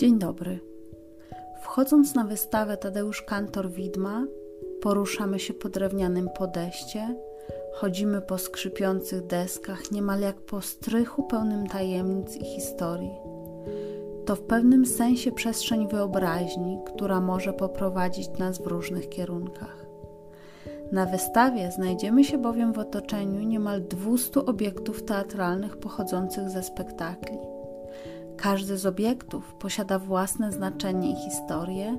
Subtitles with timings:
[0.00, 0.60] Dzień dobry.
[1.62, 4.26] Wchodząc na wystawę Tadeusz Kantor Widma,
[4.82, 7.16] poruszamy się po drewnianym podejście,
[7.74, 13.10] chodzimy po skrzypiących deskach, niemal jak po strychu pełnym tajemnic i historii.
[14.26, 19.86] To w pewnym sensie przestrzeń wyobraźni, która może poprowadzić nas w różnych kierunkach.
[20.92, 27.38] Na wystawie znajdziemy się bowiem w otoczeniu niemal 200 obiektów teatralnych pochodzących ze spektakli.
[28.42, 31.98] Każdy z obiektów posiada własne znaczenie i historię,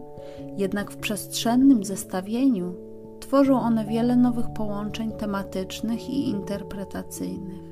[0.58, 2.74] jednak w przestrzennym zestawieniu
[3.20, 7.64] tworzą one wiele nowych połączeń tematycznych i interpretacyjnych.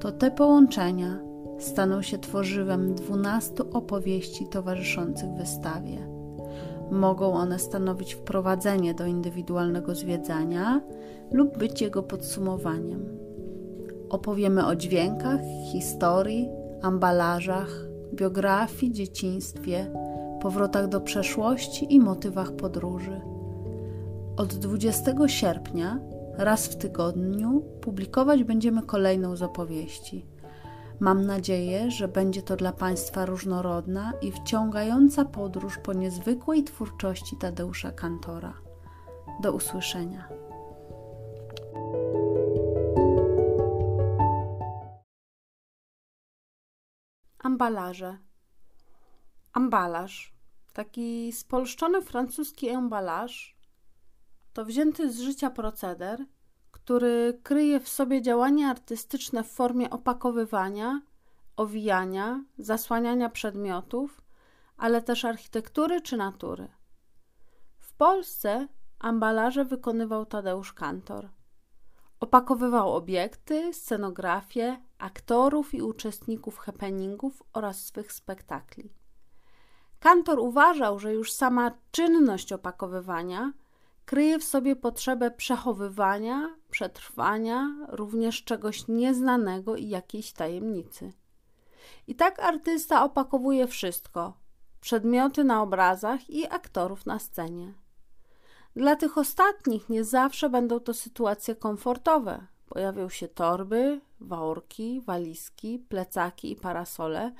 [0.00, 1.18] To te połączenia
[1.58, 6.08] staną się tworzywem dwunastu opowieści towarzyszących wystawie.
[6.90, 10.80] Mogą one stanowić wprowadzenie do indywidualnego zwiedzania
[11.32, 13.18] lub być jego podsumowaniem.
[14.10, 15.40] Opowiemy o dźwiękach,
[15.72, 17.70] historii, ambalażach,
[18.14, 19.92] biografii, dzieciństwie,
[20.40, 23.20] powrotach do przeszłości i motywach podróży.
[24.36, 25.98] Od 20 sierpnia,
[26.36, 30.26] raz w tygodniu, publikować będziemy kolejną z opowieści.
[31.00, 37.92] Mam nadzieję, że będzie to dla Państwa różnorodna i wciągająca podróż po niezwykłej twórczości Tadeusza
[37.92, 38.54] Kantora.
[39.42, 40.28] Do usłyszenia.
[47.44, 48.18] Ambalaże.
[49.52, 50.34] Ambalaż,
[50.72, 53.56] taki spolszczony francuski embalaż,
[54.52, 56.24] to wzięty z życia proceder,
[56.70, 61.02] który kryje w sobie działania artystyczne w formie opakowywania,
[61.56, 64.22] owijania, zasłaniania przedmiotów,
[64.76, 66.68] ale też architektury czy natury.
[67.78, 71.28] W Polsce ambalaże wykonywał Tadeusz Kantor.
[72.24, 78.92] Opakowywał obiekty, scenografię, aktorów i uczestników happeningów oraz swych spektakli.
[80.00, 83.52] Kantor uważał, że już sama czynność opakowywania
[84.04, 91.12] kryje w sobie potrzebę przechowywania, przetrwania, również czegoś nieznanego i jakiejś tajemnicy.
[92.06, 94.36] I tak artysta opakowuje wszystko:
[94.80, 97.83] przedmioty na obrazach i aktorów na scenie.
[98.76, 102.46] Dla tych ostatnich nie zawsze będą to sytuacje komfortowe.
[102.66, 107.32] Pojawią się torby, worki, walizki, plecaki i parasole,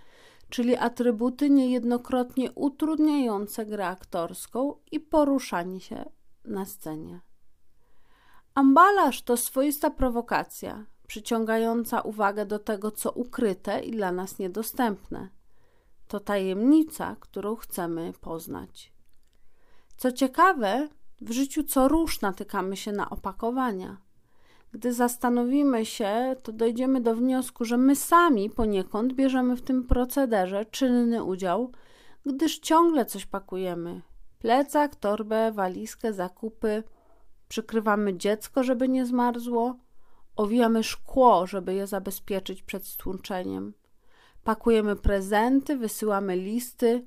[0.49, 6.05] czyli atrybuty niejednokrotnie utrudniające grę aktorską i poruszanie się
[6.45, 7.21] na scenie.
[8.55, 15.29] Ambalaż to swoista prowokacja, przyciągająca uwagę do tego, co ukryte i dla nas niedostępne.
[16.09, 18.93] To tajemnica, którą chcemy poznać.
[19.97, 20.89] Co ciekawe,
[21.21, 23.97] w życiu co rusz natykamy się na opakowania.
[24.73, 30.65] Gdy zastanowimy się, to dojdziemy do wniosku, że my sami poniekąd bierzemy w tym procederze
[30.65, 31.73] czynny udział,
[32.27, 34.03] gdyż ciągle coś pakujemy.
[34.39, 36.83] Plecak, torbę, walizkę, zakupy.
[37.49, 39.77] Przykrywamy dziecko, żeby nie zmarzło.
[40.37, 43.75] Owijamy szkło, żeby je zabezpieczyć przed stłuczeniem.
[44.45, 47.07] Pakujemy prezenty, wysyłamy listy.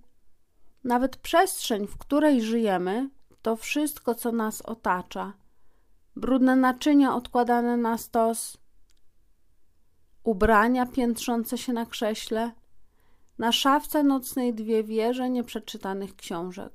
[0.84, 3.09] Nawet przestrzeń, w której żyjemy,
[3.47, 5.34] to wszystko, co nas otacza.
[6.16, 8.58] Brudne naczynia odkładane na stos,
[10.24, 12.52] ubrania piętrzące się na krześle,
[13.38, 16.74] na szafce nocnej dwie wieże nieprzeczytanych książek.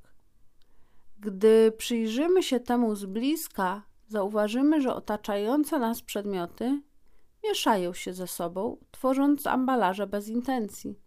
[1.19, 6.82] Gdy przyjrzymy się temu z bliska, zauważymy, że otaczające nas przedmioty
[7.44, 10.99] mieszają się ze sobą, tworząc ambalaże bez intencji.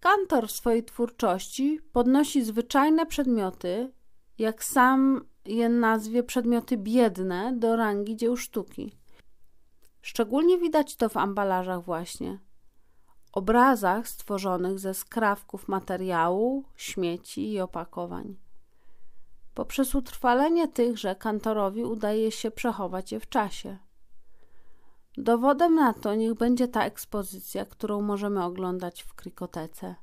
[0.00, 3.92] Kantor w swojej twórczości podnosi zwyczajne przedmioty
[4.40, 8.92] jak sam je nazwie przedmioty biedne do rangi dzieł sztuki.
[10.02, 12.38] Szczególnie widać to w ambalażach właśnie.
[13.32, 18.36] Obrazach stworzonych ze skrawków materiału, śmieci i opakowań.
[19.54, 23.78] Poprzez utrwalenie tychże kantorowi udaje się przechować je w czasie.
[25.16, 29.94] Dowodem na to niech będzie ta ekspozycja, którą możemy oglądać w krikotece.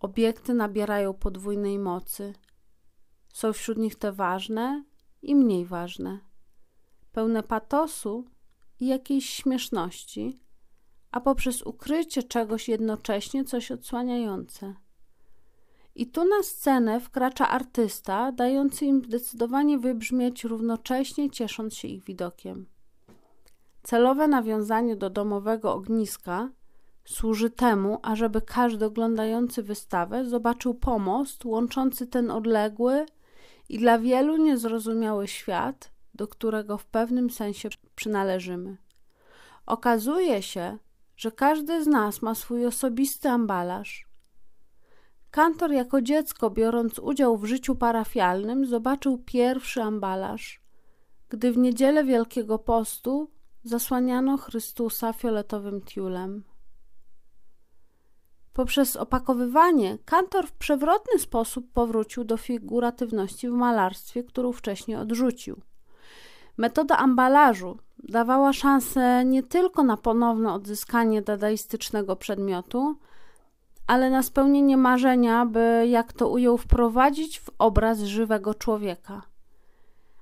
[0.00, 2.32] Obiekty nabierają podwójnej mocy–
[3.32, 4.84] są wśród nich te ważne
[5.22, 6.18] i mniej ważne,
[7.12, 8.24] pełne patosu
[8.80, 10.38] i jakiejś śmieszności,
[11.10, 14.74] a poprzez ukrycie czegoś jednocześnie coś odsłaniające.
[15.94, 22.66] I tu na scenę wkracza artysta, dający im zdecydowanie wybrzmieć równocześnie, ciesząc się ich widokiem.
[23.82, 26.50] Celowe nawiązanie do domowego ogniska
[27.04, 33.06] służy temu, ażeby każdy oglądający wystawę zobaczył pomost łączący ten odległy,
[33.72, 38.76] i dla wielu niezrozumiały świat, do którego w pewnym sensie przynależymy.
[39.66, 40.78] Okazuje się,
[41.16, 44.08] że każdy z nas ma swój osobisty ambalaż.
[45.30, 50.60] Kantor jako dziecko, biorąc udział w życiu parafialnym, zobaczył pierwszy ambalaż,
[51.28, 53.30] gdy w niedzielę Wielkiego Postu
[53.64, 56.44] zasłaniano Chrystusa fioletowym tiulem.
[58.52, 65.60] Poprzez opakowywanie Kantor w przewrotny sposób powrócił do figuratywności w malarstwie, którą wcześniej odrzucił.
[66.56, 72.96] Metoda ambalażu dawała szansę nie tylko na ponowne odzyskanie dadaistycznego przedmiotu,
[73.86, 79.22] ale na spełnienie marzenia, by, jak to ujął, wprowadzić w obraz żywego człowieka.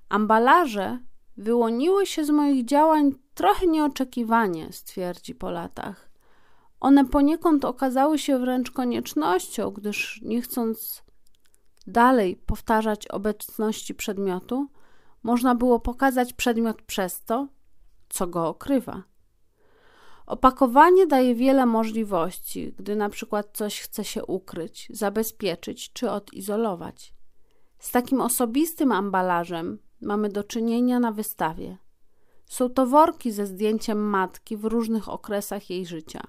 [0.08, 0.98] Ambalaże
[1.36, 6.09] wyłoniły się z moich działań trochę nieoczekiwanie, stwierdzi po latach.
[6.80, 11.02] One poniekąd okazały się wręcz koniecznością, gdyż nie chcąc
[11.86, 14.68] dalej powtarzać obecności przedmiotu,
[15.22, 17.48] można było pokazać przedmiot przez to,
[18.08, 19.02] co go okrywa.
[20.26, 27.14] Opakowanie daje wiele możliwości, gdy na przykład coś chce się ukryć, zabezpieczyć czy odizolować.
[27.78, 31.78] Z takim osobistym ambalażem mamy do czynienia na wystawie.
[32.46, 36.20] Są to worki ze zdjęciem matki w różnych okresach jej życia.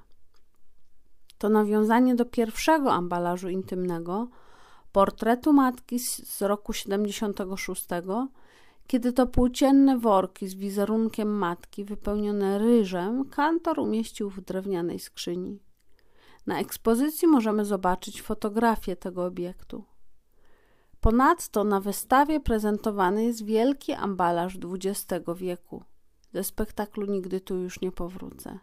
[1.41, 4.27] To nawiązanie do pierwszego ambalażu intymnego,
[4.91, 7.87] portretu matki z roku 76,
[8.87, 15.59] kiedy to płócienne worki z wizerunkiem matki wypełnione ryżem kantor umieścił w drewnianej skrzyni.
[16.47, 19.83] Na ekspozycji możemy zobaczyć fotografię tego obiektu.
[20.99, 25.83] Ponadto na wystawie prezentowany jest wielki ambalaż XX wieku.
[26.33, 28.59] Ze spektaklu Nigdy tu już nie powrócę.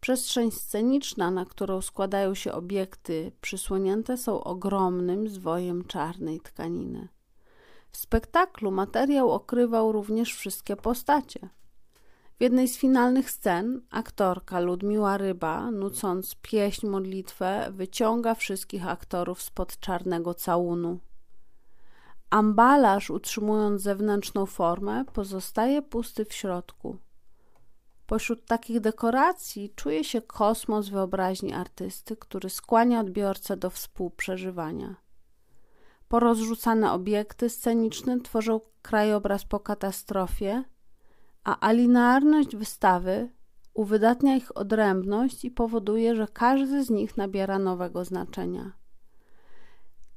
[0.00, 7.08] Przestrzeń sceniczna, na którą składają się obiekty przysłonięte, są ogromnym zwojem czarnej tkaniny.
[7.92, 11.48] W spektaklu materiał okrywał również wszystkie postacie.
[12.38, 19.80] W jednej z finalnych scen aktorka Ludmiła Ryba, nucąc pieśń modlitwę, wyciąga wszystkich aktorów spod
[19.80, 20.98] czarnego całunu.
[22.30, 26.96] Ambalaż, utrzymując zewnętrzną formę, pozostaje pusty w środku.
[28.08, 34.96] Pośród takich dekoracji czuje się kosmos wyobraźni artysty, który skłania odbiorcę do współprzeżywania.
[36.08, 40.64] Porozrzucane obiekty sceniczne tworzą krajobraz po katastrofie,
[41.44, 43.30] a alinearność wystawy
[43.74, 48.72] uwydatnia ich odrębność i powoduje, że każdy z nich nabiera nowego znaczenia.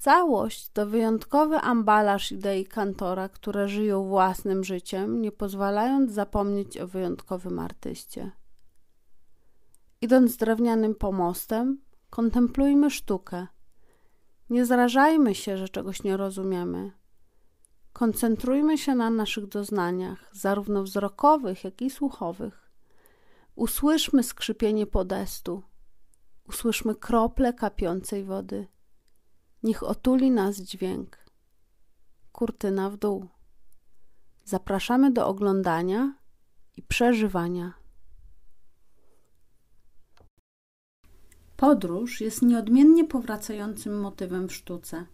[0.01, 7.59] Całość to wyjątkowy ambalaż idei kantora, które żyją własnym życiem, nie pozwalając zapomnieć o wyjątkowym
[7.59, 8.31] artyście.
[10.01, 13.47] Idąc drewnianym pomostem, kontemplujmy sztukę.
[14.49, 16.91] Nie zrażajmy się, że czegoś nie rozumiemy.
[17.93, 22.71] Koncentrujmy się na naszych doznaniach, zarówno wzrokowych, jak i słuchowych.
[23.55, 25.63] Usłyszmy skrzypienie podestu,
[26.47, 28.67] usłyszmy krople kapiącej wody.
[29.63, 31.17] Niech otuli nas dźwięk.
[32.31, 33.27] Kurtyna w dół.
[34.45, 36.15] Zapraszamy do oglądania
[36.77, 37.73] i przeżywania.
[41.57, 45.05] Podróż jest nieodmiennie powracającym motywem w sztuce.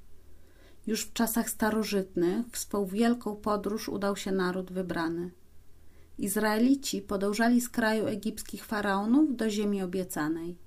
[0.88, 5.32] Już w czasach starożytnych w swą wielką podróż udał się naród wybrany.
[6.18, 10.58] Izraelici podążali z kraju egipskich faraonów do ziemi obiecanej.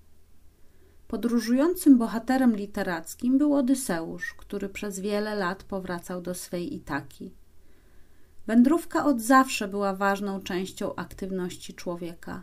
[1.11, 7.35] Podróżującym bohaterem literackim był Odyseusz, który przez wiele lat powracał do swej Itaki.
[8.47, 12.43] Wędrówka od zawsze była ważną częścią aktywności człowieka.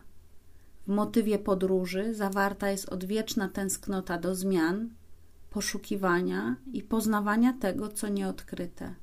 [0.88, 4.90] W motywie podróży zawarta jest odwieczna tęsknota do zmian,
[5.50, 8.96] poszukiwania i poznawania tego, co nieodkryte.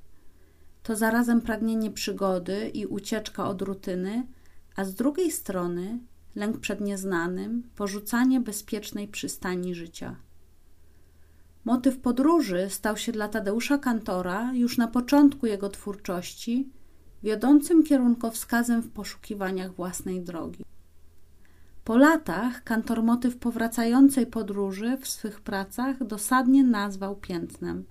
[0.82, 4.26] To zarazem pragnienie przygody i ucieczka od rutyny,
[4.76, 5.98] a z drugiej strony
[6.36, 10.16] lęk przed nieznanym, porzucanie bezpiecznej przystani życia.
[11.64, 16.68] Motyw podróży stał się dla Tadeusza Kantora już na początku jego twórczości
[17.22, 20.64] wiodącym kierunkowskazem w poszukiwaniach własnej drogi.
[21.84, 27.84] Po latach kantor motyw powracającej podróży w swych pracach dosadnie nazwał piętnem.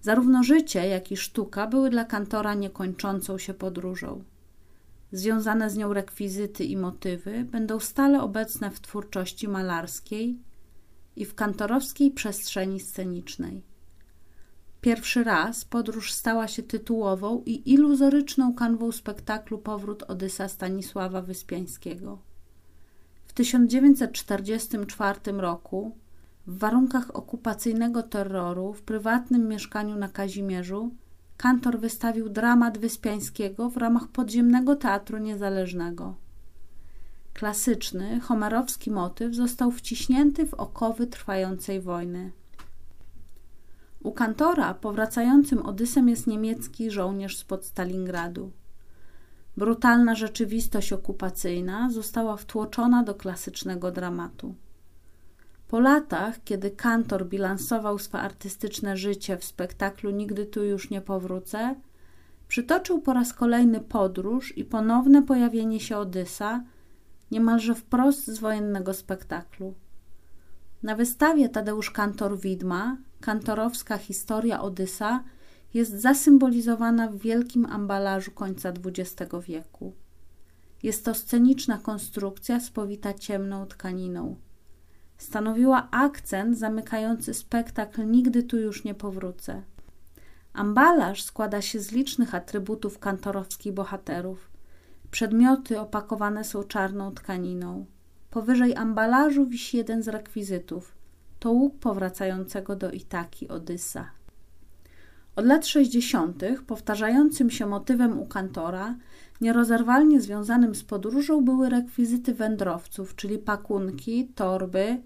[0.00, 4.24] Zarówno życie, jak i sztuka były dla kantora niekończącą się podróżą.
[5.12, 10.38] Związane z nią rekwizyty i motywy będą stale obecne w twórczości malarskiej
[11.16, 13.62] i w kantorowskiej przestrzeni scenicznej.
[14.80, 22.18] Pierwszy raz podróż stała się tytułową i iluzoryczną kanwą spektaklu Powrót Odysa Stanisława Wyspiańskiego.
[23.26, 25.96] W 1944 roku
[26.46, 30.90] w warunkach okupacyjnego terroru w prywatnym mieszkaniu na Kazimierzu
[31.38, 36.14] kantor wystawił dramat Wyspiańskiego w ramach podziemnego teatru niezależnego.
[37.34, 42.32] Klasyczny, homerowski motyw został wciśnięty w okowy trwającej wojny.
[44.02, 48.52] U kantora powracającym Odysem jest niemiecki żołnierz spod Stalingradu.
[49.56, 54.54] Brutalna rzeczywistość okupacyjna została wtłoczona do klasycznego dramatu.
[55.68, 61.74] Po latach, kiedy kantor bilansował swe artystyczne życie w spektaklu Nigdy tu już nie powrócę,
[62.48, 66.64] przytoczył po raz kolejny podróż i ponowne pojawienie się Odysa,
[67.30, 69.74] niemalże wprost z wojennego spektaklu.
[70.82, 75.24] Na wystawie Tadeusz Kantor Widma, kantorowska historia Odysa
[75.74, 79.92] jest zasymbolizowana w wielkim ambalażu końca XX wieku.
[80.82, 84.36] Jest to sceniczna konstrukcja spowita ciemną tkaniną.
[85.18, 89.62] Stanowiła akcent zamykający spektakl Nigdy tu już nie powrócę.
[90.52, 94.50] Ambalaż składa się z licznych atrybutów kantorowskich bohaterów.
[95.10, 97.86] Przedmioty opakowane są czarną tkaniną.
[98.30, 100.94] Powyżej ambalażu wisi jeden z rekwizytów.
[101.40, 104.10] To łuk powracającego do Itaki Odysa.
[105.36, 106.42] Od lat 60.
[106.66, 108.96] powtarzającym się motywem u kantora,
[109.40, 115.02] nierozerwalnie związanym z podróżą były rekwizyty wędrowców, czyli pakunki, torby,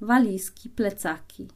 [0.00, 1.48] walizki, plecaki.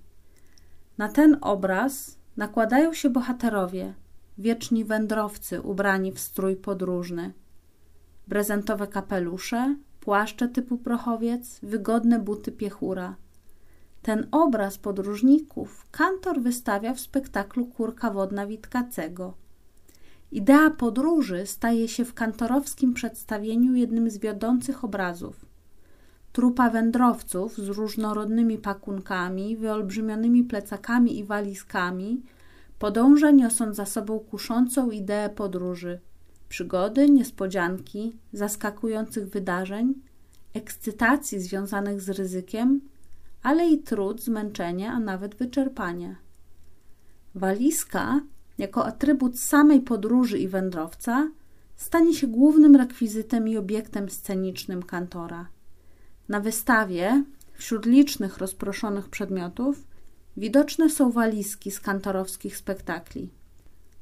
[0.99, 3.95] Na ten obraz nakładają się bohaterowie,
[4.39, 7.33] wieczni wędrowcy ubrani w strój podróżny.
[8.29, 13.17] Prezentowe kapelusze, płaszcze typu prochowiec, wygodne buty piechura–
[14.07, 19.35] ten obraz podróżników kantor wystawia w spektaklu Kurka Wodna Witkacego.
[20.37, 25.47] Idea podróży staje się w kantorowskim przedstawieniu jednym z wiodących obrazów.
[26.33, 32.23] Trupa wędrowców z różnorodnymi pakunkami, wyolbrzymionymi plecakami i walizkami
[32.79, 36.01] podąża niosąc za sobą kuszącą ideę podróży,
[36.49, 39.95] przygody, niespodzianki, zaskakujących wydarzeń,
[40.55, 42.81] ekscytacji związanych z ryzykiem
[43.43, 46.17] ale i trud, zmęczenie, a nawet wyczerpanie.
[47.35, 48.21] Walizka,
[48.59, 51.31] jako atrybut samej podróży i wędrowca,
[51.77, 55.49] stanie się głównym rekwizytem i obiektem scenicznym kantora.
[56.29, 59.85] Na wystawie, wśród licznych rozproszonych przedmiotów,
[60.37, 63.31] widoczne są walizki z kantorowskich spektakli.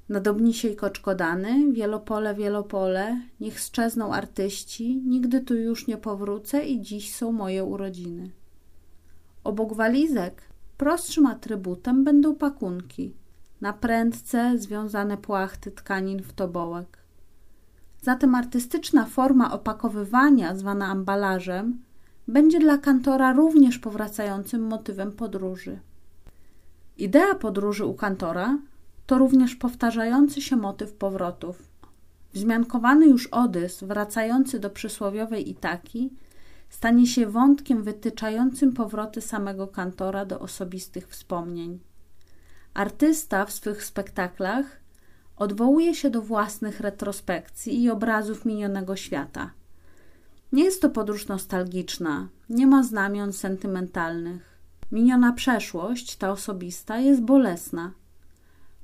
[0.08, 7.14] Nadobnisie i koczkodany, wielopole, wielopole, niech sczezną artyści, nigdy tu już nie powrócę i dziś
[7.14, 8.30] są moje urodziny.
[9.44, 10.42] Obok walizek
[10.76, 13.14] prostszym atrybutem będą pakunki,
[13.64, 16.98] na prędce związane płachty tkanin w tobołek.
[18.02, 21.82] Zatem artystyczna forma opakowywania, zwana ambalażem,
[22.28, 25.78] będzie dla kantora również powracającym motywem podróży.
[26.98, 28.58] Idea podróży u kantora
[29.06, 31.62] to również powtarzający się motyw powrotów.
[32.32, 36.10] Wzmiankowany już Odys, wracający do przysłowiowej Itaki,
[36.68, 41.78] stanie się wątkiem wytyczającym powroty samego kantora do osobistych wspomnień.
[42.74, 44.80] Artysta w swych spektaklach
[45.36, 49.50] odwołuje się do własnych retrospekcji i obrazów minionego świata.
[50.52, 54.58] Nie jest to podróż nostalgiczna, nie ma znamion sentymentalnych.
[54.92, 57.92] Miniona przeszłość, ta osobista, jest bolesna.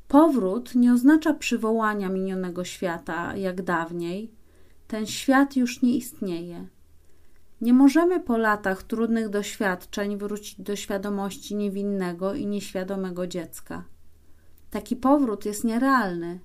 [0.09, 4.31] Powrót nie oznacza przywołania minionego świata jak dawniej.
[4.89, 6.67] Ten świat już nie istnieje.
[7.61, 13.85] Nie możemy po latach trudnych doświadczeń wrócić do świadomości niewinnego i nieświadomego dziecka.
[14.71, 16.41] Taki powrót jest nierealny.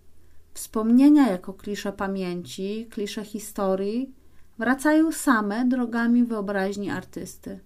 [0.54, 4.14] Wspomnienia jako klisze pamięci, klisze historii
[4.58, 7.60] wracają same drogami wyobraźni artysty.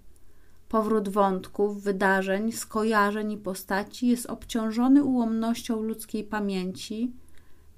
[0.69, 7.13] Powrót wątków, wydarzeń, skojarzeń i postaci jest obciążony ułomnością ludzkiej pamięci,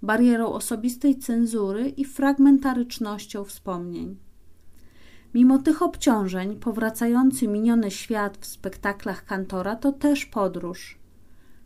[0.01, 4.30] barierą osobistej cenzury i fragmentarycznością wspomnień.
[5.33, 10.99] Mimo tych obciążeń, powracający miniony świat w spektaklach kantora to też podróż.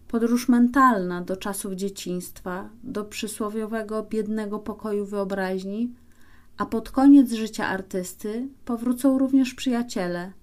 [0.08, 5.94] Podróż mentalna do czasów dzieciństwa, do przysłowiowego biednego pokoju wyobraźni,
[6.58, 10.34] a pod koniec życia artysty powrócą również przyjaciele,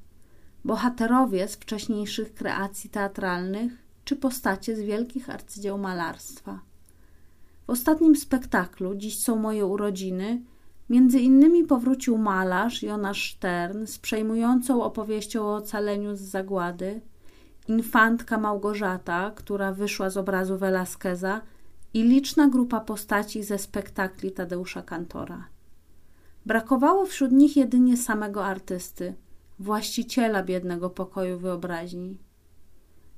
[0.64, 3.72] bohaterowie z wcześniejszych kreacji teatralnych
[4.04, 6.60] czy postacie z wielkich arcydzieł malarstwa.
[7.66, 10.42] W ostatnim spektaklu Dziś są moje urodziny
[10.90, 17.00] Między innymi powrócił malarz Jonasz Stern z przejmującą opowieścią o ocaleniu z zagłady,
[17.68, 21.40] infantka Małgorzata, która wyszła z obrazu Velasqueza
[21.94, 25.48] i liczna grupa postaci ze spektakli Tadeusza Kantora.
[26.46, 29.14] Brakowało wśród nich jedynie samego artysty,
[29.58, 32.18] właściciela biednego pokoju wyobraźni.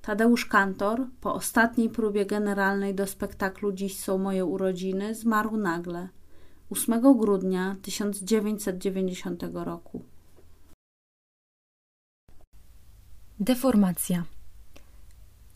[0.02, 6.08] Tadeusz Kantor, po ostatniej próbie generalnej do spektaklu Dziś są moje urodziny, zmarł nagle–
[6.70, 10.02] 8 grudnia 1990 roku.
[13.40, 14.24] Deformacja.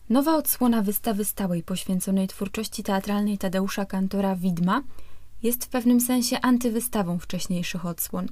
[0.09, 4.83] Nowa odsłona wystawy stałej poświęconej twórczości teatralnej Tadeusza Kantora Widma
[5.43, 8.27] jest w pewnym sensie antywystawą wcześniejszych odsłon.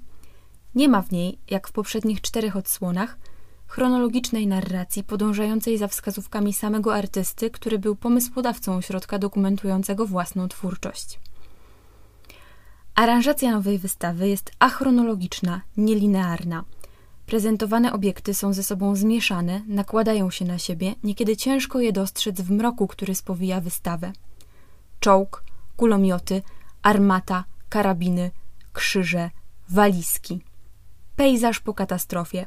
[0.76, 3.18] Nie ma w niej, jak w poprzednich czterech odsłonach,
[3.68, 11.20] chronologicznej narracji podążającej za wskazówkami samego artysty, który był pomysłodawcą ośrodka dokumentującego własną twórczość.
[12.98, 16.64] Aranżacja nowej wystawy jest achronologiczna, nielinearna.
[17.26, 22.52] Prezentowane obiekty są ze sobą zmieszane, nakładają się na siebie, niekiedy ciężko je dostrzec w
[22.52, 24.14] mroku, który spowija wystawę.
[25.00, 25.44] Czołg,
[25.76, 26.42] kulomioty,
[26.82, 28.32] armata, karabiny,
[28.74, 29.30] krzyże,
[29.70, 30.42] walizki.
[31.16, 32.46] Pejzaż po katastrofie,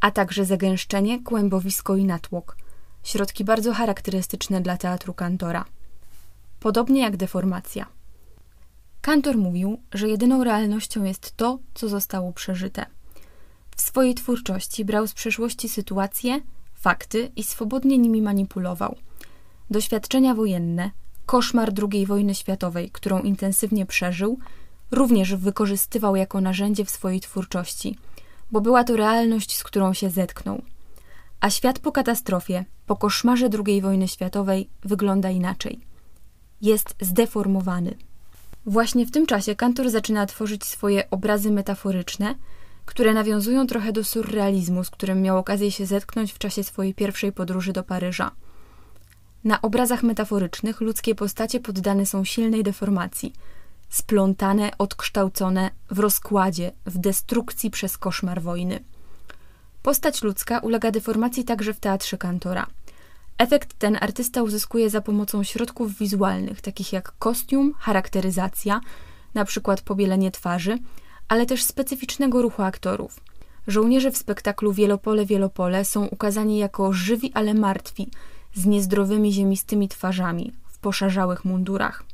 [0.00, 2.56] a także zagęszczenie, kłębowisko i natłok.
[3.04, 5.64] Środki bardzo charakterystyczne dla teatru kantora.
[6.60, 8.01] Podobnie jak deformacja.
[9.02, 12.86] Kantor mówił, że jedyną realnością jest to, co zostało przeżyte.
[13.76, 16.40] W swojej twórczości brał z przeszłości sytuacje,
[16.74, 18.96] fakty i swobodnie nimi manipulował.
[19.70, 20.90] Doświadczenia wojenne,
[21.26, 24.38] koszmar II wojny światowej, którą intensywnie przeżył,
[24.90, 27.98] również wykorzystywał jako narzędzie w swojej twórczości,
[28.50, 30.62] bo była to realność, z którą się zetknął.
[31.40, 35.80] A świat po katastrofie, po koszmarze II wojny światowej wygląda inaczej.
[36.60, 37.94] Jest zdeformowany.
[38.66, 42.34] Właśnie w tym czasie Kantor zaczyna tworzyć swoje obrazy metaforyczne,
[42.84, 47.32] które nawiązują trochę do surrealizmu, z którym miał okazję się zetknąć w czasie swojej pierwszej
[47.32, 48.30] podróży do Paryża.
[49.44, 53.32] Na obrazach metaforycznych ludzkie postacie poddane są silnej deformacji,
[53.88, 58.84] splątane, odkształcone w rozkładzie, w destrukcji przez koszmar wojny.
[59.82, 62.66] Postać ludzka ulega deformacji także w teatrze Kantora–
[63.42, 68.80] Efekt ten artysta uzyskuje za pomocą środków wizualnych, takich jak kostium, charakteryzacja,
[69.34, 70.78] na przykład pobielenie twarzy,
[71.28, 73.20] ale też specyficznego ruchu aktorów.
[73.66, 78.10] Żołnierze w spektaklu Wielopole Wielopole są ukazani jako żywi, ale martwi,
[78.54, 82.04] z niezdrowymi ziemistymi twarzami, w poszarzałych mundurach.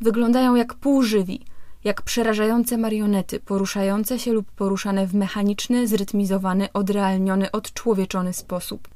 [0.00, 1.40] Wyglądają jak półżywi,
[1.84, 8.95] jak przerażające marionety, poruszające się lub poruszane w mechaniczny, zrytmizowany, odrealniony, odczłowieczony sposób.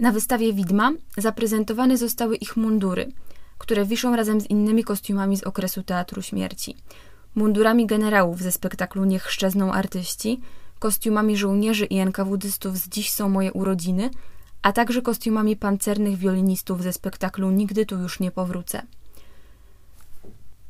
[0.00, 3.12] Na wystawie widma zaprezentowane zostały ich mundury,
[3.58, 6.76] które wiszą razem z innymi kostiumami z okresu Teatru Śmierci.
[7.34, 10.40] Mundurami generałów ze spektaklu Niech szczezną artyści,
[10.78, 14.10] kostiumami żołnierzy i NKWDystów z Dziś są moje urodziny,
[14.62, 18.82] a także kostiumami pancernych wiolinistów ze spektaklu Nigdy tu już nie powrócę.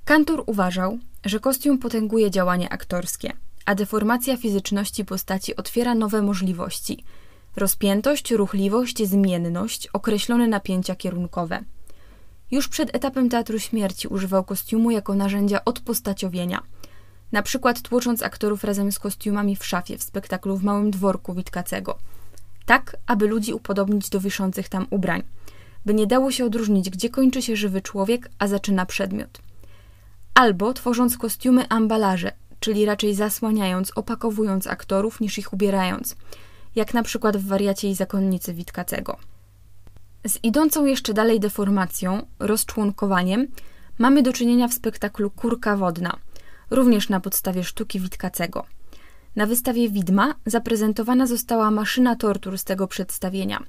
[0.05, 3.33] Kantor uważał, że kostium potęguje działanie aktorskie,
[3.65, 6.99] a deformacja fizyczności postaci otwiera nowe możliwości–
[7.57, 11.61] Rozpiętość, ruchliwość, zmienność, określone napięcia kierunkowe.
[12.51, 16.63] Już przed etapem Teatru Śmierci używał kostiumu jako narzędzia odpostaciowienia.
[17.33, 21.99] Na przykład tłocząc aktorów razem z kostiumami w szafie w spektaklu w Małym Dworku Witkacego.
[22.67, 25.23] Tak, aby ludzi upodobnić do wiszących tam ubrań.
[25.87, 29.39] By nie dało się odróżnić, gdzie kończy się żywy człowiek, a zaczyna przedmiot.
[30.35, 36.17] Albo tworząc kostiumy ambalaże, czyli raczej zasłaniając, opakowując aktorów niż ich ubierając–
[36.75, 39.17] jak na przykład w wariacie i zakonnicy Witkacego.
[40.27, 43.49] Z idącą jeszcze dalej deformacją, rozczłonkowaniem,
[43.99, 46.17] mamy do czynienia w spektaklu Kurka Wodna,
[46.71, 48.67] również na podstawie sztuki Witkacego.
[49.37, 53.63] Na wystawie Widma zaprezentowana została maszyna tortur z tego przedstawienia,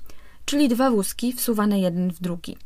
[0.46, 2.58] czyli dwa wózki wsuwane jeden w drugi.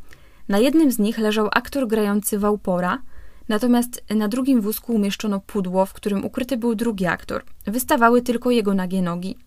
[0.47, 3.02] Na jednym z nich leżał aktor grający Wałpora,
[3.50, 7.43] natomiast na drugim wózku umieszczono pudło, w którym ukryty był drugi aktor.
[7.65, 9.38] Wystawały tylko jego nagie nogi.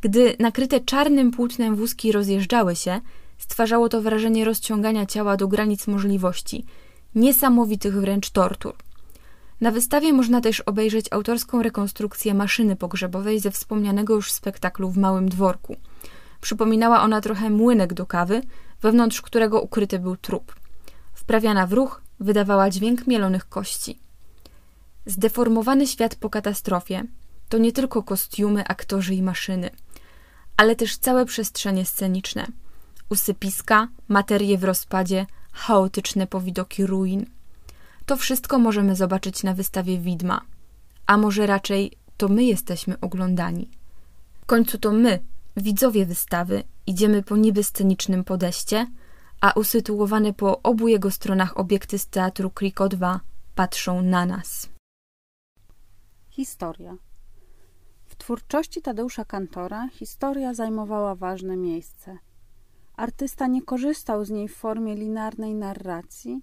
[0.00, 3.00] Gdy nakryte czarnym płótnem wózki rozjeżdżały się,
[3.38, 6.64] stwarzało to wrażenie rozciągania ciała do granic możliwości,
[7.14, 8.74] niesamowitych wręcz tortur.
[9.60, 15.28] Na wystawie można też obejrzeć autorską rekonstrukcję maszyny pogrzebowej ze wspomnianego już spektaklu w Małym
[15.28, 15.76] Dworku.
[16.40, 18.42] Przypominała ona trochę młynek do kawy,
[18.82, 20.54] wewnątrz którego ukryty był trup.
[21.12, 23.98] Wprawiana w ruch, wydawała dźwięk mielonych kości.
[25.06, 27.04] Zdeformowany świat po katastrofie
[27.48, 29.70] to nie tylko kostiumy, aktorzy i maszyny–
[30.56, 32.46] ale też całe przestrzenie sceniczne.
[33.08, 37.26] Usypiska, materie w rozpadzie, chaotyczne powidoki ruin.
[38.06, 40.40] To wszystko możemy zobaczyć na wystawie widma.
[41.06, 43.70] A może raczej to my jesteśmy oglądani.
[44.40, 45.22] W końcu to my,
[45.56, 48.86] widzowie wystawy, idziemy po niby scenicznym podejście,
[49.40, 53.20] a usytuowane po obu jego stronach obiekty z teatru Kriko 2
[53.54, 54.68] patrzą na nas.
[56.30, 57.09] Historia
[58.30, 62.18] twórczości Tadeusza Kantora historia zajmowała ważne miejsce.
[62.96, 66.42] Artysta nie korzystał z niej w formie linearnej narracji,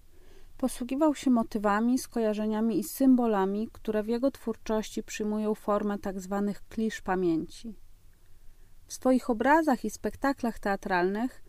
[0.57, 6.43] posługiwał się motywami, skojarzeniami i symbolami, które w jego twórczości przyjmują formę tzw.
[6.47, 7.75] Tak klisz pamięci.
[8.85, 11.43] W swoich obrazach i spektaklach teatralnych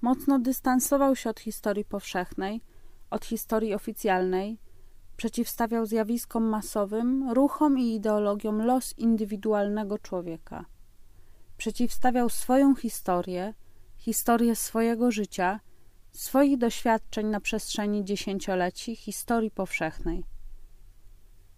[0.00, 2.60] mocno dystansował się od historii powszechnej,
[3.10, 4.58] od historii oficjalnej,
[5.16, 10.64] przeciwstawiał zjawiskom masowym, ruchom i ideologiom los indywidualnego człowieka.
[11.56, 13.54] Przeciwstawiał swoją historię,
[13.96, 15.60] historię swojego życia,
[16.12, 20.24] swoich doświadczeń na przestrzeni dziesięcioleci historii powszechnej.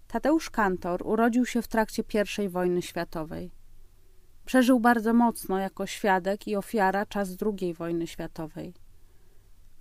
[0.09, 2.03] Tadeusz Kantor urodził się w trakcie
[2.45, 3.51] I wojny światowej.
[4.45, 8.75] Przeżył bardzo mocno jako świadek i ofiara czas II wojny światowej.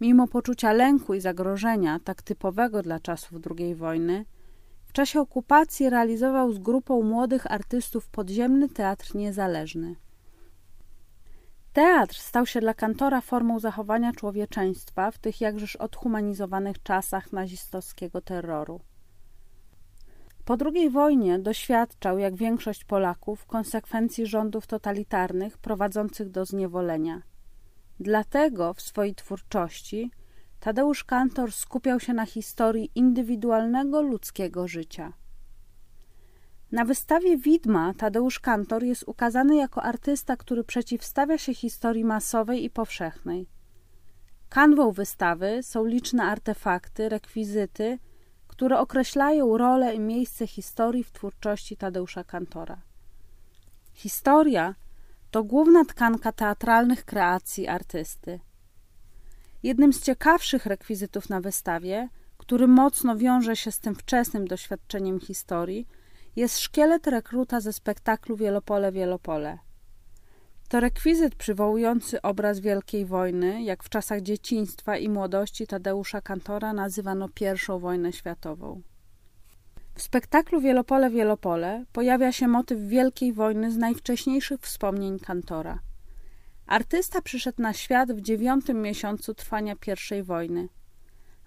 [0.02, 4.26] Mimo poczucia lęku i zagrożenia, tak typowego dla czasów II wojny,
[4.86, 9.96] w czasie okupacji realizował z grupą młodych artystów podziemny teatr niezależny.
[11.74, 18.80] Teatr stał się dla kantora formą zachowania człowieczeństwa w tych jakżeż odhumanizowanych czasach nazistowskiego terroru.
[20.46, 27.22] Po II wojnie doświadczał, jak większość Polaków, konsekwencji rządów totalitarnych prowadzących do zniewolenia.
[28.00, 30.12] Dlatego w swojej twórczości
[30.60, 35.14] Tadeusz Kantor skupiał się na historii indywidualnego ludzkiego życia.
[36.72, 42.70] Na wystawie Widma Tadeusz Kantor jest ukazany jako artysta, który przeciwstawia się historii masowej i
[42.70, 43.48] powszechnej.
[44.50, 48.00] Kanwą wystawy są liczne artefakty, rekwizyty,
[48.48, 52.82] które określają rolę i miejsce historii w twórczości Tadeusza Kantora.
[53.94, 54.76] Historia
[55.36, 58.40] to główna tkanka teatralnych kreacji artysty.
[59.64, 65.88] Jednym z ciekawszych rekwizytów na wystawie, który mocno wiąże się z tym wczesnym doświadczeniem historii,
[66.36, 69.58] jest szkielet rekruta ze spektaklu Wielopole Wielopole.
[70.70, 77.30] To rekwizyt przywołujący obraz Wielkiej Wojny, jak w czasach dzieciństwa i młodości Tadeusza Kantora nazywano
[77.42, 78.82] I wojnę światową.
[79.96, 85.80] W spektaklu Wielopole Wielopole pojawia się motyw Wielkiej Wojny z najwcześniejszych wspomnień Kantora.
[86.68, 89.76] Artysta przyszedł na świat w dziewiątym miesiącu trwania
[90.20, 90.70] I wojny.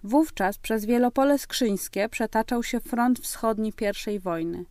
[0.03, 3.73] Wówczas przez Wielopole Skrzyńskie przetaczał się front wschodni
[4.15, 4.65] I wojny.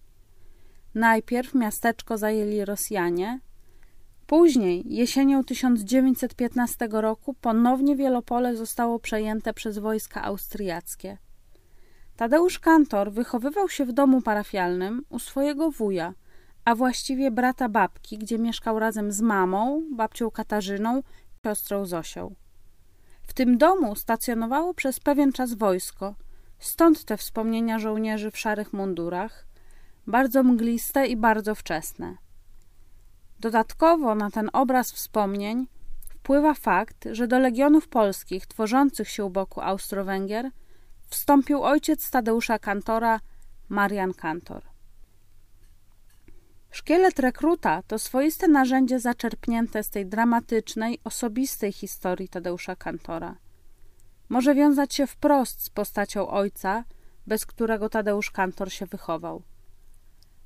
[0.94, 3.40] Najpierw miasteczko zajęli Rosjanie,
[4.26, 11.18] Później, jesienią 1915 roku, ponownie Wielopole zostało przejęte przez wojska austriackie.
[12.18, 16.14] Tadeusz Kantor wychowywał się w domu parafialnym u swojego wuja,
[16.64, 21.02] a właściwie brata babki, gdzie mieszkał razem z mamą, babcią Katarzyną,
[21.42, 22.34] siostrą Zosią.
[23.22, 26.14] W tym domu stacjonowało przez pewien czas wojsko,
[26.58, 29.46] stąd te wspomnienia żołnierzy w szarych mundurach,
[30.06, 32.16] bardzo mgliste i bardzo wczesne.
[33.40, 35.66] Dodatkowo na ten obraz wspomnień
[36.08, 40.50] wpływa fakt, że do legionów polskich tworzących się u boku Austro-Węgier
[41.08, 43.20] wstąpił ojciec Tadeusza Kantora,
[43.68, 44.62] Marian Kantor.
[46.70, 53.36] Szkielet rekruta to swoiste narzędzie zaczerpnięte z tej dramatycznej, osobistej historii Tadeusza Kantora.
[54.28, 56.84] Może wiązać się wprost z postacią ojca,
[57.26, 59.42] bez którego Tadeusz Kantor się wychował.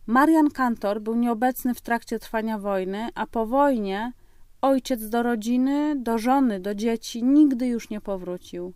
[0.06, 4.12] Marian Kantor był nieobecny w trakcie trwania wojny, a po wojnie
[4.60, 8.72] ojciec do rodziny, do żony, do dzieci nigdy już nie powrócił.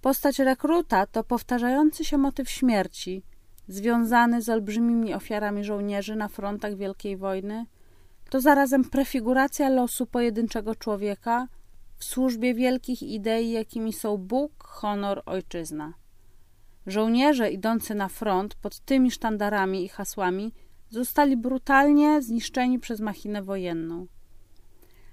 [0.00, 3.22] Postać rekruta to powtarzający się motyw śmierci,
[3.68, 7.66] związany z olbrzymimi ofiarami żołnierzy na frontach Wielkiej Wojny,
[8.30, 11.48] to zarazem prefiguracja losu pojedynczego człowieka
[11.96, 15.92] w służbie wielkich idei, jakimi są Bóg, honor, ojczyzna.
[16.86, 20.52] Żołnierze idący na front pod tymi sztandarami i hasłami
[20.90, 24.06] zostali brutalnie zniszczeni przez machinę wojenną.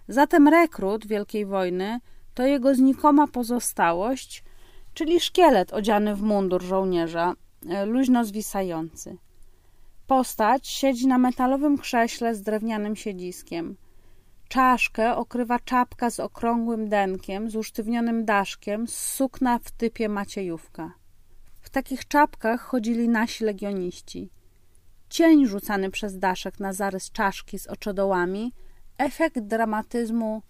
[0.07, 1.99] Zatem rekrut Wielkiej Wojny
[2.33, 4.43] to jego znikoma pozostałość,
[4.93, 7.33] czyli szkielet odziany w mundur żołnierza,
[7.69, 9.17] e, luźno zwisający.
[10.07, 13.77] Postać siedzi na metalowym krześle z drewnianym siedziskiem.
[14.47, 21.03] Czaszkę okrywa czapka z okrągłym denkiem, z usztywnionym daszkiem, z sukna w typie maciejówka
[21.73, 24.29] takich czapkach chodzili nasi legioniści.
[25.09, 28.53] Cień rzucany przez daszek na zarys czaszki z oczodołami
[28.97, 30.41] efekt dramatyzmu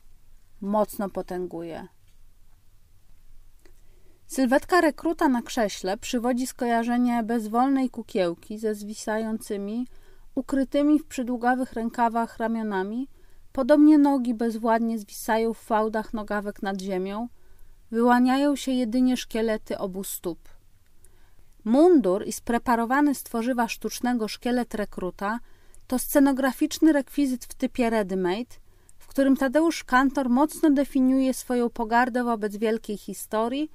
[0.61, 1.87] mocno potęguje.
[4.27, 9.87] Sylwetka rekruta na krześle przywodzi skojarzenie bezwolnej kukiełki ze zwisającymi,
[10.35, 13.07] ukrytymi w przydługawych rękawach ramionami,
[13.53, 17.27] podobnie nogi bezwładnie zwisają w fałdach nogawek nad ziemią,
[17.91, 20.39] wyłaniają się jedynie szkielety obu stóp.
[21.65, 25.39] Mundur i spreparowany z tworzywa sztucznego szkielet rekruta
[25.87, 28.59] to scenograficzny rekwizyt w typie ready-made,
[28.97, 33.71] w którym Tadeusz Kantor mocno definiuje swoją pogardę wobec wielkiej historii,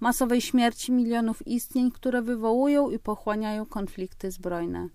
[0.00, 4.88] masowej śmierci milionów istnień, które wywołują i pochłaniają konflikty zbrojne.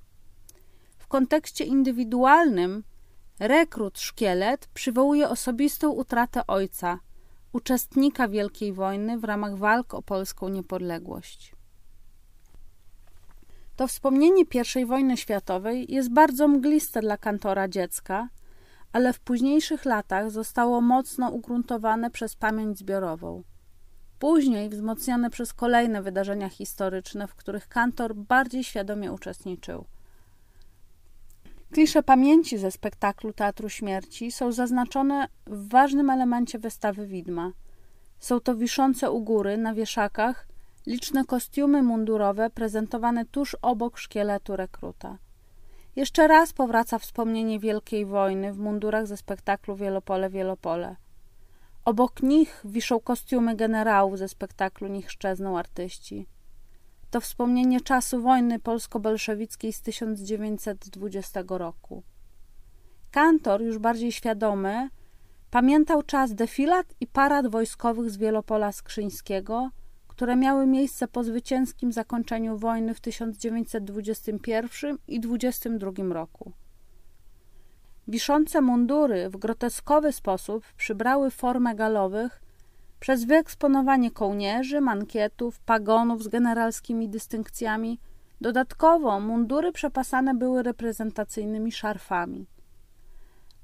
[0.98, 2.84] W kontekście indywidualnym
[3.39, 7.00] rekrut szkielet przywołuje osobistą utratę ojca,
[7.54, 11.56] uczestnika Wielkiej Wojny w ramach walk o polską niepodległość.
[13.76, 14.44] To wspomnienie
[14.82, 18.30] I wojny światowej jest bardzo mgliste dla kantora dziecka,
[18.94, 23.44] ale w późniejszych latach zostało mocno ugruntowane przez pamięć zbiorową.
[24.19, 29.86] Później wzmocnione przez kolejne wydarzenia historyczne, w których kantor bardziej świadomie uczestniczył.
[31.71, 37.51] Klisze pamięci ze spektaklu Teatru Śmierci są zaznaczone w ważnym elemencie wystawy widma.
[38.19, 40.47] Są to wiszące u góry na wieszakach
[40.86, 45.17] liczne kostiumy mundurowe prezentowane tuż obok szkieletu rekruta.
[45.95, 50.95] Jeszcze raz powraca wspomnienie Wielkiej Wojny w mundurach ze spektaklu Wielopole Wielopole.
[51.86, 56.28] Obok nich wiszą kostiumy generałów ze spektaklu Niech szczezną artyści.
[57.12, 62.04] To wspomnienie czasu wojny polsko-bolszewickiej z 1920 roku.
[63.12, 64.89] Kantor, już bardziej świadomy,
[65.52, 69.69] pamiętał czas defilat i parad wojskowych z Wielopola Skrzyńskiego,
[70.08, 76.52] które miały miejsce po zwycięskim zakończeniu wojny w 1921 i 1922 roku.
[78.08, 82.41] Wiszące mundury w groteskowy sposób przybrały formę galowych
[83.00, 88.00] przez wyeksponowanie kołnierzy, mankietów, pagonów z generalskimi dystynkcjami.
[88.41, 92.48] Dodatkowo mundury przepasane były reprezentacyjnymi szarfami.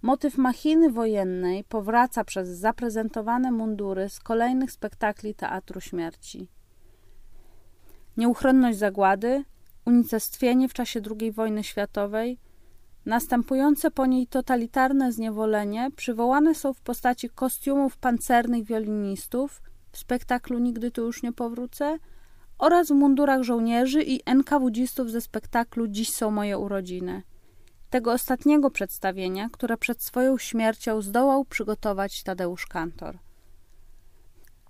[0.01, 6.47] Motyw machiny wojennej powraca przez zaprezentowane mundury z kolejnych spektakli Teatru Śmierci.
[8.17, 9.43] Nieuchronność zagłady,
[9.85, 12.37] unicestwienie w czasie II wojny światowej,
[13.05, 19.61] następujące po niej totalitarne zniewolenie przywołane są w postaci kostiumów pancernych wiolinistów
[19.91, 21.97] w spektaklu Nigdy tu już nie powrócę
[22.57, 27.23] oraz w mundurach żołnierzy i NKWDzistów ze spektaklu Dziś są moje urodziny
[27.91, 33.17] tego ostatniego przedstawienia, które przed swoją śmiercią zdołał przygotować Tadeusz Kantor.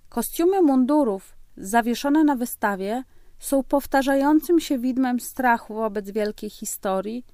[0.08, 3.04] Kostiumy mundurów zawieszone na wystawie
[3.38, 7.24] są powtarzającym się widmem strachu wobec wielkiej historii,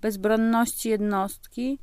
[0.00, 1.78] bezbronności jednostki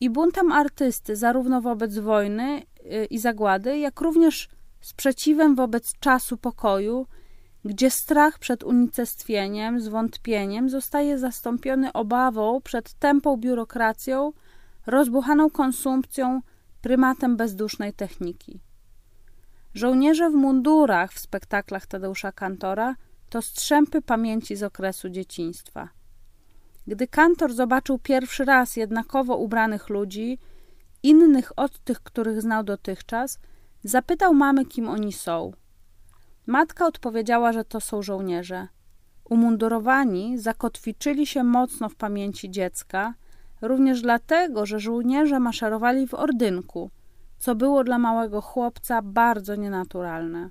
[0.00, 4.48] i buntem artysty zarówno wobec wojny y, i zagłady, jak również
[4.80, 7.06] sprzeciwem wobec czasu pokoju
[7.64, 14.32] gdzie strach przed unicestwieniem, zwątpieniem zostaje zastąpiony obawą przed tępą biurokracją,
[14.86, 16.40] rozbuchaną konsumpcją,
[16.82, 18.60] prymatem bezdusznej techniki.
[19.74, 22.94] Żołnierze w mundurach w spektaklach Tadeusza Kantora
[23.30, 25.88] to strzępy pamięci z okresu dzieciństwa.
[26.86, 30.38] Gdy Kantor zobaczył pierwszy raz jednakowo ubranych ludzi,
[31.02, 33.38] innych od tych, których znał dotychczas,
[33.84, 35.52] zapytał mamy, kim oni są–
[36.50, 38.68] Matka odpowiedziała, że to są żołnierze.
[39.24, 43.14] Umundurowani zakotwiczyli się mocno w pamięci dziecka,
[43.62, 46.90] również dlatego, że żołnierze maszerowali w ordynku,
[47.38, 50.50] co było dla małego chłopca bardzo nienaturalne.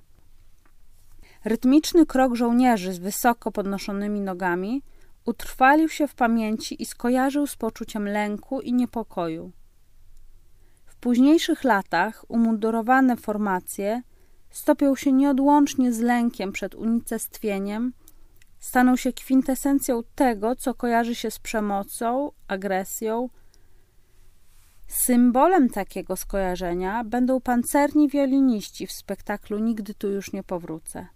[1.44, 4.82] Rytmiczny krok żołnierzy z wysoko podnoszonymi nogami
[5.24, 9.52] utrwalił się w pamięci i skojarzył z poczuciem lęku i niepokoju.
[10.86, 14.02] W późniejszych latach umundurowane formacje
[14.50, 17.92] stopią się nieodłącznie z lękiem przed unicestwieniem,
[18.58, 23.28] staną się kwintesencją tego, co kojarzy się z przemocą, agresją.
[24.86, 31.06] Symbolem takiego skojarzenia będą pancerni wioliniści w spektaklu Nigdy tu już nie powrócę.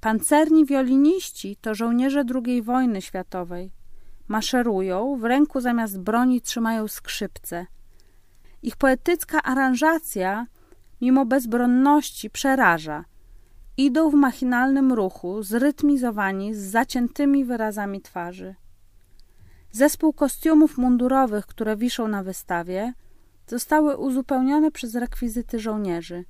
[0.00, 3.72] Pancerni wioliniści to żołnierze II wojny światowej.
[4.28, 7.66] Maszerują, w ręku zamiast broni trzymają skrzypce.
[8.62, 10.46] Ich poetycka aranżacja
[11.00, 13.04] mimo bezbronności przeraża.
[13.76, 18.54] Idą w machinalnym ruchu, zrytmizowani, z zaciętymi wyrazami twarzy.
[19.72, 22.92] Zespół kostiumów mundurowych, które wiszą na wystawie,
[23.46, 26.24] zostały uzupełnione przez rekwizyty żołnierzy.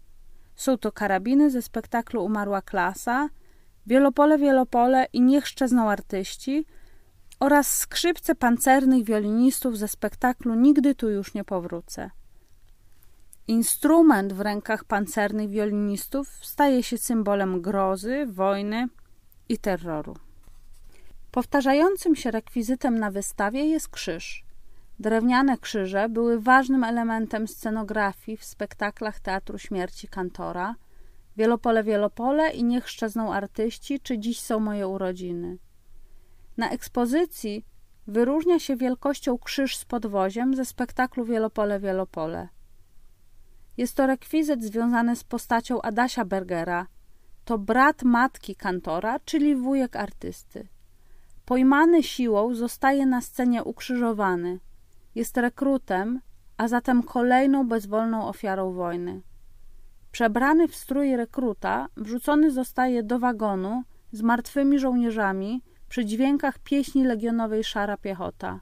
[0.57, 3.29] Są to karabiny ze spektaklu Umarła Klasa,
[3.87, 6.67] Wielopole Wielopole i Niech szczezną artyści
[7.41, 12.11] oraz skrzypce pancernych wiolinistów ze spektaklu Nigdy tu już nie powrócę.
[13.49, 18.89] Instrument w rękach pancernych wiolinistów staje się symbolem grozy, wojny
[19.49, 20.17] i terroru.
[21.31, 24.45] Powtarzającym się rekwizytem na wystawie jest krzyż.
[24.99, 30.75] Drewniane krzyże były ważnym elementem scenografii w spektaklach Teatru Śmierci Kantora,
[31.41, 35.59] Wielopole Wielopole i Niech szczezną artyści, czy Dziś są moje urodziny.
[36.57, 37.65] Na ekspozycji
[38.07, 42.49] wyróżnia się wielkością krzyż z podwoziem ze spektaklu Wielopole Wielopole–
[43.81, 46.87] jest to rekwizyt związany z postacią Adasia Bergera.
[47.45, 50.69] To brat matki kantora, czyli wujek artysty.
[51.45, 54.61] Pojmany siłą zostaje na scenie ukrzyżowany.
[55.15, 56.21] Jest rekrutem,
[56.57, 59.23] a zatem kolejną bezwolną ofiarą wojny.
[60.13, 67.65] Przebrany w strój rekruta, wrzucony zostaje do wagonu z martwymi żołnierzami przy dźwiękach pieśni legionowej
[67.65, 68.61] Szara Piechota.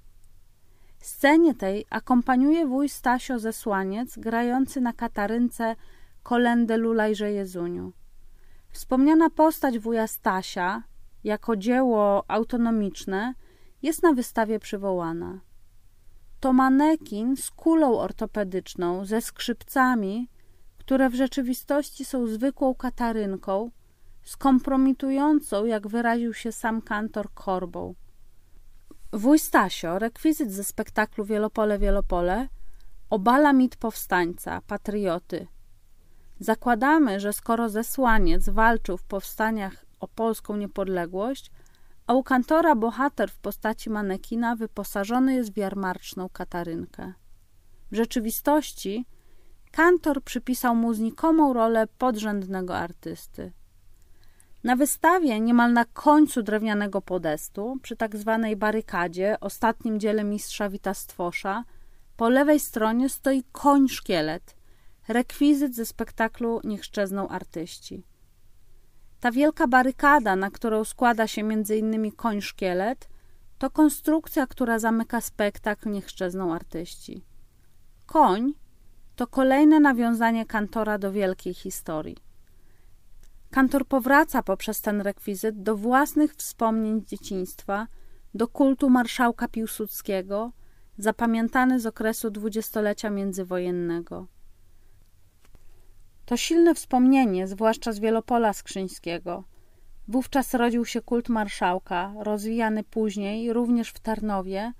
[0.98, 5.76] Scenie tej akompaniuje wuj Stasio Zesłaniec, grający na katarynce
[6.22, 7.92] kolendę Lulajże Jezuniu.
[8.70, 10.82] Wspomniana postać wuja Stasia,
[11.24, 13.34] jako dzieło autonomiczne,
[13.82, 15.40] jest na wystawie przywołana.
[16.40, 20.28] To manekin z kulą ortopedyczną, ze skrzypcami,
[20.88, 23.70] które w rzeczywistości są zwykłą katarynką,
[24.22, 27.94] skompromitującą, jak wyraził się sam kantor, korbą.
[29.12, 32.48] Wuj Stasio, rekwizyt ze spektaklu Wielopole, Wielopole,
[33.10, 35.46] obala mit powstańca, patrioty.
[36.40, 41.50] Zakładamy, że skoro zesłaniec walczył w powstaniach o polską niepodległość,
[42.06, 47.12] a u kantora bohater w postaci manekina wyposażony jest w jarmarczną katarynkę.
[47.90, 49.06] W rzeczywistości
[49.68, 53.52] kantor przypisał mu znikomą rolę podrzędnego artysty.
[54.64, 60.94] Na wystawie, niemal na końcu drewnianego podestu, przy tak zwanej barykadzie, ostatnim dziele mistrza Wita
[60.94, 61.64] Stwosza,
[62.16, 64.56] po lewej stronie stoi koń szkielet,
[65.08, 68.04] rekwizyt ze spektaklu Niech szczezną artyści.
[69.20, 72.12] Ta wielka barykada, na którą składa się m.in.
[72.12, 73.08] koń szkielet,
[73.58, 77.24] to konstrukcja, która zamyka spektakl Niech szczezną artyści.
[78.06, 78.52] Koń
[79.18, 82.16] to kolejne nawiązanie kantora do wielkiej historii.
[83.50, 87.86] Kantor powraca poprzez ten rekwizyt do własnych wspomnień dzieciństwa,
[88.34, 90.52] do kultu marszałka Piłsudskiego,
[90.98, 94.26] zapamiętany z okresu dwudziestolecia międzywojennego.
[96.26, 99.44] To silne wspomnienie, zwłaszcza z Wielopola Skrzyńskiego.
[100.08, 104.72] Wówczas rodził się kult marszałka, rozwijany później również w Tarnowie,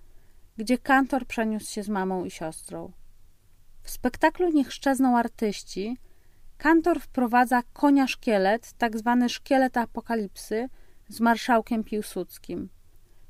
[0.57, 2.93] gdzie kantor przeniósł się z mamą i siostrą.
[3.89, 5.97] W spektaklu Niech szczezną artyści
[6.59, 10.69] kantor wprowadza konia szkielet, tak zwany szkielet apokalipsy
[11.09, 12.69] z marszałkiem Piłsudskim.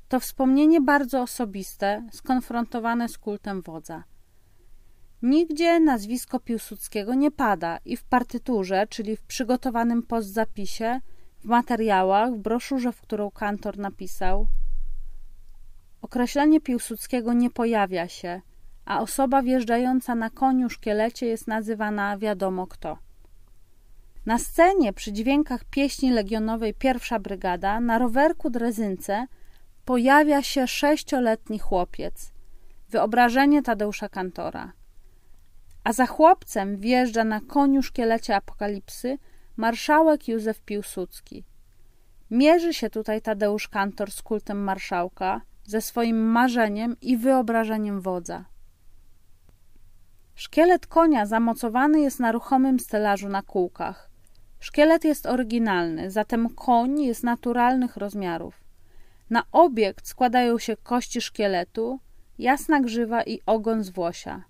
[0.09, 4.05] To wspomnienie bardzo osobiste, skonfrontowane z kultem wodza.
[5.23, 11.01] Nigdzie nazwisko Piłsudskiego nie pada i w partyturze, czyli w przygotowanym postzapisie,
[11.41, 14.47] w materiałach, w broszurze, w którą kantor napisał,
[16.03, 18.41] określenie Piłsudskiego nie pojawia się,
[18.89, 22.99] a osoba wjeżdżająca na koniu szkielecie jest nazywana wiadomo kto.
[24.27, 29.27] Na scenie przy dźwiękach pieśni legionowej pierwsza brygada na rowerku drezynce
[29.85, 32.33] pojawia się sześcioletni chłopiec.
[32.91, 34.73] Wyobrażenie Tadeusza Kantora
[35.89, 39.19] a za chłopcem wjeżdża na koniu szkielecie apokalipsy
[39.57, 41.45] marszałek Józef Piłsudski.
[42.31, 48.45] Mierzy się tutaj Tadeusz Kantor z kultem marszałka, ze swoim marzeniem i wyobrażeniem wodza.
[50.39, 54.11] Szkielet konia zamocowany jest na ruchomym stelażu na kółkach.
[54.61, 58.65] Szkielet jest oryginalny, zatem koń jest naturalnych rozmiarów.
[59.31, 62.01] Na obiekt składają się kości szkieletu,
[62.39, 64.45] jasna grzywa i ogon z włosia.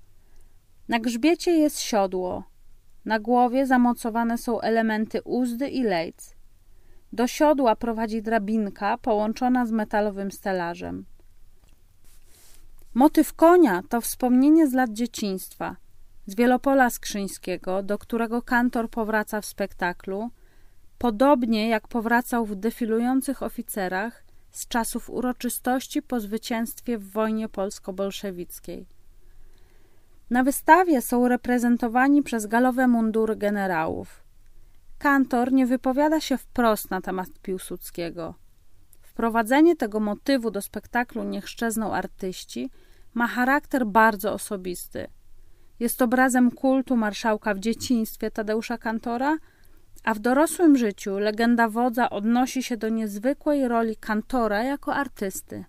[0.89, 2.45] Na grzbiecie jest siodło.
[3.05, 6.35] Na głowie zamocowane są elementy uzdy i lejc.
[7.13, 11.05] Do siodła prowadzi drabinka połączona z metalowym stelażem.
[12.99, 15.77] Motyw konia to wspomnienie z lat dzieciństwa,
[16.27, 20.31] z Wielopola Skrzyńskiego, do którego kantor powraca w spektaklu,
[20.99, 28.87] podobnie jak powracał w defilujących oficerach z czasów uroczystości po zwycięstwie w wojnie polsko-bolszewickiej.
[30.31, 34.23] Na wystawie są reprezentowani przez galowe mundury generałów.
[34.99, 38.35] Kantor nie wypowiada się wprost na temat Piłsudskiego.
[39.01, 41.45] Wprowadzenie tego motywu do spektaklu Niech
[41.93, 42.71] artyści
[43.19, 45.07] ma charakter bardzo osobisty.
[45.81, 49.37] Jest obrazem kultu marszałka w dzieciństwie Tadeusza Kantora,
[50.05, 55.65] a w dorosłym życiu legenda wodza odnosi się do niezwykłej roli kantora jako artysty.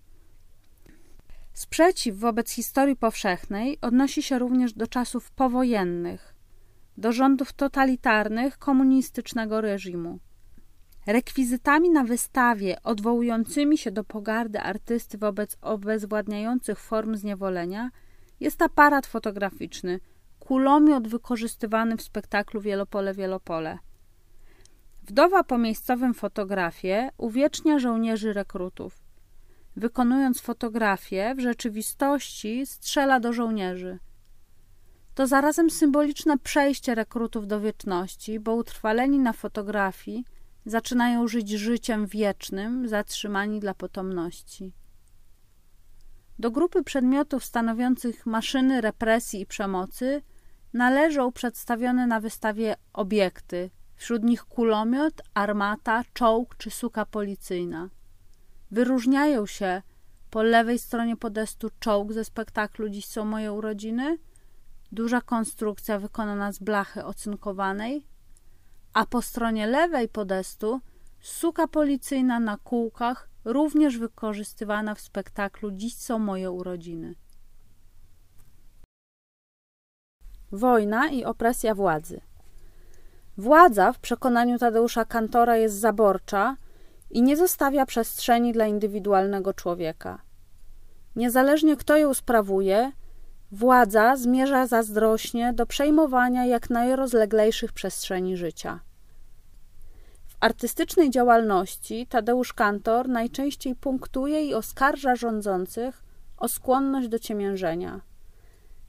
[1.53, 6.35] Sprzeciw wobec historii powszechnej odnosi się również do czasów powojennych,
[6.97, 10.19] do rządów totalitarnych komunistycznego reżimu.
[11.07, 17.89] Rekwizytami na wystawie odwołującymi się do pogardy artysty wobec obezwładniających form zniewolenia
[18.39, 19.99] jest aparat fotograficzny,
[20.39, 23.77] kulomiot wykorzystywany w spektaklu Wielopole Wielopole.
[25.03, 29.09] Wdowa po miejscowym fotografie uwiecznia żołnierzy rekrutów
[29.79, 33.99] wykonując fotografię, w rzeczywistości strzela do żołnierzy.
[35.15, 40.25] To zarazem symboliczne przejście rekrutów do wieczności, bo utrwaleni na fotografii
[40.65, 44.73] zaczynają żyć życiem wiecznym, zatrzymani dla potomności.
[46.39, 50.21] Do grupy przedmiotów stanowiących maszyny represji i przemocy
[50.73, 57.89] należą przedstawione na wystawie obiekty, wśród nich kulomiot, armata, czołg czy suka policyjna.
[58.71, 59.81] Wyróżniają się
[60.29, 64.17] po lewej stronie podestu czołg ze spektaklu Dziś są moje urodziny,
[64.91, 68.05] duża konstrukcja wykonana z blachy ocynkowanej,
[68.93, 70.81] a po stronie lewej podestu
[71.19, 77.15] suka policyjna na kółkach, również wykorzystywana w spektaklu Dziś są moje urodziny.
[80.51, 82.21] Wojna i opresja władzy.
[83.37, 86.57] Władza w przekonaniu Tadeusza Kantora jest zaborcza
[87.11, 90.21] i nie zostawia przestrzeni dla indywidualnego człowieka.
[91.15, 92.91] Niezależnie kto ją sprawuje,
[93.51, 98.79] władza zmierza zazdrośnie do przejmowania jak najrozleglejszych przestrzeni życia.
[100.27, 106.03] W artystycznej działalności Tadeusz Kantor najczęściej punktuje i oskarża rządzących
[106.37, 108.01] o skłonność do ciemiężenia.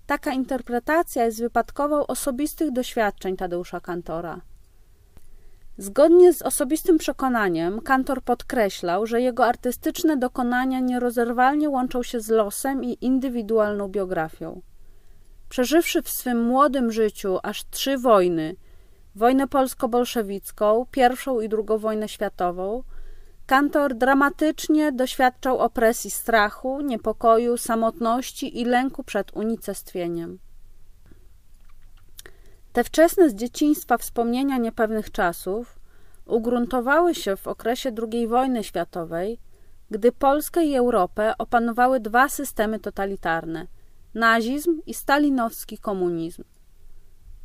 [0.06, 4.40] Taka interpretacja jest wypadkową osobistych doświadczeń Tadeusza Kantora.
[5.80, 12.84] Zgodnie z osobistym przekonaniem, Kantor podkreślał, że jego artystyczne dokonania nierozerwalnie łączą się z losem
[12.84, 14.62] i indywidualną biografią.
[15.48, 18.56] Przeżywszy w swym młodym życiu aż trzy wojny
[19.14, 22.82] wojnę polsko-bolszewicką, pierwszą i drugą wojnę światową
[23.46, 30.38] Kantor dramatycznie doświadczał opresji strachu, niepokoju, samotności i lęku przed unicestwieniem.
[32.72, 35.80] Te wczesne z dzieciństwa wspomnienia niepewnych czasów
[36.26, 39.38] ugruntowały się w okresie II wojny światowej,
[39.90, 43.66] gdy Polskę i Europę opanowały dwa systemy totalitarne
[44.14, 46.44] nazizm i stalinowski komunizm.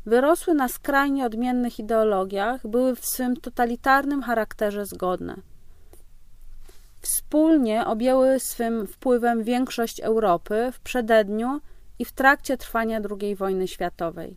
[0.06, 5.36] Wyrosły na skrajnie odmiennych ideologiach, były w swym totalitarnym charakterze zgodne
[7.06, 11.60] wspólnie objęły swym wpływem większość Europy w przededniu
[11.98, 14.36] i w trakcie trwania II wojny światowej.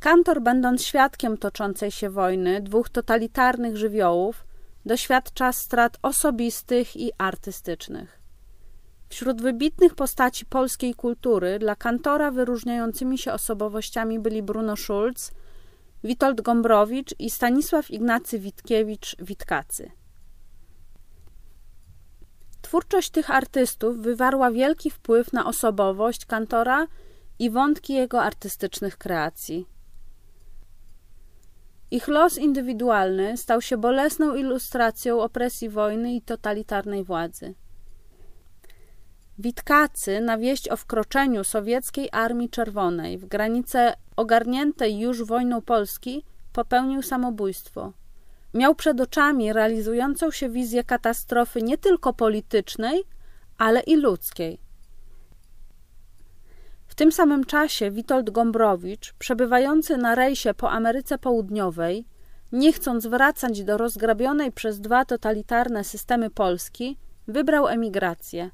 [0.00, 4.44] Kantor, będąc świadkiem toczącej się wojny dwóch totalitarnych żywiołów,
[4.86, 8.20] doświadcza strat osobistych i artystycznych.
[9.08, 15.30] Wśród wybitnych postaci polskiej kultury dla Kantora wyróżniającymi się osobowościami byli Bruno Schulz,
[16.04, 19.90] Witold Gombrowicz i Stanisław Ignacy Witkiewicz-Witkacy.
[22.62, 26.86] Twórczość tych artystów wywarła wielki wpływ na osobowość kantora
[27.38, 29.66] i wątki jego artystycznych kreacji.
[31.90, 37.54] Ich los indywidualny stał się bolesną ilustracją opresji wojny i totalitarnej władzy.
[39.38, 47.02] Witkacy na wieść o wkroczeniu sowieckiej Armii Czerwonej w granice ogarniętej już wojną Polski popełnił
[47.02, 47.92] samobójstwo
[48.54, 53.04] miał przed oczami realizującą się wizję katastrofy nie tylko politycznej,
[53.58, 54.60] ale i ludzkiej.
[57.00, 62.04] Tym samym czasie Witold Gombrowicz, przebywający na rejsie po Ameryce Południowej,
[62.52, 66.98] nie chcąc wracać do rozgrabionej przez dwa totalitarne systemy Polski,
[67.28, 68.50] wybrał emigrację.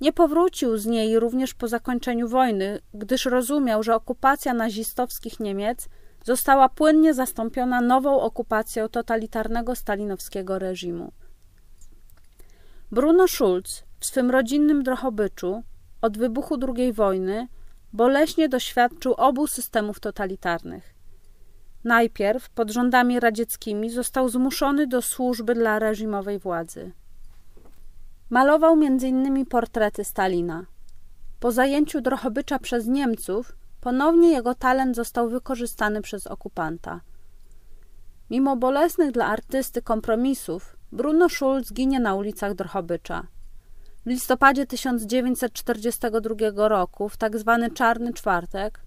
[0.00, 5.88] Nie powrócił z niej również po zakończeniu wojny, gdyż rozumiał, że okupacja nazistowskich Niemiec
[6.24, 11.12] została płynnie zastąpiona nową okupacją totalitarnego stalinowskiego reżimu.
[12.92, 15.62] Bruno Schulz w swym rodzinnym Drohobyczu
[16.02, 17.48] od wybuchu II wojny
[17.92, 20.94] boleśnie doświadczył obu systemów totalitarnych.
[21.84, 26.92] Najpierw pod rządami radzieckimi został zmuszony do służby dla reżimowej władzy.
[28.30, 29.46] Malował m.in.
[29.46, 30.66] portrety Stalina.
[31.40, 37.00] Po zajęciu Drohobycza przez Niemców Ponownie jego talent został wykorzystany przez okupanta.
[38.30, 43.26] Mimo bolesnych dla artysty kompromisów, Bruno Schulz ginie na ulicach Drohobycza.
[44.06, 47.16] W listopadzie 1942 roku, w.
[47.16, 47.36] Tak
[47.74, 48.80] Czarny Czwartek,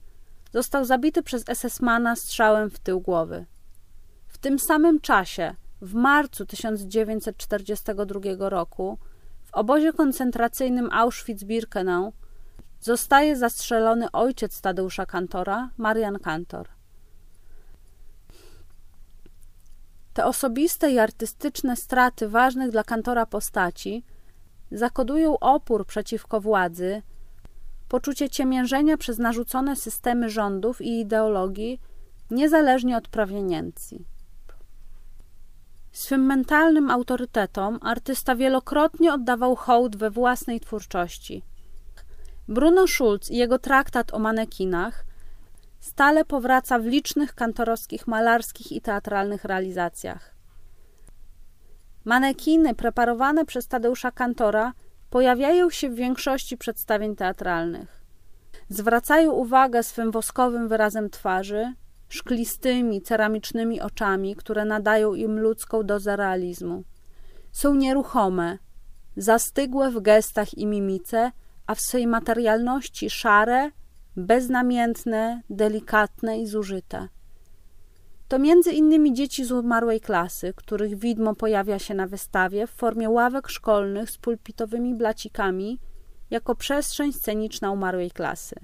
[0.54, 3.46] został zabity przez SS-mana strzałem w tył głowy.
[4.28, 8.98] W tym samym czasie, w marcu 1942 roku,
[9.44, 12.12] w obozie koncentracyjnym Auschwitz-Birkenau
[12.82, 16.70] zostaje zastrzelony ojciec Tadeusza Kantora, Marian Kantor.
[20.14, 24.04] Te osobiste i artystyczne straty ważnych dla Kantora postaci
[24.72, 27.02] zakodują opór przeciwko władzy,
[27.90, 31.80] poczucie ciemiężenia przez narzucone systemy rządów i ideologii,
[32.32, 34.06] niezależnie od proweniencji.
[35.92, 41.44] Swym mentalnym autorytetom artysta wielokrotnie oddawał hołd we własnej twórczości–
[42.48, 45.06] Bruno Schulz i jego traktat o manekinach
[45.80, 50.33] stale powraca w licznych kantorowskich, malarskich i teatralnych realizacjach.
[52.06, 54.74] Manekiny preparowane przez Tadeusza Kantora
[55.10, 58.04] pojawiają się w większości przedstawień teatralnych.
[58.70, 61.74] Zwracają uwagę swym woskowym wyrazem twarzy,
[62.10, 66.84] szklistymi, ceramicznymi oczami, które nadają im ludzką dozę realizmu.
[67.52, 68.58] Są nieruchome,
[69.18, 71.32] zastygłe w gestach i mimice,
[71.68, 73.72] a w swej materialności szare,
[74.18, 77.08] beznamiętne, delikatne i zużyte.
[78.28, 83.10] To między innymi dzieci z umarłej klasy, których widmo pojawia się na wystawie w formie
[83.10, 85.80] ławek szkolnych z pulpitowymi blacikami
[86.30, 88.56] jako przestrzeń sceniczna umarłej klasy.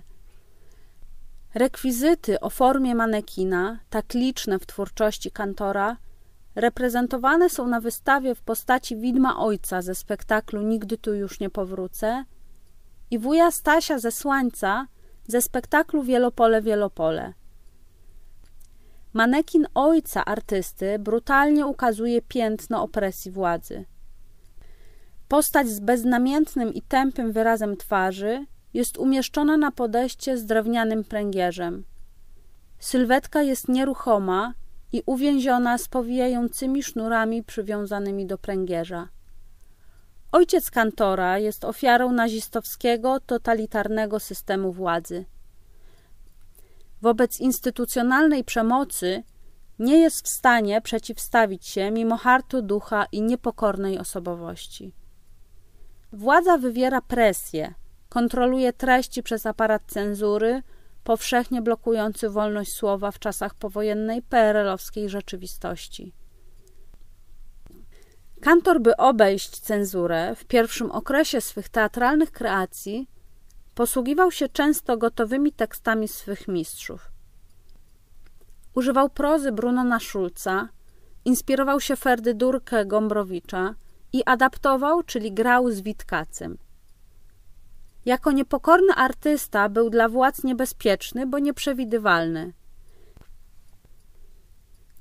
[1.53, 5.97] Rekwizyty o formie manekina, tak liczne w twórczości kantora,
[6.55, 12.23] reprezentowane są na wystawie w postaci widma ojca ze spektaklu Nigdy tu już nie powrócę
[13.11, 14.87] i wuja Stasia ze Słańca
[15.27, 17.33] ze spektaklu Wielopole, Wielopole.
[19.13, 23.85] Manekin ojca artysty brutalnie ukazuje piętno opresji władzy.
[25.27, 31.83] Postać z beznamiętnym i tępym wyrazem twarzy jest umieszczona na podejście z drewnianym pręgierzem.
[32.79, 34.53] Sylwetka jest nieruchoma
[34.91, 39.07] i uwięziona z powijającymi sznurami przywiązanymi do pręgierza.
[40.31, 45.25] Ojciec kantora jest ofiarą nazistowskiego, totalitarnego systemu władzy.
[47.01, 49.23] Wobec instytucjonalnej przemocy
[49.79, 54.93] nie jest w stanie przeciwstawić się mimo hartu ducha i niepokornej osobowości.
[56.11, 57.73] Władza wywiera presję,
[58.09, 60.63] kontroluje treści przez aparat cenzury,
[61.03, 66.13] powszechnie blokujący wolność słowa w czasach powojennej PRL-owskiej rzeczywistości.
[68.41, 73.09] Kantor, by obejść cenzurę, w pierwszym okresie swych teatralnych kreacji
[73.79, 77.11] posługiwał się często gotowymi tekstami swych mistrzów.
[78.75, 80.69] Używał prozy Brunona Schulza,
[81.25, 83.75] inspirował się Ferdydurkę Gombrowicza
[84.13, 86.57] i adaptował, czyli grał z Witkacem.
[88.05, 92.53] Jako niepokorny artysta był dla władz niebezpieczny, bo nieprzewidywalny.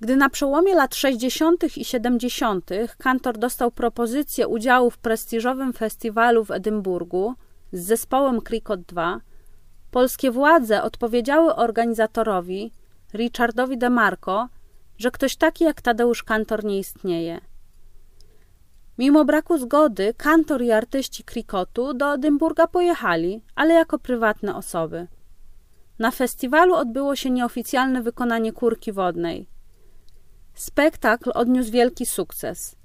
[0.00, 1.76] Gdy na przełomie lat 60.
[1.76, 2.70] i 70.
[2.98, 7.34] kantor dostał propozycję udziału w prestiżowym festiwalu w Edynburgu
[7.72, 9.20] z zespołem Cricket 2,
[9.90, 12.72] polskie władze odpowiedziały organizatorowi,
[13.14, 14.48] Richardowi DeMarco,
[14.98, 17.40] że ktoś taki jak Tadeusz Kantor nie istnieje.
[18.98, 25.06] Mimo braku zgody, kantor i artyści krikotu do Edynburga pojechali, ale jako prywatne osoby.
[25.98, 29.48] Na festiwalu odbyło się nieoficjalne wykonanie kurki wodnej.
[30.54, 32.76] Spektakl odniósł wielki sukces.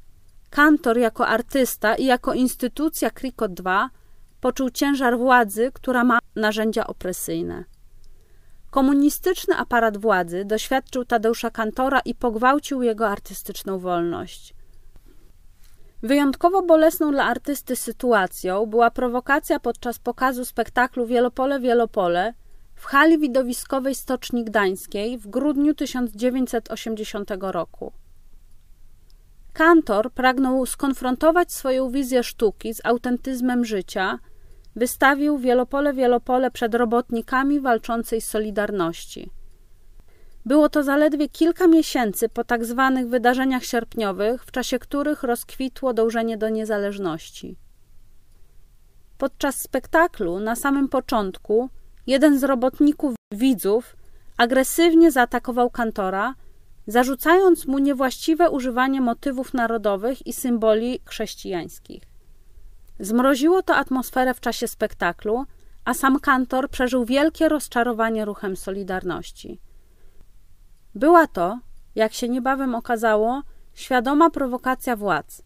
[0.49, 3.89] Kantor jako artysta i jako instytucja Krikot 2
[4.43, 7.63] poczuł ciężar władzy, która ma narzędzia opresyjne.
[8.71, 14.53] Komunistyczny aparat władzy doświadczył Tadeusza Kantora i pogwałcił jego artystyczną wolność.
[16.01, 22.33] Wyjątkowo bolesną dla artysty sytuacją była prowokacja podczas pokazu spektaklu Wielopole Wielopole
[22.75, 27.91] w hali widowiskowej Stoczni Gdańskiej w grudniu 1980 roku.
[29.53, 34.19] Kantor pragnął skonfrontować swoją wizję sztuki z autentyzmem życia,
[34.75, 39.29] wystawił Wielopole Wielopole przed robotnikami walczącej Solidarności–
[40.45, 46.37] było to zaledwie kilka miesięcy po tak zwanych wydarzeniach sierpniowych, w czasie których rozkwitło dążenie
[46.37, 47.55] do niezależności.
[49.17, 51.69] Podczas spektaklu, na samym początku,
[52.07, 53.95] jeden z robotników widzów
[54.37, 56.35] agresywnie zaatakował kantora,
[56.87, 62.12] zarzucając mu niewłaściwe używanie motywów narodowych i symboli chrześcijańskich.
[63.03, 65.45] Zmroziło to atmosferę w czasie spektaklu,
[65.85, 69.59] a sam kantor przeżył wielkie rozczarowanie ruchem Solidarności.
[70.95, 71.59] Była to,
[71.95, 73.41] jak się niebawem okazało,
[73.73, 75.41] świadoma prowokacja władz.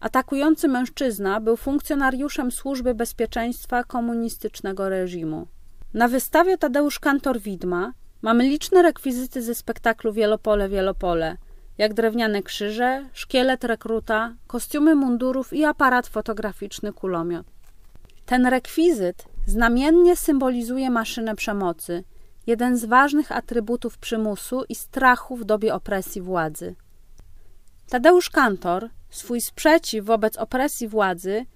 [0.00, 5.46] Atakujący mężczyzna był funkcjonariuszem Służby Bezpieczeństwa komunistycznego reżimu.
[5.94, 7.92] Na wystawie Tadeusz Kantor Widma
[8.22, 11.36] mamy liczne rekwizyty ze spektaklu Wielopole Wielopole,
[11.78, 17.46] jak drewniane krzyże, szkielet rekruta, kostiumy mundurów i aparat fotograficzny kulomiot.
[18.26, 22.04] Ten rekwizyt znamiennie symbolizuje maszynę przemocy–
[22.46, 26.74] jeden z ważnych atrybutów przymusu i strachu w dobie opresji władzy.
[27.88, 31.46] Tadeusz Kantor swój sprzeciw wobec opresji władzy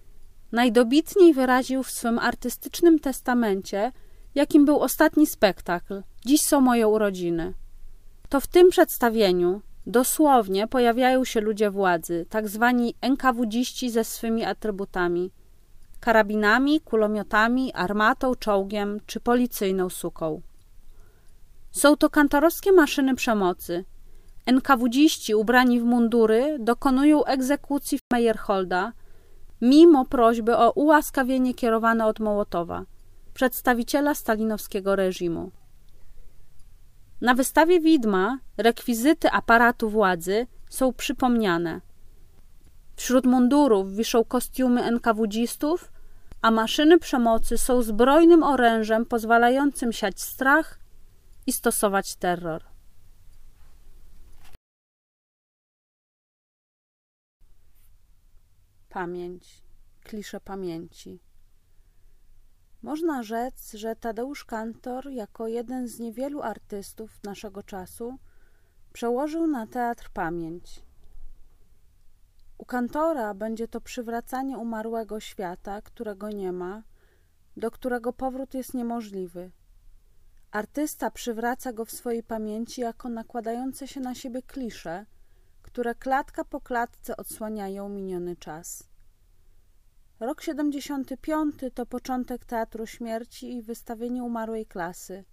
[0.53, 3.93] najdobitniej wyraził w swym artystycznym testamencie,
[4.35, 7.55] jakim był ostatni spektakl Dziś są moje urodziny.
[8.29, 15.31] To w tym przedstawieniu dosłownie pojawiają się ludzie władzy, tak zwani NKWdziści ze swymi atrybutami
[16.01, 20.43] karabinami, kulomiotami, armatą, czołgiem czy policyjną suką.
[21.71, 23.85] Są to kantorowskie maszyny przemocy.
[24.47, 28.93] NKWdziści ubrani w mundury dokonują egzekucji Meyerholda,
[29.61, 32.85] mimo prośby o ułaskawienie kierowane od Mołotowa.
[33.35, 35.51] przedstawiciela stalinowskiego reżimu.
[37.21, 41.81] Na wystawie widma rekwizyty aparatu władzy są przypomniane.
[42.97, 45.93] Wśród mundurów wiszą kostiumy NKWDzistów,
[46.43, 50.79] a maszyny przemocy są zbrojnym orężem pozwalającym siać strach
[51.47, 52.65] i stosować terror.
[58.89, 59.63] Pamięć,
[60.05, 61.28] klisze pamięci.
[62.89, 68.19] Można rzec, że Tadeusz Kantor, jako jeden z niewielu artystów naszego czasu,
[68.93, 70.83] przełożył na teatr pamięć.
[72.59, 76.83] U Kantora będzie to przywracanie umarłego świata, którego nie ma,
[77.57, 79.51] do którego powrót jest niemożliwy.
[80.51, 85.07] Artysta przywraca go w swojej pamięci jako nakładające się na siebie klisze,
[85.63, 88.89] które klatka po klatce odsłaniają miniony czas.
[90.21, 95.25] Rok 75 to początek Teatru Śmierci i wystawienie umarłej klasy.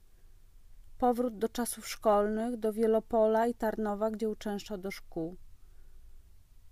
[0.97, 5.37] Powrót do czasów szkolnych, do Wielopola i Tarnowa, gdzie uczęszczał do szkół.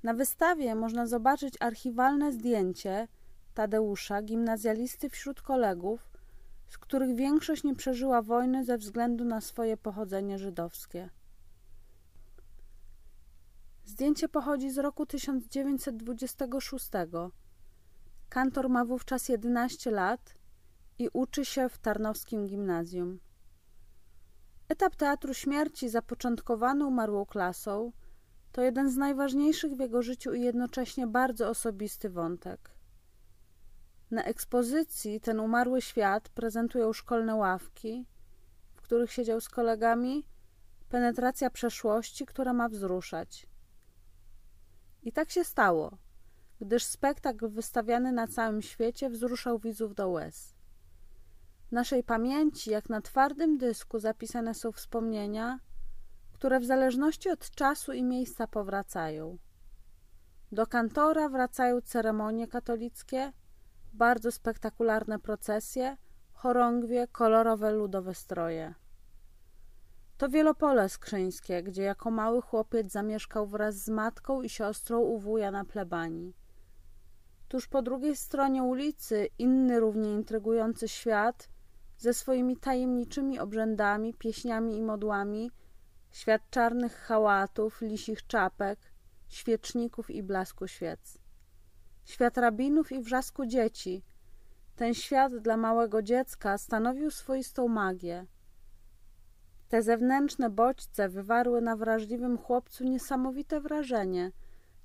[0.03, 3.07] Na wystawie można zobaczyć archiwalne zdjęcie
[3.53, 6.09] Tadeusza, gimnazjalisty wśród kolegów,
[6.69, 11.09] z których większość nie przeżyła wojny ze względu na swoje pochodzenie żydowskie.
[13.85, 16.89] Zdjęcie pochodzi z roku 1926.
[18.33, 20.35] Kantor ma wówczas 11 lat
[20.99, 23.19] i uczy się w Tarnowskim Gimnazjum.
[24.69, 27.91] Etap Teatru Śmierci zapoczątkowany umarłą klasą
[28.51, 32.71] to jeden z najważniejszych w jego życiu i jednocześnie bardzo osobisty wątek.
[34.11, 38.05] Na ekspozycji ten umarły świat prezentują szkolne ławki,
[38.73, 40.25] w których siedział z kolegami,
[40.89, 43.47] penetracja przeszłości, która ma wzruszać.
[45.03, 45.97] I tak się stało,
[46.61, 50.55] gdyż spektakl wystawiany na całym świecie wzruszał widzów do łez.
[51.69, 55.59] W naszej pamięci, jak na twardym dysku, zapisane są wspomnienia,
[56.33, 59.37] które w zależności od czasu i miejsca powracają.
[60.51, 63.33] Do kantora wracają ceremonie katolickie,
[63.93, 65.97] bardzo spektakularne procesje,
[66.33, 68.73] chorągwie, kolorowe ludowe stroje.
[70.17, 75.51] To Wielopole Skrzyńskie, gdzie jako mały chłopiec zamieszkał wraz z matką i siostrą u wuja
[75.51, 76.33] na plebanii.
[77.53, 81.49] Tuż po drugiej stronie ulicy inny równie intrygujący świat
[81.97, 85.51] ze swoimi tajemniczymi obrzędami, pieśniami i modłami,
[86.11, 88.79] świat czarnych hałatów, lisich czapek,
[89.29, 91.17] świeczników i blasku świec.
[92.05, 94.03] Świat rabinów i wrzasku dzieci.
[94.75, 98.25] Ten świat dla małego dziecka stanowił swoistą magię.
[99.69, 104.31] Te zewnętrzne bodźce wywarły na wrażliwym chłopcu niesamowite wrażenie,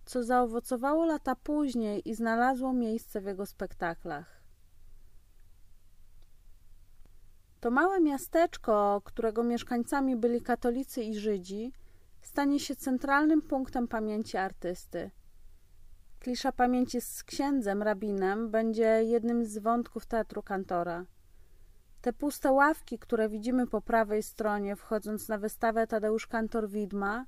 [0.08, 4.42] co zaowocowało lata później i znalazło miejsce w jego spektaklach.
[7.60, 11.72] To małe miasteczko, którego mieszkańcami byli katolicy i Żydzi,
[12.20, 15.10] stanie się centralnym punktem pamięci artysty.
[16.20, 21.04] Klisza pamięci z księdzem, rabinem, będzie jednym z wątków teatru kantora.
[22.00, 27.26] Te puste ławki, które widzimy po prawej stronie, wchodząc na wystawę Tadeusz Kantor Widma,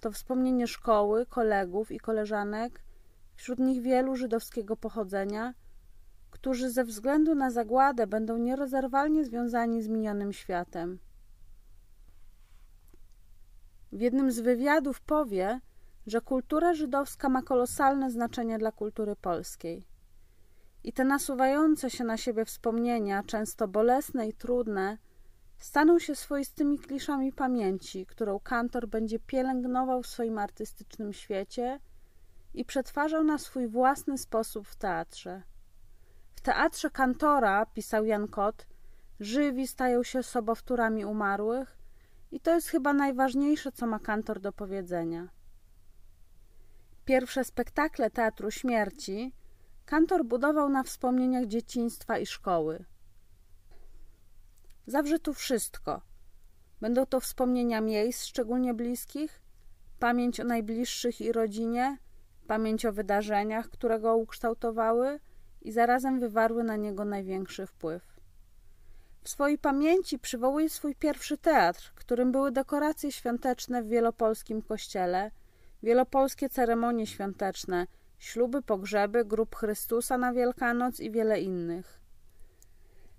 [0.00, 2.82] to wspomnienie szkoły, kolegów i koleżanek,
[3.36, 5.54] wśród nich wielu żydowskiego pochodzenia,
[6.30, 10.98] którzy ze względu na zagładę będą nierozerwalnie związani z minionym światem.
[13.92, 15.60] W jednym z wywiadów powie,
[16.06, 19.86] że kultura żydowska ma kolosalne znaczenie dla kultury polskiej.
[20.84, 24.98] I te nasuwające się na siebie wspomnienia, często bolesne i trudne,
[25.58, 31.80] staną się swoistymi kliszami pamięci, którą kantor będzie pielęgnował w swoim artystycznym świecie
[32.54, 35.42] i przetwarzał na swój własny sposób w teatrze.
[36.34, 38.66] W teatrze kantora, pisał Jan Kot,
[39.20, 41.78] żywi stają się sobowtórami umarłych
[42.32, 45.28] i to jest chyba najważniejsze, co ma kantor do powiedzenia.
[47.04, 49.32] Pierwsze spektakle Teatru Śmierci
[49.84, 52.84] kantor budował na wspomnieniach dzieciństwa i szkoły.
[54.86, 56.00] Zawrze tu wszystko.
[56.80, 59.42] Będą to wspomnienia miejsc szczególnie bliskich,
[59.98, 61.98] pamięć o najbliższych i rodzinie,
[62.46, 65.20] pamięć o wydarzeniach, które go ukształtowały
[65.62, 68.20] i zarazem wywarły na niego największy wpływ.
[69.22, 75.30] W swojej pamięci przywołuje swój pierwszy teatr, którym były dekoracje świąteczne w wielopolskim kościele,
[75.82, 77.86] wielopolskie ceremonie świąteczne,
[78.18, 82.03] śluby, pogrzeby, grób Chrystusa na Wielkanoc i wiele innych.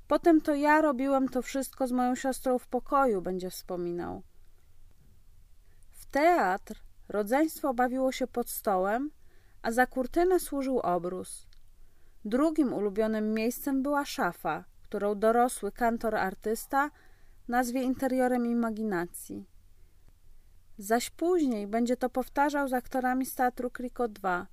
[0.08, 4.22] Potem to ja robiłem to wszystko z moją siostrą w pokoju, będzie wspominał.
[5.92, 9.12] W teatr rodzeństwo bawiło się pod stołem,
[9.62, 11.48] a za kurtynę służył obrus.
[12.26, 16.92] Drugim ulubionym miejscem była szafa, którą dorosły kantor artysta
[17.48, 19.46] nazwie interiorem imaginacji.
[20.78, 24.48] Zaś później będzie to powtarzał z aktorami z Teatru Kriko 2,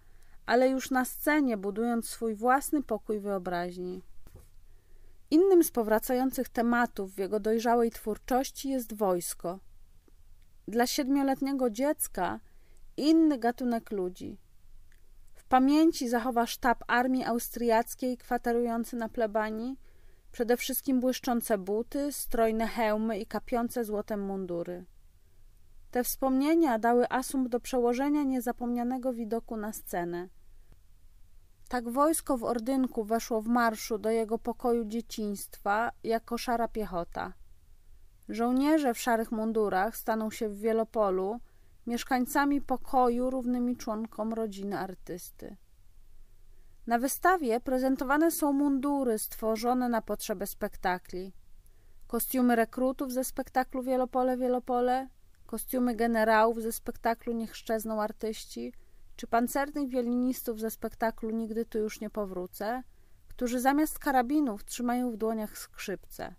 [0.47, 4.03] ale już na scenie budując swój własny pokój wyobraźni.
[5.33, 9.59] Innym z powracających tematów w jego dojrzałej twórczości jest wojsko.
[10.69, 12.41] Dla siedmioletniego dziecka
[12.97, 14.39] inny gatunek ludzi.
[15.35, 19.77] W pamięci zachowa sztab armii austriackiej kwaterujący na plebanii,
[20.33, 24.85] przede wszystkim błyszczące buty, strojne hełmy i kapiące złotem mundury.
[25.91, 30.29] Te wspomnienia dały asumpt do przełożenia niezapomnianego widoku na scenę.
[31.73, 37.33] Tak wojsko w Ordynku weszło w marszu do jego pokoju dzieciństwa jako szara piechota.
[38.29, 41.41] Żołnierze w szarych mundurach staną się w Wielopolu
[41.87, 45.57] mieszkańcami pokoju równymi członkom rodziny artysty.
[46.87, 51.33] Na wystawie prezentowane są mundury stworzone na potrzeby spektakli.
[52.07, 55.09] Kostiumy rekrutów ze spektaklu Wielopole Wielopole,
[55.47, 58.73] kostiumy generałów ze spektaklu Niech szczezną artyści,
[59.23, 62.83] czy pancernych wiolinistów ze spektaklu Nigdy tu już nie powrócę,
[63.29, 66.35] którzy zamiast karabinów trzymają w dłoniach skrzypce.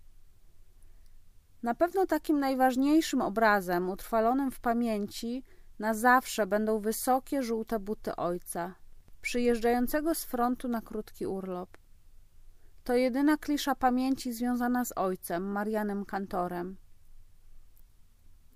[1.62, 5.44] Na pewno takim najważniejszym obrazem, utrwalonym w pamięci,
[5.78, 8.74] na zawsze będą wysokie, żółte buty ojca,
[9.20, 11.78] przyjeżdżającego z frontu na krótki urlop.
[12.84, 16.76] To jedyna klisza pamięci związana z ojcem, Marianem Kantorem.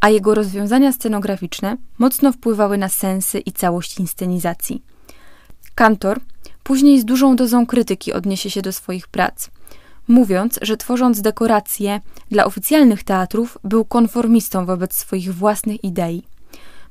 [0.00, 4.91] a jego rozwiązania scenograficzne mocno wpływały na sensy i całość inscenizacji.
[5.74, 6.20] Kantor
[6.62, 9.50] później z dużą dozą krytyki odniesie się do swoich prac,
[10.08, 12.00] mówiąc, że tworząc dekoracje
[12.30, 16.22] dla oficjalnych teatrów, był konformistą wobec swoich własnych idei.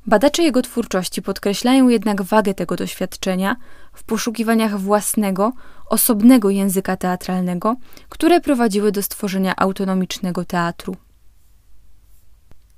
[0.06, 3.56] Badacze jego twórczości podkreślają jednak wagę tego doświadczenia
[3.92, 5.52] w poszukiwaniach własnego,
[5.86, 7.76] osobnego języka teatralnego,
[8.08, 10.96] które prowadziły do stworzenia autonomicznego teatru.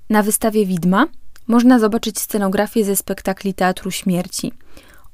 [0.09, 1.07] Na wystawie Widma
[1.47, 4.53] można zobaczyć scenografię ze spektakli Teatru Śmierci,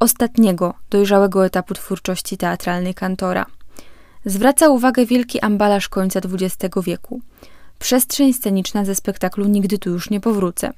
[0.01, 3.45] ostatniego, dojrzałego etapu twórczości teatralnej kantora.
[4.25, 7.21] Zwraca uwagę wielki ambalaż końca XX wieku.
[7.79, 10.73] Przestrzeń sceniczna ze spektaklu Nigdy tu już nie powrócę.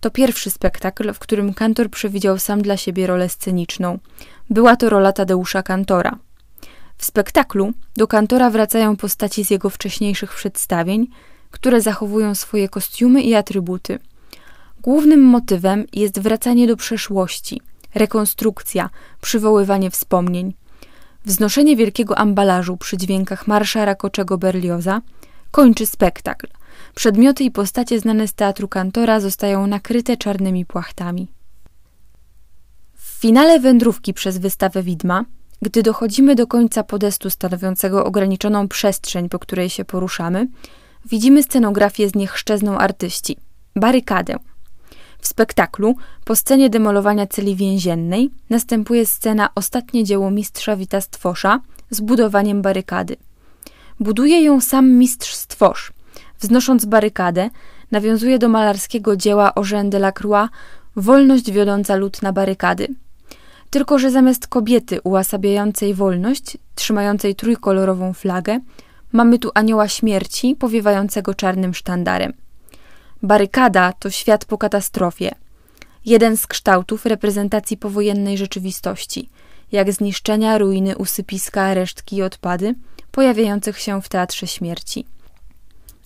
[0.00, 3.98] To pierwszy spektakl, w którym kantor przewidział sam dla siebie rolę sceniczną.
[4.50, 6.18] Była to rola Tadeusza Kantora.
[6.98, 11.06] W spektaklu do kantora wracają postaci z jego wcześniejszych przedstawień,
[11.50, 13.98] które zachowują swoje kostiumy i atrybuty.
[14.82, 17.60] Głównym motywem jest wracanie do przeszłości,
[17.94, 18.90] rekonstrukcja,
[19.20, 20.54] przywoływanie wspomnień.
[21.24, 25.00] Wznoszenie wielkiego ambalażu przy dźwiękach marsza rakoczego Berlioza
[25.50, 26.46] kończy spektakl.
[26.94, 31.28] Przedmioty i postacie znane z teatru kantora zostają nakryte czarnymi płachtami.
[32.94, 35.24] W finale wędrówki przez wystawę widma,
[35.62, 40.48] gdy dochodzimy do końca podestu stanowiącego ograniczoną przestrzeń, po której się poruszamy,
[41.06, 43.36] widzimy scenografię z niechszczezną artyści.
[43.76, 44.36] barykadę.
[45.24, 51.60] W spektaklu, po scenie demolowania celi więziennej, następuje scena Ostatnie dzieło mistrza Wita Stwosza
[51.90, 53.16] z budowaniem barykady.
[54.00, 55.92] Buduje ją sam mistrz Stwosz.
[56.40, 57.50] Wznosząc barykadę,
[57.90, 60.50] nawiązuje do malarskiego dzieła Eugène Delacroix
[60.96, 62.88] Wolność wiodąca lud na barykady.
[63.70, 68.60] Tylko, że zamiast kobiety ułasabiającej wolność, trzymającej trójkolorową flagę,
[69.12, 72.43] mamy tu anioła śmierci powiewającego czarnym sztandarem.
[73.24, 75.34] Barykada to świat po katastrofie.
[76.04, 79.28] Jeden z kształtów reprezentacji powojennej rzeczywistości,
[79.72, 82.74] jak zniszczenia, ruiny, usypiska, resztki i odpady
[83.12, 85.06] pojawiających się w teatrze śmierci.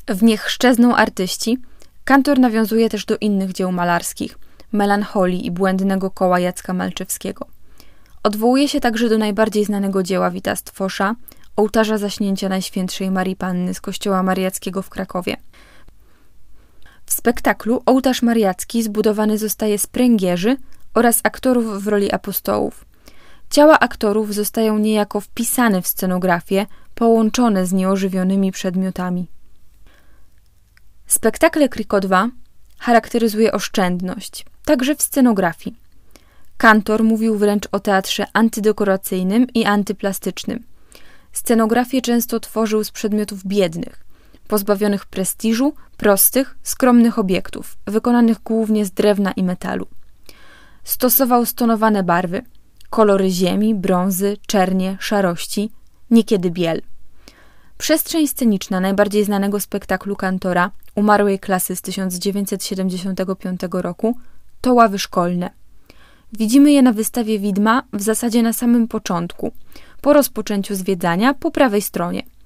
[0.09, 1.59] W niech szczezną artyści,
[2.05, 4.39] kantor nawiązuje też do innych dzieł malarskich,
[4.73, 7.47] melancholii i błędnego koła Jacka Malczewskiego.
[8.23, 11.15] Odwołuje się także do najbardziej znanego dzieła Wita Stwosza,
[11.57, 15.37] ołtarza zaśnięcia Najświętszej Marii Panny z kościoła mariackiego w Krakowie–
[17.19, 20.57] spektaklu ołtarz mariacki zbudowany zostaje z pręgierzy
[20.95, 22.85] oraz aktorów w roli apostołów.
[23.51, 29.27] Ciała aktorów zostają niejako wpisane w scenografię, połączone z nieożywionymi przedmiotami.
[31.07, 32.29] Spektakle Kriko 2
[32.79, 35.77] charakteryzuje oszczędność, także w scenografii.
[36.57, 40.65] Kantor mówił wręcz o teatrze antydekoracyjnym i antyplastycznym.
[41.33, 44.08] Scenografię często tworzył z przedmiotów biednych,
[44.49, 49.87] pozbawionych prestiżu, prostych, skromnych obiektów, wykonanych głównie z drewna i metalu.
[50.85, 52.43] Stosował stonowane barwy,
[52.91, 55.71] kolory ziemi, brązy, czernie, szarości,
[56.11, 56.83] niekiedy biel.
[57.79, 64.19] Przestrzeń sceniczna najbardziej znanego spektaklu Kantora, umarłej klasy z 1975 roku,
[64.61, 65.51] to ławy szkolne.
[66.33, 69.53] Widzimy je na wystawie widma w zasadzie na samym początku,
[70.01, 72.23] po rozpoczęciu zwiedzania po prawej stronie–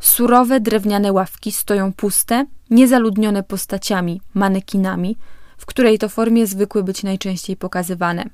[0.00, 5.16] Surowe drewniane ławki stoją puste, niezaludnione postaciami, manekinami,
[5.58, 8.24] w której to formie zwykły być najczęściej pokazywane.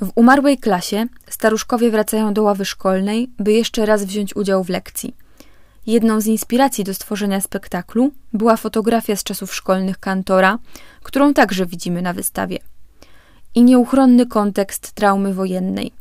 [0.00, 5.16] W umarłej klasie staruszkowie wracają do ławy szkolnej, by jeszcze raz wziąć udział w lekcji.
[5.86, 10.58] Jedną z inspiracji do stworzenia spektaklu była fotografia z czasów szkolnych kantora,
[11.02, 12.58] którą także widzimy na wystawie.
[13.54, 15.92] I nieuchronny kontekst traumy wojennej.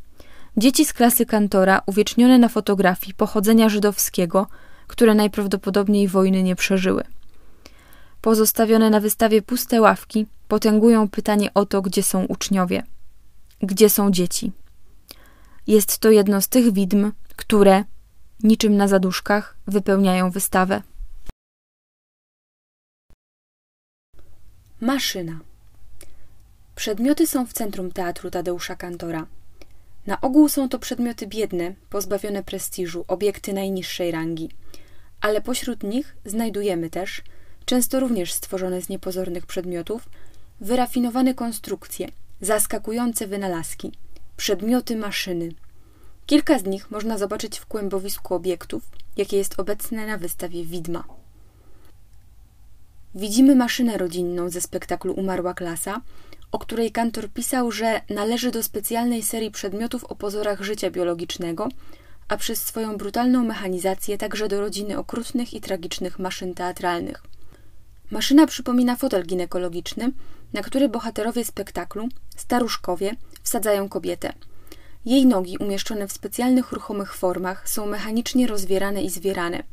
[0.58, 4.48] Dzieci z klasy kantora, uwiecznione na fotografii pochodzenia żydowskiego,
[4.88, 7.04] które najprawdopodobniej wojny nie przeżyły.
[8.22, 12.84] Pozostawione na wystawie puste ławki potęgują pytanie o to, gdzie są uczniowie,
[13.62, 14.52] gdzie są dzieci.
[15.68, 17.84] Jest to jedno z tych widm, które,
[18.44, 20.82] niczym na zaduszkach, wypełniają wystawę.
[24.82, 25.40] Maszyna.
[26.76, 29.26] Przedmioty są w centrum teatru Tadeusza Kantora.
[30.08, 34.50] Na ogół są to przedmioty biedne, pozbawione prestiżu, obiekty najniższej rangi.
[35.22, 37.22] Ale pośród nich znajdujemy też,
[37.66, 40.10] często również stworzone z niepozornych przedmiotów,
[40.62, 42.08] wyrafinowane konstrukcje,
[42.42, 43.92] zaskakujące wynalazki,
[44.38, 45.50] przedmioty maszyny.
[46.26, 48.84] Kilka z nich można zobaczyć w kłębowisku obiektów,
[49.18, 51.04] jakie jest obecne na wystawie Widma.
[53.16, 56.02] Widzimy maszynę rodzinną ze spektaklu Umarła klasa,
[56.52, 61.70] o której kantor pisał, że należy do specjalnej serii przedmiotów o pozorach życia biologicznego,
[62.28, 67.24] a przez swoją brutalną mechanizację także do rodziny okrutnych i tragicznych maszyn teatralnych.
[68.12, 70.12] Maszyna przypomina fotel ginekologiczny,
[70.54, 74.34] na który bohaterowie spektaklu, staruszkowie, wsadzają kobietę.
[75.06, 79.64] Jej nogi, umieszczone w specjalnych ruchomych formach, są mechanicznie rozwierane i zwierane,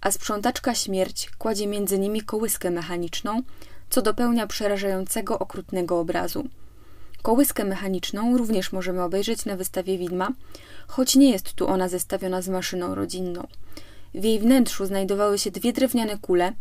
[0.00, 3.42] a sprzątaczka śmierć kładzie między nimi kołyskę mechaniczną,
[3.90, 6.48] co dopełnia przerażającego, okrutnego obrazu.
[7.22, 10.28] Kołyskę mechaniczną również możemy obejrzeć na wystawie widma,
[10.86, 13.46] choć nie jest tu ona zestawiona z maszyną rodzinną.
[14.14, 16.52] W jej wnętrzu znajdowały się dwie drewniane kule,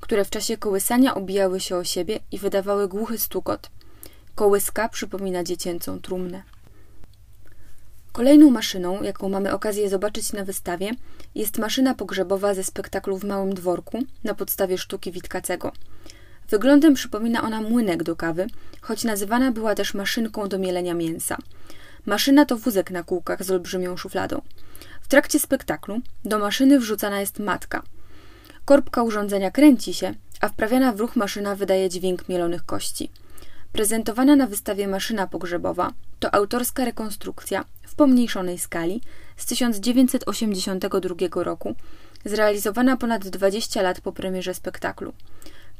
[0.00, 3.70] które w czasie kołysania obijały się o siebie i wydawały głuchy stukot.
[4.34, 6.42] Kołyska przypomina dziecięcą trumnę.
[8.12, 10.90] Kolejną maszyną, jaką mamy okazję zobaczyć na wystawie,
[11.34, 15.72] jest maszyna pogrzebowa ze spektaklu w Małym Dworku na podstawie sztuki Witkacego.
[16.50, 18.46] Wyglądem przypomina ona młynek do kawy,
[18.80, 21.36] choć nazywana była też maszynką do mielenia mięsa.
[22.06, 24.42] Maszyna to wózek na kółkach z olbrzymią szufladą.
[25.02, 27.82] W trakcie spektaklu do maszyny wrzucana jest matka.
[28.64, 33.10] Korbka urządzenia kręci się, a wprawiana w ruch maszyna wydaje dźwięk mielonych kości.
[33.72, 39.00] Prezentowana na wystawie maszyna pogrzebowa to autorska rekonstrukcja w pomniejszonej skali
[39.36, 41.74] z 1982 roku,
[42.24, 45.12] zrealizowana ponad 20 lat po premierze spektaklu.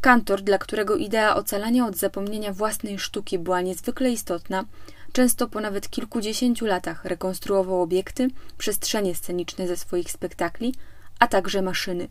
[0.03, 4.65] Kantor, dla którego idea ocalania od zapomnienia własnej sztuki była niezwykle istotna,
[5.13, 8.29] często po nawet kilkudziesięciu latach rekonstruował obiekty,
[8.59, 10.75] przestrzenie sceniczne ze swoich spektakli,
[11.19, 12.09] a także maszyny.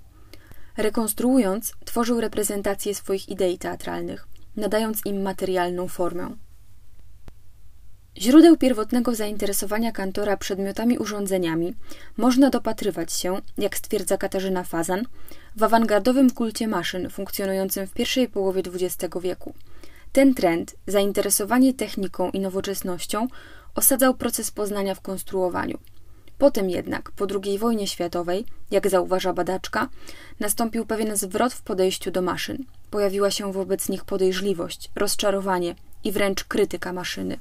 [0.77, 6.35] Rekonstruując, tworzył reprezentacje swoich idei teatralnych, nadając im materialną formę.
[8.17, 11.73] Źródeł pierwotnego zainteresowania kantora przedmiotami urządzeniami
[12.17, 15.05] można dopatrywać się, jak stwierdza Katarzyna Fazan,
[15.55, 19.53] w awangardowym kulcie maszyn funkcjonującym w pierwszej połowie XX wieku.
[20.11, 23.27] Ten trend, zainteresowanie techniką i nowoczesnością,
[23.75, 25.77] osadzał proces poznania w konstruowaniu.
[26.37, 29.89] Potem jednak, po II wojnie światowej, jak zauważa badaczka,
[30.39, 32.57] nastąpił pewien zwrot w podejściu do maszyn.
[32.91, 37.39] Pojawiła się wobec nich podejrzliwość, rozczarowanie i wręcz krytyka maszyny.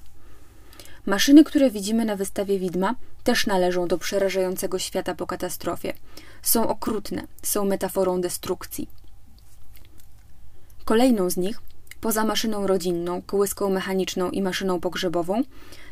[1.07, 2.95] Maszyny, które widzimy na wystawie widma,
[3.25, 5.93] też należą do przerażającego świata po katastrofie.
[6.43, 8.89] Są okrutne, są metaforą destrukcji.
[10.85, 11.61] Kolejną z nich,
[12.01, 15.43] poza maszyną rodzinną, kołyską mechaniczną i maszyną pogrzebową,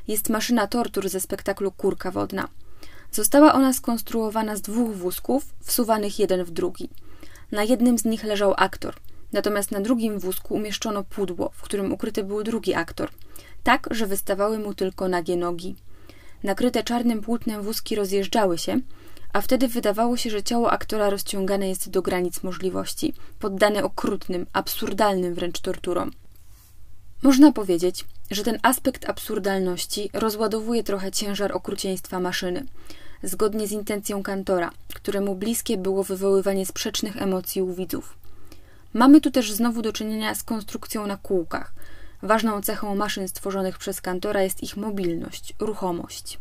[0.09, 2.49] jest maszyna tortur ze spektaklu Kurka Wodna.
[3.13, 6.89] Została ona skonstruowana z dwóch wózków, wsuwanych jeden w drugi.
[7.53, 8.95] Na jednym z nich leżał aktor,
[9.33, 13.11] natomiast na drugim wózku umieszczono pudło, w którym ukryty był drugi aktor–
[13.69, 15.77] tak, że wystawały mu tylko nagie nogi.
[16.43, 18.81] Nakryte czarnym płótnem wózki rozjeżdżały się,
[19.33, 25.35] a wtedy wydawało się, że ciało aktora rozciągane jest do granic możliwości, poddane okrutnym, absurdalnym
[25.35, 26.11] wręcz torturom.
[27.23, 32.67] Można powiedzieć, że ten aspekt absurdalności rozładowuje trochę ciężar okrucieństwa maszyny,
[33.23, 38.19] zgodnie z intencją kantora, któremu bliskie było wywoływanie sprzecznych emocji u widzów.
[38.95, 41.73] Mamy tu też znowu do czynienia z konstrukcją na kółkach–
[42.23, 46.39] Ważną cechą maszyn stworzonych przez kantora jest ich mobilność, ruchomość.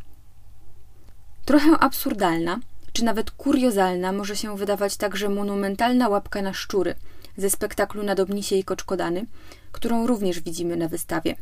[1.45, 2.59] Trochę absurdalna,
[2.97, 6.95] czy nawet kuriozalna może się wydawać także monumentalna łapka na szczury
[7.37, 9.25] ze spektaklu Nadobnisie i Koczkodany,
[9.71, 11.35] którą również widzimy na wystawie.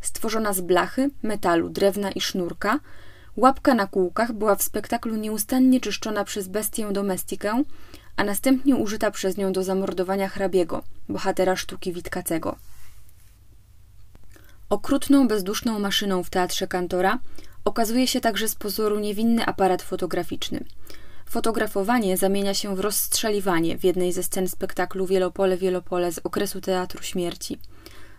[0.00, 2.80] Stworzona z blachy, metalu, drewna i sznurka,
[3.36, 7.62] łapka na kółkach była w spektaklu nieustannie czyszczona przez bestię domestikę,
[8.16, 12.56] a następnie użyta przez nią do zamordowania hrabiego, bohatera sztuki Witkacego.
[14.70, 17.18] Okrutną, bezduszną maszyną w teatrze Kantora
[17.68, 20.64] okazuje się także z pozoru niewinny aparat fotograficzny.
[21.26, 27.02] Fotografowanie zamienia się w rozstrzeliwanie w jednej ze scen spektaklu Wielopole, Wielopole z okresu Teatru
[27.02, 27.58] Śmierci.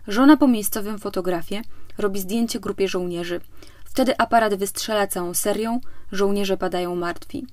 [0.08, 1.62] Żona po miejscowym fotografie
[1.98, 3.40] robi zdjęcie grupie żołnierzy.
[3.84, 5.80] Wtedy aparat wystrzela całą serią,
[6.12, 7.46] żołnierze padają martwi.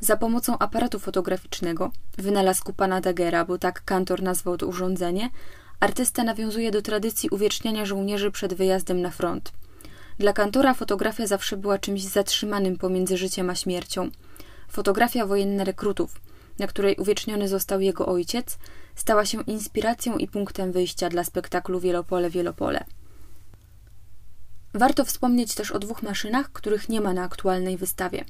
[0.00, 5.30] Za pomocą aparatu fotograficznego, wynalazku pana Dagera, bo tak kantor nazwał to urządzenie,
[5.80, 9.52] artysta nawiązuje do tradycji uwieczniania żołnierzy przed wyjazdem na front.
[10.18, 14.10] Dla kantora fotografia zawsze była czymś zatrzymanym pomiędzy życiem a śmiercią.
[14.68, 16.20] Fotografia wojenna rekrutów,
[16.58, 18.58] na której uwieczniony został jego ojciec,
[18.94, 22.84] stała się inspiracją i punktem wyjścia dla spektaklu Wielopole Wielopole.
[24.74, 28.24] Warto wspomnieć też o dwóch maszynach, których nie ma na aktualnej wystawie.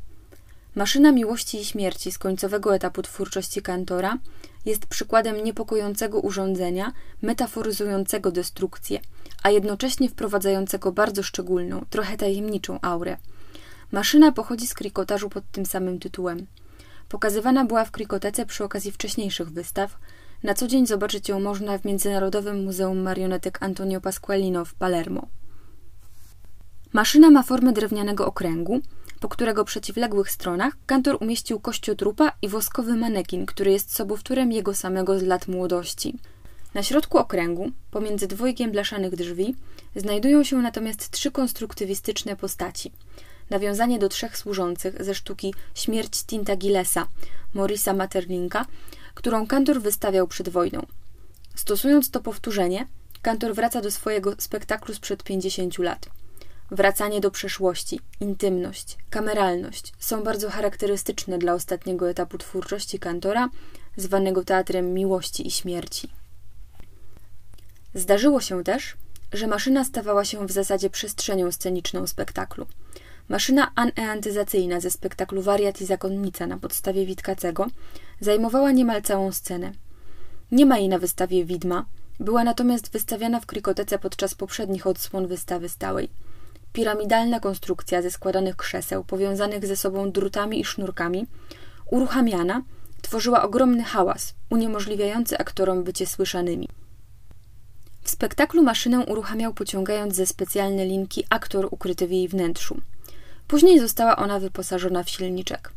[0.75, 4.19] Maszyna miłości i śmierci z końcowego etapu twórczości kantora
[4.65, 9.01] jest przykładem niepokojącego urządzenia, metaforyzującego destrukcję,
[9.47, 13.17] a jednocześnie wprowadzającego bardzo szczególną, trochę tajemniczą aurę.
[13.93, 16.47] Maszyna pochodzi z krikotażu pod tym samym tytułem.
[17.09, 19.99] Pokazywana była w krikotece przy okazji wcześniejszych wystaw.
[20.43, 25.27] Na co dzień zobaczyć ją można w Międzynarodowym Muzeum Marionetek Antonio Pasqualino w Palermo.
[26.93, 28.81] Maszyna ma formę drewnianego okręgu,
[29.21, 35.19] po którego przeciwległych stronach kantor umieścił kościotrupa i woskowy manekin, który jest sobowtórem jego samego
[35.19, 36.19] z lat młodości.
[36.75, 39.57] Na środku okręgu, pomiędzy dwojgiem blaszanych drzwi,
[39.97, 42.93] znajdują się natomiast trzy konstruktywistyczne postaci.
[43.51, 47.09] Nawiązanie do trzech służących ze sztuki Śmierć Tinta Gillesa,
[47.55, 48.67] Morisa Materlinka,
[49.15, 50.87] którą kantor wystawiał przed wojną.
[51.55, 52.87] Stosując to powtórzenie,
[53.23, 56.09] kantor wraca do swojego spektaklu sprzed 50 lat.
[56.71, 63.49] Wracanie do przeszłości, intymność, kameralność są bardzo charakterystyczne dla ostatniego etapu twórczości kantora,
[63.97, 66.09] zwanego teatrem miłości i śmierci.
[67.95, 68.97] Zdarzyło się też,
[69.33, 72.67] że maszyna stawała się w zasadzie przestrzenią sceniczną spektaklu.
[73.29, 77.67] Maszyna aneantyzacyjna ze spektaklu Wariat i Zakonnica na podstawie Witkacego
[78.21, 79.73] zajmowała niemal całą scenę.
[80.53, 81.85] Nie ma jej na wystawie widma,
[82.21, 86.09] była natomiast wystawiana w Krikotece podczas poprzednich odsłon wystawy stałej–
[86.77, 91.27] Piramidalna konstrukcja ze składanych krzeseł, powiązanych ze sobą drutami i sznurkami,
[91.91, 92.63] uruchamiana,
[93.03, 96.69] tworzyła ogromny hałas, uniemożliwiający aktorom bycie słyszanymi.
[98.07, 102.81] W spektaklu maszynę uruchamiał pociągając ze specjalne linki aktor ukryty w jej wnętrzu.
[103.49, 105.73] Później została ona wyposażona w silniczek.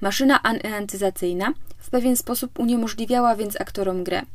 [0.00, 4.22] Maszyna aneantyzacyjna w pewien sposób uniemożliwiała więc aktorom grę–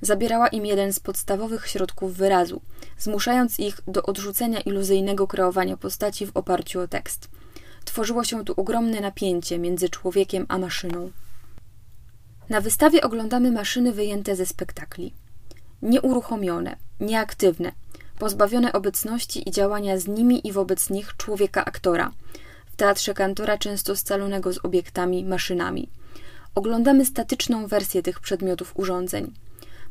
[0.00, 2.60] zabierała im jeden z podstawowych środków wyrazu,
[2.98, 7.28] zmuszając ich do odrzucenia iluzyjnego kreowania postaci w oparciu o tekst.
[7.84, 11.10] Tworzyło się tu ogromne napięcie między człowiekiem a maszyną.
[12.48, 15.12] Na wystawie oglądamy maszyny wyjęte ze spektakli.
[15.86, 17.72] Nieuruchomione, nieaktywne,
[18.18, 22.12] pozbawione obecności i działania z nimi i wobec nich człowieka aktora.
[22.66, 25.88] W teatrze kantora często scalonego z obiektami, maszynami.
[26.54, 29.32] Oglądamy statyczną wersję tych przedmiotów urządzeń.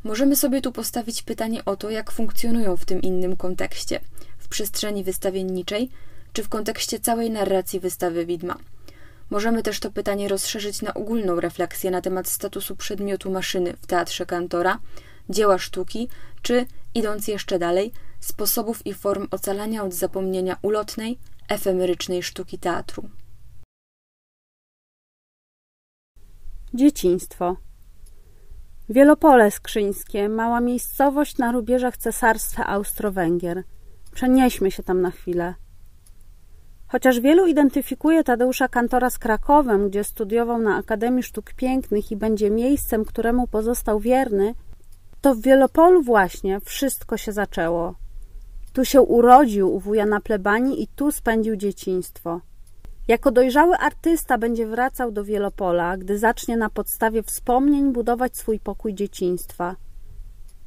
[0.04, 4.00] Możemy sobie tu postawić pytanie o to, jak funkcjonują w tym innym kontekście,
[4.38, 5.90] w przestrzeni wystawienniczej,
[6.32, 8.56] czy w kontekście całej narracji wystawy widma.
[9.30, 14.26] Możemy też to pytanie rozszerzyć na ogólną refleksję na temat statusu przedmiotu maszyny w teatrze
[14.26, 14.78] kantora,
[15.30, 16.08] dzieła sztuki,
[16.42, 21.18] czy, idąc jeszcze dalej, sposobów i form ocalania od zapomnienia ulotnej,
[21.48, 23.08] efemerycznej sztuki teatru.
[26.74, 27.56] Dzieciństwo.
[28.88, 33.62] Wielopole Skrzyńskie, mała miejscowość na rubieżach Cesarstwa Austro-Węgier.
[34.14, 35.54] Przenieśmy się tam na chwilę.
[36.88, 42.50] Chociaż wielu identyfikuje Tadeusza Kantora z Krakowem, gdzie studiował na Akademii Sztuk Pięknych i będzie
[42.50, 44.54] miejscem, któremu pozostał wierny,
[45.20, 47.94] to w Wielopolu właśnie wszystko się zaczęło.
[48.72, 52.40] Tu się urodził u wuja na plebanii i tu spędził dzieciństwo.
[53.08, 58.94] Jako dojrzały artysta będzie wracał do Wielopola, gdy zacznie na podstawie wspomnień budować swój pokój
[58.94, 59.76] dzieciństwa.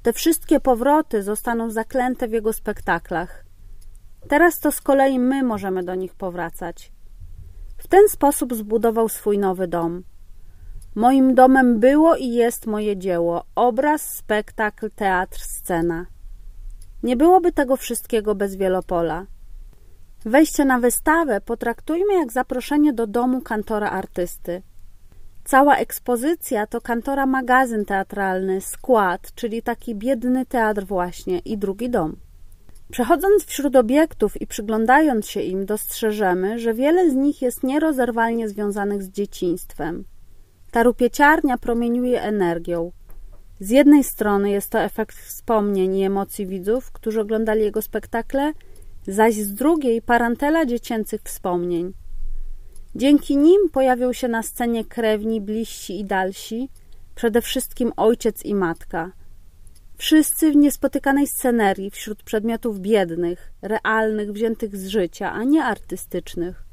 [0.04, 3.46] Te wszystkie powroty zostaną zaklęte w jego spektaklach.
[4.28, 6.92] Teraz to z kolei my możemy do nich powracać.
[7.78, 10.04] W ten sposób zbudował swój nowy dom.
[10.96, 16.06] Moim domem było i jest moje dzieło obraz, spektakl, teatr, scena.
[17.04, 19.26] Nie byłoby tego wszystkiego bez Wielopola.
[20.26, 24.62] Wejście na wystawę potraktujmy jak zaproszenie do domu kantora artysty.
[25.44, 32.16] Cała ekspozycja to kantora magazyn teatralny, skład, czyli taki biedny teatr właśnie i drugi dom.
[32.92, 39.04] Przechodząc wśród obiektów i przyglądając się im, dostrzeżemy, że wiele z nich jest nierozerwalnie związanych
[39.04, 40.04] z dzieciństwem.
[40.72, 42.92] Ta rupieciarnia promieniuje energią.
[43.60, 48.54] Z jednej strony jest to efekt wspomnień i emocji widzów, którzy oglądali jego spektakle,
[49.08, 51.94] zaś z drugiej parantela dziecięcych wspomnień.
[52.96, 56.70] Dzięki nim pojawią się na scenie krewni, bliżsi i dalsi,
[57.16, 59.12] przede wszystkim ojciec i matka.
[59.98, 66.64] Wszyscy w niespotykanej scenerii wśród przedmiotów biednych, realnych, wziętych z życia, a nie artystycznych.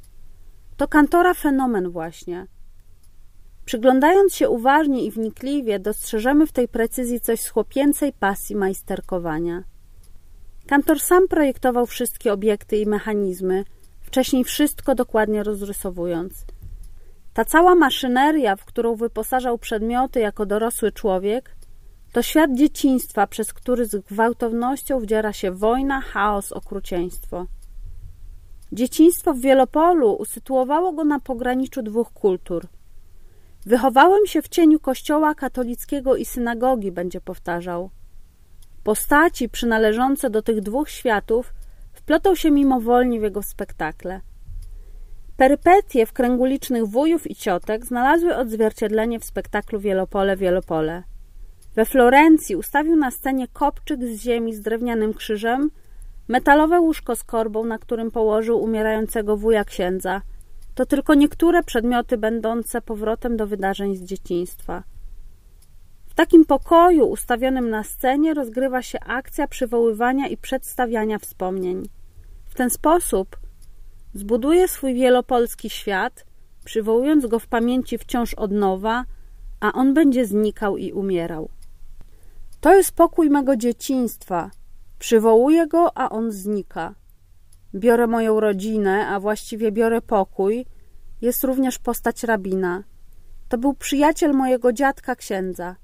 [0.77, 2.47] To kantora fenomen właśnie.
[3.67, 9.63] Przyglądając się uważnie i wnikliwie, dostrzeżemy w tej precyzji coś z chłopięcej pasji majsterkowania.
[10.67, 13.63] Kantor sam projektował wszystkie obiekty i mechanizmy,
[14.01, 16.45] wcześniej wszystko dokładnie rozrysowując.
[17.33, 21.55] Ta cała maszyneria, w którą wyposażał przedmioty jako dorosły człowiek,
[22.11, 27.45] to świat dzieciństwa, przez który z gwałtownością wdziera się wojna, chaos, okrucieństwo.
[28.71, 32.67] Dzieciństwo w Wielopolu usytuowało go na pograniczu dwóch kultur.
[33.67, 37.89] Wychowałem się w cieniu kościoła katolickiego i synagogi, będzie powtarzał.
[38.83, 41.53] Postaci przynależące do tych dwóch światów
[41.93, 44.21] wplotą się mimowolnie w jego spektakle.
[45.37, 51.03] Perypetie w kręgu licznych wujów i ciotek znalazły odzwierciedlenie w spektaklu Wielopole Wielopole.
[51.75, 55.71] We Florencji ustawił na scenie kopczyk z ziemi z drewnianym krzyżem,
[56.27, 60.21] metalowe łóżko z korbą, na którym położył umierającego wuja księdza.
[60.77, 64.83] To tylko niektóre przedmioty będące powrotem do wydarzeń z dzieciństwa.
[66.07, 71.89] W takim pokoju ustawionym na scenie rozgrywa się akcja przywoływania i przedstawiania wspomnień.
[72.45, 73.37] W ten sposób
[74.13, 76.25] zbuduje swój wielopolski świat,
[76.65, 79.05] przywołując go w pamięci wciąż od nowa,
[79.59, 81.49] a on będzie znikał i umierał.
[82.61, 84.51] To jest pokój mego dzieciństwa.
[84.99, 86.95] Przywołuję go, a on znika.
[87.75, 90.65] Biorę moją rodzinę, a właściwie biorę pokój.
[91.21, 92.83] Jest również postać rabina.
[93.49, 95.75] To był przyjaciel mojego dziadka księdza.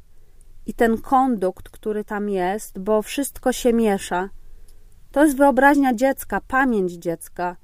[0.65, 4.30] I ten kondukt, który tam jest, bo wszystko się miesza.
[5.11, 7.55] To jest wyobraźnia dziecka, pamięć dziecka.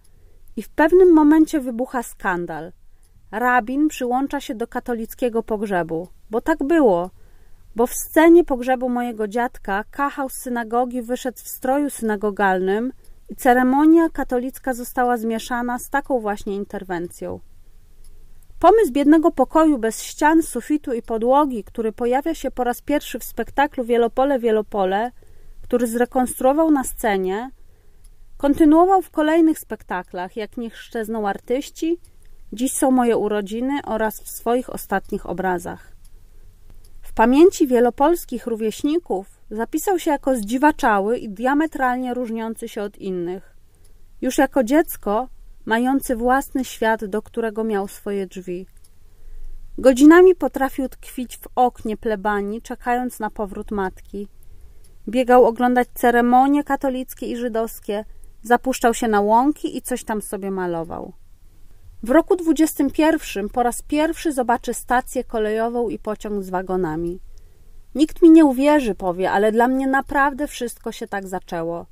[0.56, 2.72] I w pewnym momencie wybucha skandal.
[3.32, 7.10] Rabin przyłącza się do katolickiego pogrzebu, bo tak było
[7.76, 12.92] bo w scenie pogrzebu mojego dziadka kachał z synagogi wyszedł w stroju synagogalnym
[13.38, 17.40] ceremonia katolicka została zmieszana z taką właśnie interwencją.
[18.60, 23.24] Pomysł biednego pokoju bez ścian, sufitu i podłogi, który pojawia się po raz pierwszy w
[23.24, 25.12] spektaklu Wielopole Wielopole,
[25.62, 27.52] który zrekonstruował na scenie,
[28.38, 32.00] kontynuował w kolejnych spektaklach, jak niech szczezną artyści,
[32.54, 35.92] dziś są moje urodziny oraz w swoich ostatnich obrazach.
[37.02, 43.56] W pamięci wielopolskich rówieśników zapisał się jako zdziwaczały i diametralnie różniący się od innych.
[44.22, 45.28] Już jako dziecko
[45.66, 48.68] mający własny świat, do którego miał swoje drzwi.
[49.78, 54.28] Godzinami potrafił tkwić w oknie plebanii, czekając na powrót matki.
[55.08, 58.06] Biegał oglądać ceremonie katolickie i żydowskie,
[58.42, 61.14] zapuszczał się na łąki i coś tam sobie malował.
[62.04, 67.20] W roku 21 po raz pierwszy zobaczy stację kolejową i pociąg z wagonami.
[67.96, 71.86] Nikt mi nie uwierzy, powie, ale dla mnie naprawdę wszystko się tak zaczęło.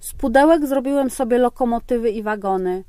[0.00, 2.84] Z pudełek zrobiłem sobie lokomotywy i wagony.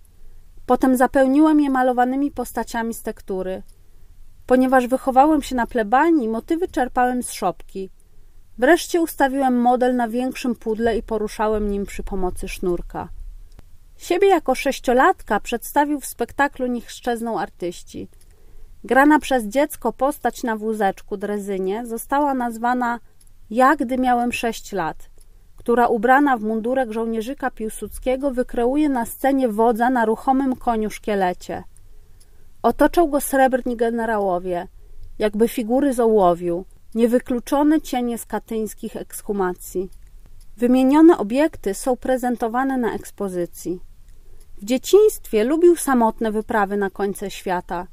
[0.66, 3.64] Potem zapełniłem je malowanymi postaciami z tektury.
[4.46, 7.90] Ponieważ wychowałem się na plebanii, motywy czerpałem z szopki.
[8.58, 13.10] Wreszcie ustawiłem model na większym pudle i poruszałem nim przy pomocy sznurka.
[13.98, 18.08] Siebie jako sześciolatka przedstawił w spektaklu Niech szczezną artyści.
[18.84, 23.00] Grana przez dziecko postać na wózeczku drezynie została nazwana
[23.50, 25.10] Ja, gdy miałem sześć lat,
[25.56, 31.64] która ubrana w mundurek żołnierzyka Piłsudskiego wykreuje na scenie wodza na ruchomym koniu szkielecie.
[32.64, 34.68] Otoczą go srebrni generałowie,
[35.20, 39.90] jakby figury z ołowiu, niewykluczone cienie z katyńskich ekshumacji.
[40.58, 43.80] Wymienione obiekty są prezentowane na ekspozycji.
[44.58, 47.88] W dzieciństwie lubił samotne wyprawy na końce świata.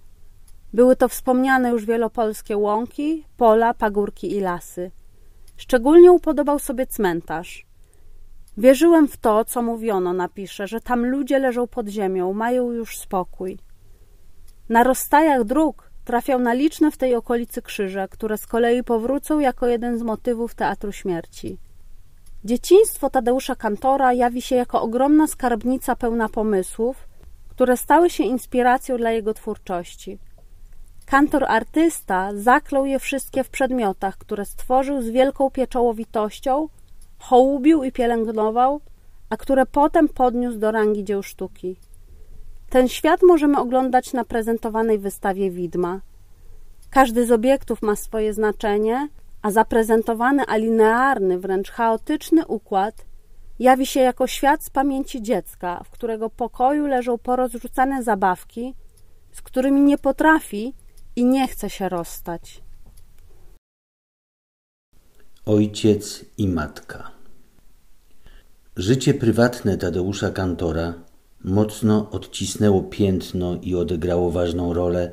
[0.73, 4.91] Były to wspomniane już wielopolskie łąki, pola, pagórki i lasy.
[5.57, 7.67] Szczególnie upodobał sobie cmentarz.
[8.57, 13.59] Wierzyłem w to, co mówiono, napisze, że tam ludzie leżą pod ziemią, mają już spokój.
[14.69, 19.67] Na rozstajach dróg trafiał na liczne w tej okolicy krzyże, które z kolei powrócą jako
[19.67, 21.59] jeden z motywów Teatru Śmierci.
[22.45, 27.09] Dzieciństwo Tadeusza Kantora jawi się jako ogromna skarbnica pełna pomysłów,
[27.49, 30.19] które stały się inspiracją dla jego twórczości.
[31.11, 36.69] Kantor artysta zaklął je wszystkie w przedmiotach, które stworzył z wielką pieczołowitością,
[37.19, 38.81] hołubił i pielęgnował,
[39.31, 41.77] a które potem podniósł do rangi dzieł sztuki.
[42.71, 46.01] Ten świat możemy oglądać na prezentowanej wystawie widma.
[46.91, 49.09] Każdy z obiektów ma swoje znaczenie,
[49.43, 53.05] a zaprezentowany alinearny, wręcz chaotyczny układ
[53.59, 58.75] jawi się jako świat z pamięci dziecka, w którego pokoju leżą porozrzucane zabawki,
[59.33, 60.75] z którymi nie potrafi
[61.19, 62.63] i nie chce się rozstać.
[65.47, 67.11] Ojciec i matka.
[68.77, 70.95] Życie prywatne Tadeusza Kantora
[71.45, 75.13] mocno odcisnęło piętno i odegrało ważną rolę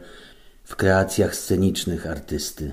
[0.64, 2.72] w kreacjach scenicznych artysty.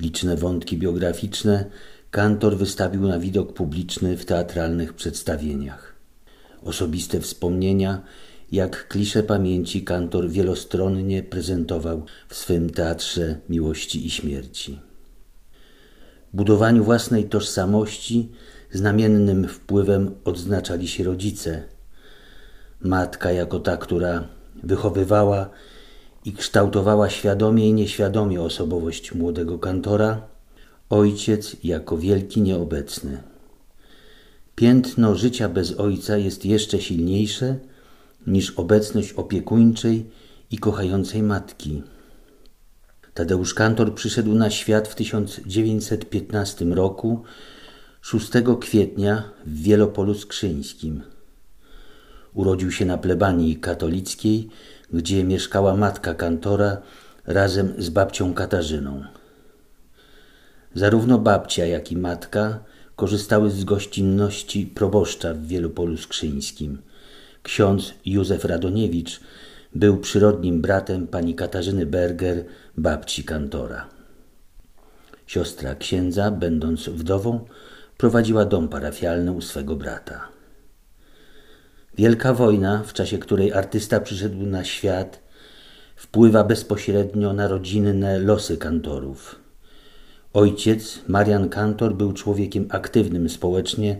[0.00, 1.64] Liczne wątki biograficzne
[2.10, 5.94] kantor wystawił na widok publiczny w teatralnych przedstawieniach.
[6.62, 8.02] Osobiste wspomnienia,
[8.52, 14.80] jak klisze pamięci, kantor wielostronnie prezentował w swym teatrze miłości i śmierci.
[16.32, 18.28] Budowaniu własnej tożsamości
[18.72, 21.62] znamiennym wpływem odznaczali się rodzice.
[22.80, 24.28] Matka jako ta, która
[24.62, 25.50] wychowywała
[26.24, 30.22] i kształtowała świadomie i nieświadomie osobowość młodego kantora,
[30.90, 33.22] ojciec jako wielki nieobecny.
[34.54, 37.56] Piętno życia bez ojca jest jeszcze silniejsze
[38.28, 40.10] niż obecność opiekuńczej
[40.50, 41.82] i kochającej matki.
[43.14, 47.22] Tadeusz Kantor przyszedł na świat w 1915 roku,
[48.00, 48.30] 6
[48.60, 51.02] kwietnia w Wielopolu Skrzyńskim.
[52.34, 54.50] Urodził się na plebanii katolickiej
[54.92, 56.82] gdzie mieszkała matka kantora
[57.26, 59.04] razem z babcią Katarzyną.
[60.74, 62.58] Zarówno babcia, jak i matka
[62.96, 66.78] korzystały z gościnności proboszcza w Wielopolu Skrzyńskim.
[67.42, 69.20] Ksiądz Józef Radoniewicz
[69.74, 72.44] był przyrodnim bratem pani Katarzyny Berger,
[72.76, 73.88] babci kantora.
[75.26, 77.44] Siostra księdza, będąc wdową,
[77.96, 80.28] prowadziła dom parafialny u swego brata.
[81.94, 85.20] Wielka wojna, w czasie której artysta przyszedł na świat,
[85.96, 89.40] wpływa bezpośrednio na rodzinne losy kantorów.
[90.32, 93.98] Ojciec, Marian Kantor, był człowiekiem aktywnym społecznie,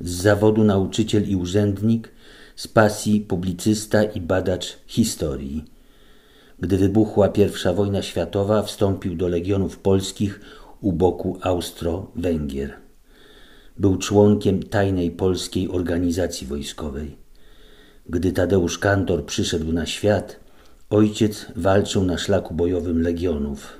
[0.00, 2.10] z zawodu nauczyciel i urzędnik,
[2.58, 5.64] z pasji publicysta i badacz historii.
[6.58, 10.40] Gdy wybuchła I wojna światowa, wstąpił do legionów polskich
[10.80, 12.70] u boku Austro-Węgier.
[13.76, 17.16] Był członkiem tajnej polskiej organizacji wojskowej.
[18.08, 20.40] Gdy Tadeusz Kantor przyszedł na świat,
[20.90, 23.72] ojciec walczył na szlaku bojowym legionów.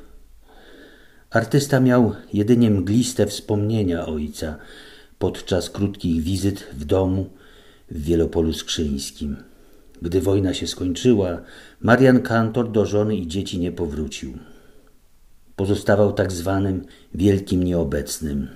[1.31, 4.57] Artysta miał jedynie mgliste wspomnienia ojca
[5.19, 7.38] podczas krótkich wizyt w domu
[7.91, 9.37] w Wielopolu Skrzyńskim.
[10.03, 11.41] Gdy wojna się skończyła,
[11.81, 14.33] Marian Kantor do żony i dzieci nie powrócił.
[15.57, 16.85] Pozostawał tak zwanym
[17.15, 18.49] wielkim nieobecnym.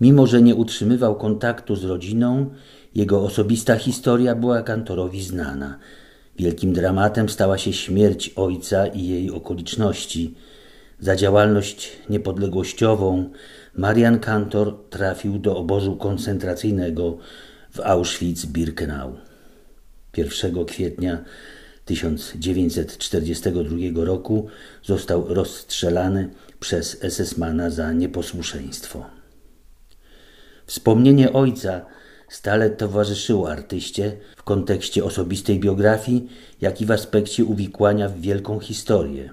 [0.00, 2.50] Mimo, że nie utrzymywał kontaktu z rodziną,
[2.94, 5.78] jego osobista historia była kantorowi znana.
[6.38, 10.34] Wielkim dramatem stała się śmierć ojca i jej okoliczności.
[11.00, 13.30] Za działalność niepodległościową
[13.76, 17.18] Marian Kantor trafił do obozu koncentracyjnego
[17.70, 19.12] w Auschwitz-Birkenau.
[20.16, 21.24] 1 kwietnia
[21.84, 24.48] 1942 roku
[24.82, 26.30] został rozstrzelany
[26.60, 29.06] przez SS-mana za nieposłuszeństwo.
[30.66, 31.86] Wspomnienie ojca
[32.28, 36.28] stale towarzyszyło artyście w kontekście osobistej biografii,
[36.60, 39.30] jak i w aspekcie uwikłania w wielką historię.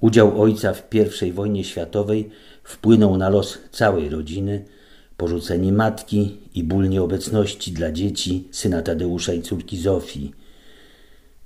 [0.00, 2.30] Udział ojca w I wojnie światowej
[2.64, 4.64] wpłynął na los całej rodziny,
[5.18, 10.32] porzucenie matki i ból nieobecności dla dzieci, syna Tadeusza i córki Zofii.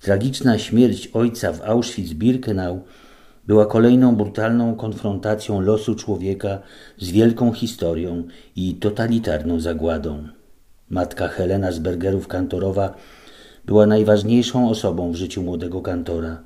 [0.00, 2.80] Tragiczna śmierć ojca w Auschwitz-Birkenau
[3.46, 6.58] była kolejną brutalną konfrontacją losu człowieka
[6.98, 8.24] z wielką historią
[8.56, 10.28] i totalitarną zagładą.
[10.90, 12.94] Matka Helena z Bergerów Kantorowa
[13.64, 16.42] była najważniejszą osobą w życiu młodego kantora.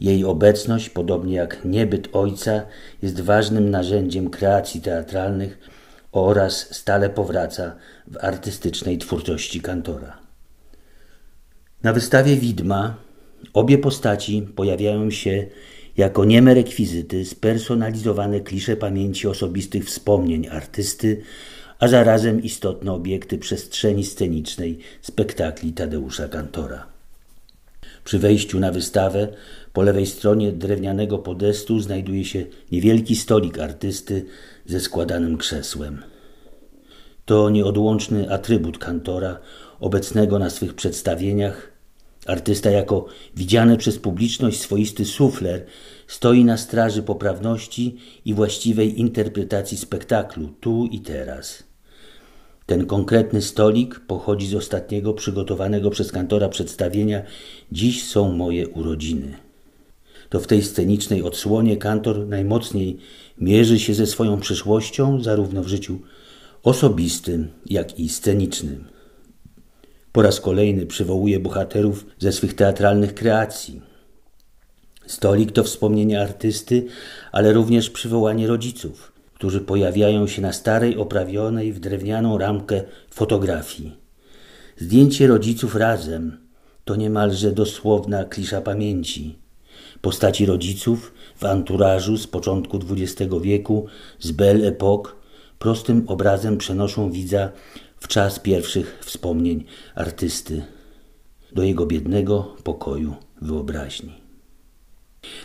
[0.00, 2.62] Jej obecność, podobnie jak niebyt ojca,
[3.02, 5.79] jest ważnym narzędziem kreacji teatralnych
[6.12, 7.76] oraz stale powraca
[8.06, 10.18] w artystycznej twórczości kantora.
[11.82, 12.96] Na wystawie Widma
[13.52, 15.46] obie postaci pojawiają się
[15.96, 21.22] jako nieme rekwizyty spersonalizowane klisze pamięci osobistych wspomnień artysty,
[21.78, 26.86] a zarazem istotne obiekty przestrzeni scenicznej spektakli Tadeusza Kantora.
[28.04, 29.28] Przy wejściu na wystawę
[29.72, 34.26] po lewej stronie drewnianego podestu znajduje się niewielki stolik artysty
[34.70, 36.02] ze składanym krzesłem.
[37.24, 39.38] To nieodłączny atrybut kantora,
[39.80, 41.72] obecnego na swych przedstawieniach.
[42.26, 43.06] Artysta, jako
[43.36, 45.66] widziany przez publiczność swoisty sufler,
[46.06, 51.62] stoi na straży poprawności i właściwej interpretacji spektaklu tu i teraz.
[52.66, 57.22] Ten konkretny stolik pochodzi z ostatniego przygotowanego przez kantora przedstawienia
[57.72, 59.49] Dziś są moje urodziny.
[60.30, 62.98] To w tej scenicznej odsłonie kantor najmocniej
[63.38, 65.98] mierzy się ze swoją przyszłością, zarówno w życiu
[66.62, 68.84] osobistym, jak i scenicznym.
[70.12, 73.80] Po raz kolejny przywołuje bohaterów ze swych teatralnych kreacji.
[75.06, 76.86] Stolik to wspomnienie artysty,
[77.32, 83.96] ale również przywołanie rodziców, którzy pojawiają się na starej, oprawionej w drewnianą ramkę fotografii.
[84.76, 86.36] Zdjęcie rodziców razem
[86.84, 89.39] to niemalże dosłowna klisza pamięci.
[90.02, 93.86] Postaci rodziców w anturażu z początku XX wieku,
[94.18, 95.08] z Belle Époque,
[95.58, 97.52] prostym obrazem przenoszą widza
[98.00, 99.64] w czas pierwszych wspomnień
[99.94, 100.62] artysty
[101.52, 104.12] do jego biednego pokoju wyobraźni.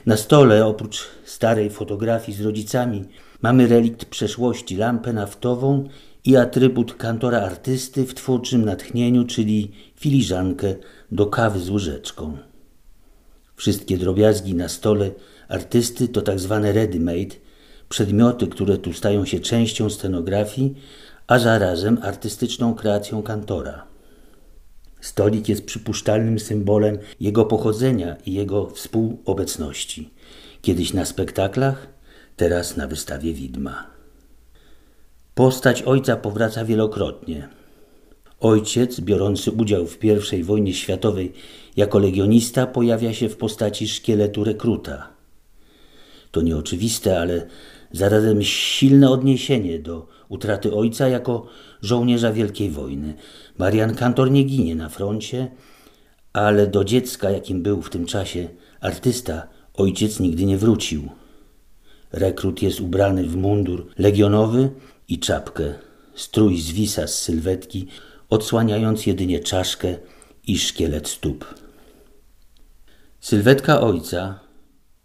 [0.05, 3.05] Na stole, oprócz starej fotografii z rodzicami,
[3.41, 5.89] mamy relikt przeszłości, lampę naftową
[6.25, 10.75] i atrybut kantora artysty w twórczym natchnieniu, czyli filiżankę
[11.11, 12.37] do kawy z łyżeczką.
[13.55, 15.11] Wszystkie drobiazgi na stole
[15.47, 17.35] artysty to tak zwane ready-made,
[17.89, 20.75] przedmioty, które tu stają się częścią scenografii,
[21.27, 23.87] a zarazem artystyczną kreacją kantora.
[25.01, 30.09] Stolik jest przypuszczalnym symbolem jego pochodzenia i jego współobecności.
[30.61, 31.87] Kiedyś na spektaklach,
[32.35, 33.87] teraz na wystawie widma.
[35.35, 37.49] Postać ojca powraca wielokrotnie.
[38.45, 40.03] Ojciec, biorący udział w
[40.33, 41.33] I wojnie światowej
[41.77, 45.09] jako legionista, pojawia się w postaci szkieletu rekruta.
[46.31, 47.47] To nieoczywiste, ale
[47.91, 51.45] zarazem silne odniesienie do utraty ojca jako
[51.81, 53.13] żołnierza Wielkiej Wojny.
[53.57, 55.51] Marian Kantor nie ginie na froncie,
[56.33, 58.49] ale do dziecka, jakim był w tym czasie
[58.81, 61.09] artysta, ojciec nigdy nie wrócił.
[62.11, 64.69] Rekrut jest ubrany w mundur legionowy
[65.07, 65.73] i czapkę.
[66.15, 67.87] Strój zwisa z sylwetki,
[68.29, 69.95] odsłaniając jedynie czaszkę
[70.47, 71.55] i szkielet stóp.
[73.19, 74.39] Sylwetka ojca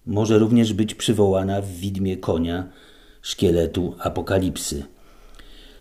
[0.06, 2.68] może również być przywołana w widmie konia,
[3.22, 4.84] szkieletu apokalipsy.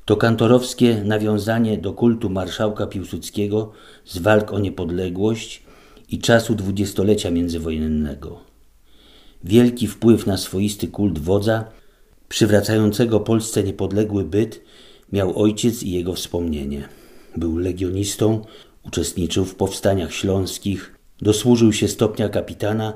[0.06, 3.72] To kantorowskie nawiązanie do kultu marszałka Piłsudskiego
[4.06, 5.64] z walk o niepodległość
[6.10, 8.40] i czasu dwudziestolecia międzywojennego.
[9.44, 11.66] Wielki wpływ na swoisty kult wodza,
[12.30, 14.62] przywracającego Polsce niepodległy byt,
[15.12, 16.99] miał ojciec i jego wspomnienie.
[17.40, 18.42] Był legionistą,
[18.84, 22.94] uczestniczył w powstaniach śląskich, dosłużył się stopnia kapitana,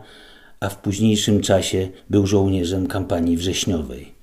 [0.59, 4.13] a w późniejszym czasie był żołnierzem kampanii wrześniowej.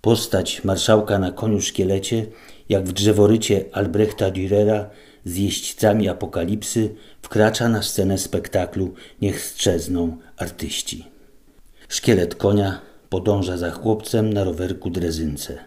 [0.00, 2.26] Postać marszałka na koniu szkielecie,
[2.68, 4.84] jak w drzeworycie Albrechta Dürera
[5.24, 11.04] z jeźdźcami apokalipsy, wkracza na scenę spektaklu Niech strzezną artyści.
[11.88, 15.58] Szkielet konia podąża za chłopcem na rowerku drezynce.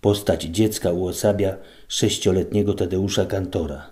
[0.00, 1.56] Postać dziecka uosabia
[1.88, 3.90] sześcioletniego Tadeusza Kantora.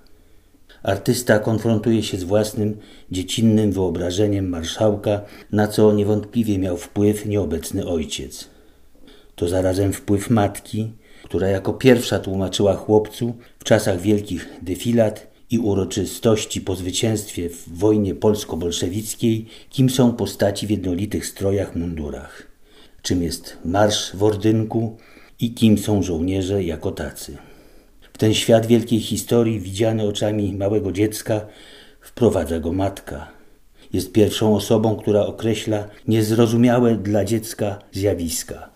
[0.83, 2.77] artysta konfrontuje się z własnym
[3.11, 5.21] dziecinnym wyobrażeniem marszałka,
[5.53, 8.49] na co niewątpliwie miał wpływ nieobecny ojciec.
[9.35, 10.93] To zarazem wpływ matki,
[11.25, 18.15] która jako pierwsza tłumaczyła chłopcu w czasach wielkich defilat i uroczystości po zwycięstwie w wojnie
[18.15, 22.47] polsko-bolszewickiej, kim są postaci w jednolitych strojach, mundurach,
[23.03, 24.97] czym jest marsz w ordynku
[25.41, 27.37] i kim są żołnierze jako tacy.
[28.13, 31.47] W ten świat wielkiej historii, widziany oczami małego dziecka,
[32.01, 33.29] wprowadza go matka.
[33.93, 38.69] Jest pierwszą osobą, która określa niezrozumiałe dla dziecka zjawiska.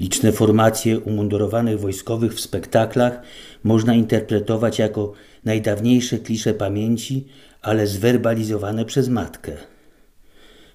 [0.00, 3.20] Liczne formacje umundurowanych wojskowych w spektaklach
[3.64, 5.12] można interpretować jako
[5.44, 7.24] najdawniejsze klisze pamięci,
[7.62, 9.52] ale zwerbalizowane przez matkę.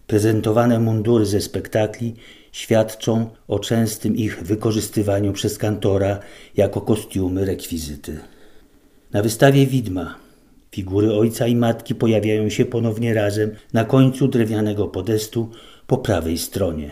[0.08, 2.16] Prezentowane mundury ze spektakli
[2.52, 6.20] świadczą o częstym ich wykorzystywaniu przez kantora
[6.58, 8.20] jako kostiumy, rekwizyty.
[9.14, 10.16] Na wystawie widma
[10.72, 15.50] figury ojca i matki pojawiają się ponownie razem na końcu drewnianego podestu
[15.88, 16.92] po prawej stronie.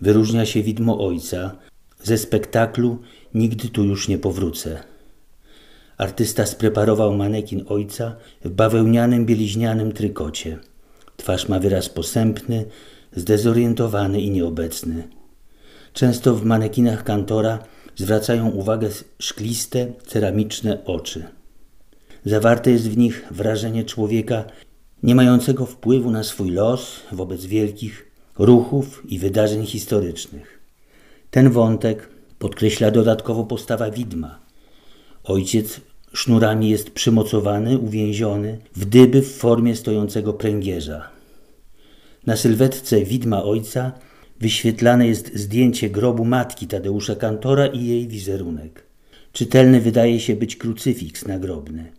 [0.00, 1.56] Wyróżnia się widmo ojca.
[2.02, 2.98] Ze spektaklu
[3.34, 4.82] nigdy tu już nie powrócę.
[5.98, 10.58] Artysta spreparował manekin ojca w bawełnianym bieliźnianym trykocie.
[11.16, 12.64] Twarz ma wyraz posępny,
[13.16, 15.08] zdezorientowany i nieobecny.
[15.92, 17.58] Często w manekinach kantora
[17.96, 18.88] zwracają uwagę
[19.18, 21.24] szkliste, ceramiczne oczy.
[22.24, 24.44] Zawarte jest w nich wrażenie człowieka
[25.02, 30.60] nie mającego wpływu na swój los wobec wielkich ruchów i wydarzeń historycznych.
[31.30, 32.08] Ten wątek
[32.38, 34.38] podkreśla dodatkowo postawa widma.
[35.24, 35.80] Ojciec
[36.12, 41.19] sznurami jest przymocowany, uwięziony w dyby w formie stojącego pręgierza.
[42.26, 43.92] Na sylwetce widma ojca
[44.40, 48.82] wyświetlane jest zdjęcie grobu matki Tadeusza Kantora i jej wizerunek.
[49.32, 51.92] Czytelny wydaje się być krucyfiks nagrobny.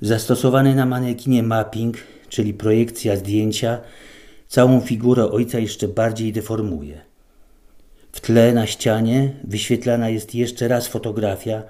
[0.00, 1.96] Zastosowany na manekinie mapping,
[2.28, 3.80] czyli projekcja zdjęcia,
[4.48, 7.00] całą figurę ojca jeszcze bardziej deformuje.
[8.12, 11.62] W tle na ścianie wyświetlana jest jeszcze raz fotografia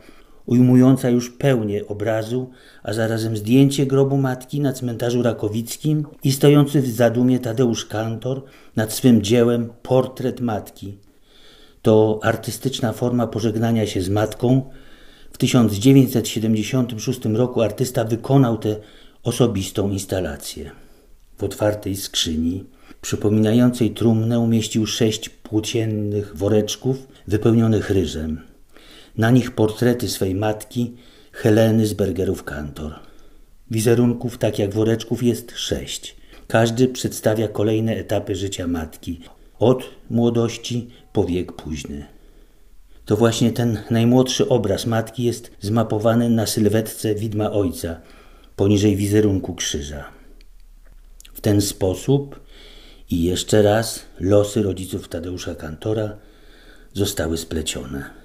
[0.46, 2.50] ujmująca już pełnię obrazu,
[2.82, 8.42] a zarazem zdjęcie grobu matki na cmentarzu rakowickim i stojący w zadumie Tadeusz Kantor
[8.76, 10.98] nad swym dziełem Portret Matki.
[11.82, 14.70] To artystyczna forma pożegnania się z matką.
[15.32, 18.76] W 1976 roku artysta wykonał tę
[19.22, 20.70] osobistą instalację.
[21.38, 22.64] W otwartej skrzyni,
[23.00, 28.53] przypominającej trumnę, umieścił sześć płóciennych woreczków wypełnionych ryżem.
[29.16, 30.96] Na nich portrety swej matki,
[31.32, 32.94] Heleny z Bergerów Kantor.
[33.70, 36.16] Wizerunków, tak jak woreczków, jest sześć.
[36.48, 39.20] Każdy przedstawia kolejne etapy życia matki,
[39.58, 42.06] od młodości po wiek późny.
[43.04, 48.00] To właśnie ten najmłodszy obraz matki jest zmapowany na sylwetce widma ojca,
[48.56, 50.04] poniżej wizerunku krzyża.
[51.34, 52.40] W ten sposób
[53.10, 56.16] i jeszcze raz losy rodziców Tadeusza Kantora
[56.92, 58.23] zostały splecione.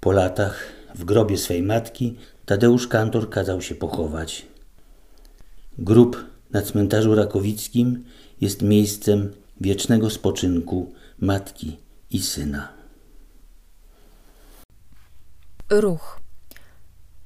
[0.00, 2.16] Po latach w grobie swej matki
[2.46, 4.46] Tadeusz Kantor kazał się pochować.
[5.78, 8.04] Grób na cmentarzu rakowickim
[8.40, 11.78] jest miejscem wiecznego spoczynku matki
[12.10, 12.72] i syna.
[15.70, 16.20] Ruch.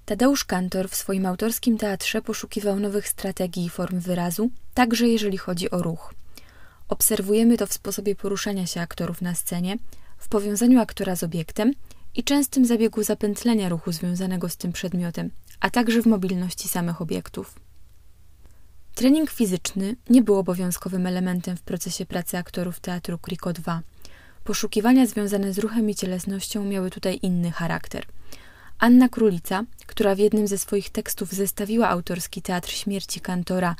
[0.05, 5.70] Tadeusz Kantor w swoim autorskim teatrze poszukiwał nowych strategii i form wyrazu, także jeżeli chodzi
[5.70, 6.15] o ruch.
[6.89, 9.77] Obserwujemy to w sposobie poruszania się aktorów na scenie,
[10.19, 11.73] w powiązaniu aktora z obiektem
[12.15, 15.31] i częstym zabiegu zapętlenia ruchu związanego z tym przedmiotem,
[15.61, 17.55] a także w mobilności samych obiektów.
[18.95, 23.83] Trening fizyczny nie był obowiązkowym elementem w procesie pracy aktorów teatru Kriko 2.
[24.45, 28.07] Poszukiwania związane z ruchem i cielesnością miały tutaj inny charakter.
[28.79, 33.77] Anna Królica, która w jednym ze swoich tekstów zestawiła autorski Teatr Śmierci Kantora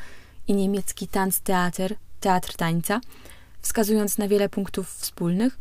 [0.49, 3.01] i niemiecki Tanztheater, Teatr Tańca,
[3.63, 5.59] wskazując na wiele punktów wspólnych,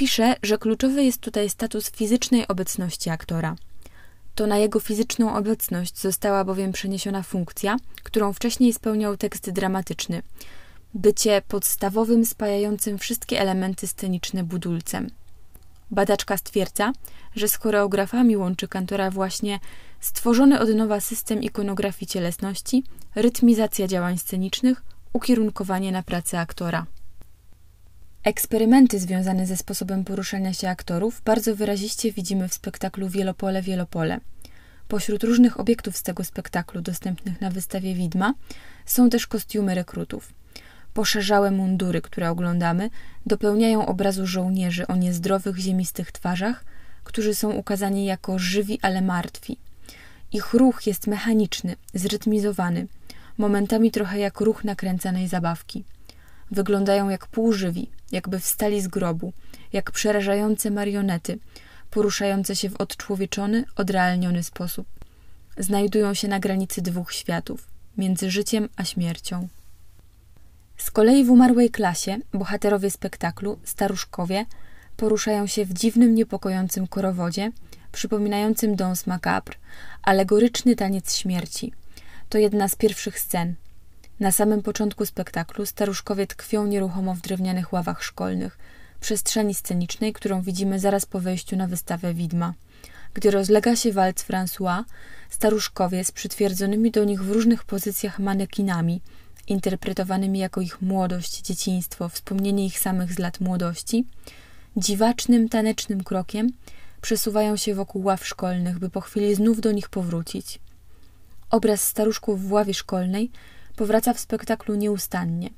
[0.00, 3.56] Pisze, że kluczowy jest tutaj status fizycznej obecności aktora.
[4.34, 10.22] To na jego fizyczną obecność została bowiem przeniesiona funkcja, którą wcześniej spełniał tekst dramatyczny
[10.94, 15.10] bycie podstawowym spajającym wszystkie elementy sceniczne budulcem.
[15.90, 16.92] Badaczka stwierdza,
[17.36, 19.60] że z choreografami łączy kantora właśnie
[20.00, 24.82] stworzony od nowa system ikonografii cielesności, rytmizacja działań scenicznych,
[25.12, 26.86] ukierunkowanie na pracę aktora.
[28.24, 34.20] Eksperymenty związane ze sposobem poruszania się aktorów bardzo wyraziście widzimy w spektaklu Wielopole, Wielopole.
[34.88, 38.34] Pośród różnych obiektów z tego spektaklu dostępnych na wystawie Widma
[38.86, 40.32] są też kostiumy rekrutów.
[40.94, 42.90] Poszerzałe mundury, które oglądamy,
[43.26, 46.64] dopełniają obrazu żołnierzy o niezdrowych, ziemistych twarzach,
[47.04, 49.58] którzy są ukazani jako żywi, ale martwi.
[50.32, 52.86] Ich ruch jest mechaniczny, zrytmizowany,
[53.38, 55.84] momentami trochę jak ruch nakręcanej zabawki.
[56.50, 59.32] Wyglądają jak półżywi, jakby wstali z grobu,
[59.72, 61.38] jak przerażające marionety,
[61.90, 64.86] poruszające się w odczłowieczony, odrealniony sposób.
[65.58, 67.66] Znajdują się na granicy dwóch światów,
[67.96, 69.48] między życiem a śmiercią.
[70.76, 74.46] Z kolei w umarłej klasie bohaterowie spektaklu, staruszkowie,
[74.96, 77.52] poruszają się w dziwnym, niepokojącym korowodzie,
[77.92, 79.54] przypominającym Dons Macabre,
[80.02, 81.72] alegoryczny taniec śmierci.
[82.28, 83.54] To jedna z pierwszych scen.
[84.20, 88.58] Na samym początku spektaklu staruszkowie tkwią nieruchomo w drewnianych ławach szkolnych,
[89.00, 92.54] przestrzeni scenicznej, którą widzimy zaraz po wejściu na wystawę widma.
[93.14, 94.84] Gdy rozlega się walc François,
[95.30, 99.00] staruszkowie z przytwierdzonymi do nich w różnych pozycjach manekinami,
[99.46, 104.04] interpretowanymi jako ich młodość, dzieciństwo, wspomnienie ich samych z lat młodości,
[104.76, 106.48] dziwacznym, tanecznym krokiem
[107.00, 110.58] przesuwają się wokół ław szkolnych, by po chwili znów do nich powrócić.
[111.50, 113.30] Obraz staruszków w ławie szkolnej
[113.80, 115.50] powraca w spektaklu nieustannie.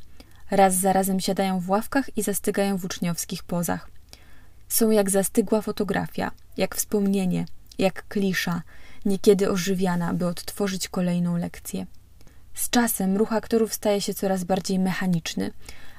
[0.50, 3.90] Raz za razem siadają w ławkach i zastygają w uczniowskich pozach.
[4.68, 7.46] Są jak zastygła fotografia, jak wspomnienie,
[7.78, 8.62] jak klisza,
[9.04, 11.86] niekiedy ożywiana, by odtworzyć kolejną lekcję.
[12.54, 15.50] Z czasem ruch aktorów staje się coraz bardziej mechaniczny,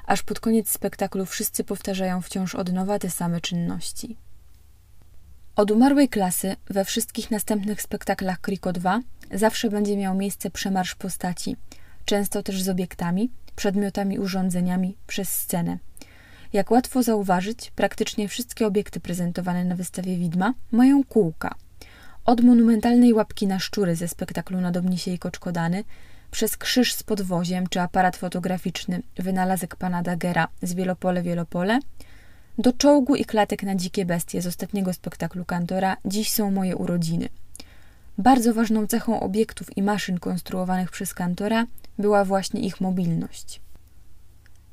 [0.06, 4.18] aż pod koniec spektaklu wszyscy powtarzają wciąż od nowa te same czynności.
[5.56, 9.02] Od umarłej klasy we wszystkich następnych spektaklach Kriko 2
[9.32, 11.56] zawsze będzie miał miejsce przemarsz postaci,
[12.06, 15.78] często też z obiektami, przedmiotami, urządzeniami przez scenę.
[16.54, 21.56] Jak łatwo zauważyć, praktycznie wszystkie obiekty prezentowane na wystawie widma mają kółka.
[22.26, 25.84] Od monumentalnej łapki na szczury ze spektaklu na Dobnisie i Koczkodany,
[26.32, 31.80] przez krzyż z podwoziem czy aparat fotograficzny, wynalazek pana Dagera z Wielopole Wielopole,
[32.58, 37.30] do czołgu i klatek na dzikie bestie z ostatniego spektaklu Kantora Dziś są moje urodziny.
[38.18, 41.66] Bardzo ważną cechą obiektów i maszyn konstruowanych przez Kantora
[42.00, 43.62] była właśnie ich mobilność.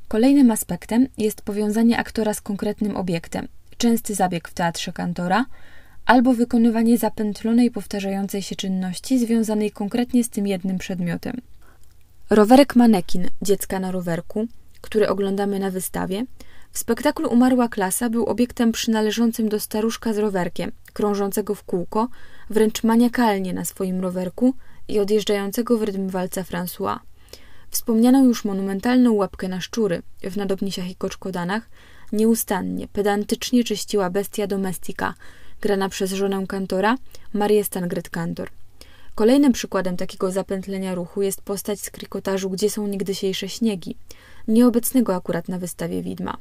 [0.08, 3.48] Kolejnym aspektem jest powiązanie aktora z konkretnym obiektem,
[3.78, 5.46] częsty zabieg w teatrze Kantora,
[6.06, 11.40] albo wykonywanie zapętlonej, powtarzającej się czynności związanej konkretnie z tym jednym przedmiotem.
[12.30, 14.46] Rowerek manekin dziecka na rowerku,
[14.80, 16.24] który oglądamy na wystawie,
[16.72, 22.08] w spektaklu Umarła klasa był obiektem przynależącym do staruszka z rowerkiem, krążącego w kółko,
[22.50, 24.54] wręcz maniakalnie na swoim rowerku
[24.88, 26.98] i odjeżdżającego w rytm walca François.
[27.70, 31.68] Wspomnianą już monumentalną łapkę na szczury w nadobnisiach i koczkodanach
[32.12, 35.14] nieustannie, pedantycznie czyściła bestia domestika,
[35.60, 36.96] grana przez żonę kantora,
[37.32, 38.46] Marię Stangret-Kantor.
[39.14, 43.96] Kolejnym przykładem takiego zapętlenia ruchu jest postać z krikotażu Gdzie są niegdysiejsze śniegi,
[44.48, 46.36] nieobecnego akurat na wystawie widma.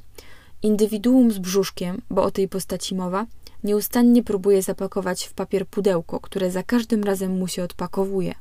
[0.63, 3.25] Indywiduum z brzuszkiem, bo o tej postaci mowa,
[3.63, 8.35] nieustannie próbuje zapakować w papier pudełko, które za każdym razem mu się odpakowuje.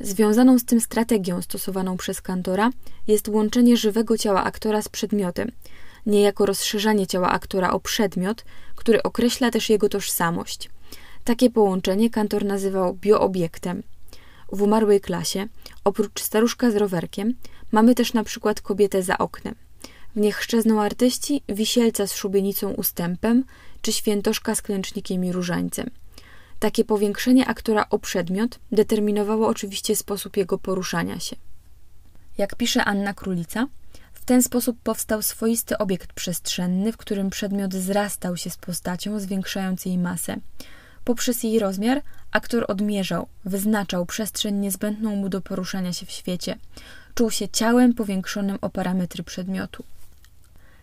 [0.00, 2.70] Związaną z tym strategią stosowaną przez kantora
[3.06, 5.50] jest łączenie żywego ciała aktora z przedmiotem,
[6.06, 8.44] niejako rozszerzanie ciała aktora o przedmiot,
[8.74, 10.70] który określa też jego tożsamość.
[11.24, 13.82] Takie połączenie kantor nazywał bioobiektem.
[14.52, 15.46] W umarłej klasie,
[15.84, 17.34] oprócz staruszka z rowerkiem,
[17.72, 19.54] mamy też na przykład kobietę za oknem.
[20.16, 23.44] W niech szczezną artyści wisielca z szubienicą ustępem,
[23.82, 25.90] czy świętoszka z klęcznikiem i różańcem.
[26.64, 31.36] Takie powiększenie aktora o przedmiot determinowało oczywiście sposób jego poruszania się.
[32.38, 33.66] Jak pisze Anna Królica,
[34.12, 39.84] w ten sposób powstał swoisty obiekt przestrzenny, w którym przedmiot zrastał się z postacią, zwiększając
[39.86, 40.36] jej masę.
[41.04, 46.58] Poprzez jej rozmiar aktor odmierzał, wyznaczał przestrzeń niezbędną mu do poruszania się w świecie.
[47.14, 49.84] Czuł się ciałem powiększonym o parametry przedmiotu.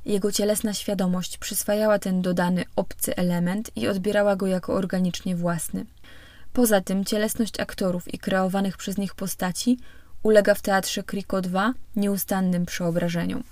[0.06, 5.86] Jego cielesna świadomość przyswajała ten dodany obcy element i odbierała go jako organicznie własny.
[6.53, 9.78] Poza tym cielesność aktorów i kreowanych przez nich postaci
[10.23, 13.44] ulega w teatrze Kriko 2 nieustannym przeobrażeniom.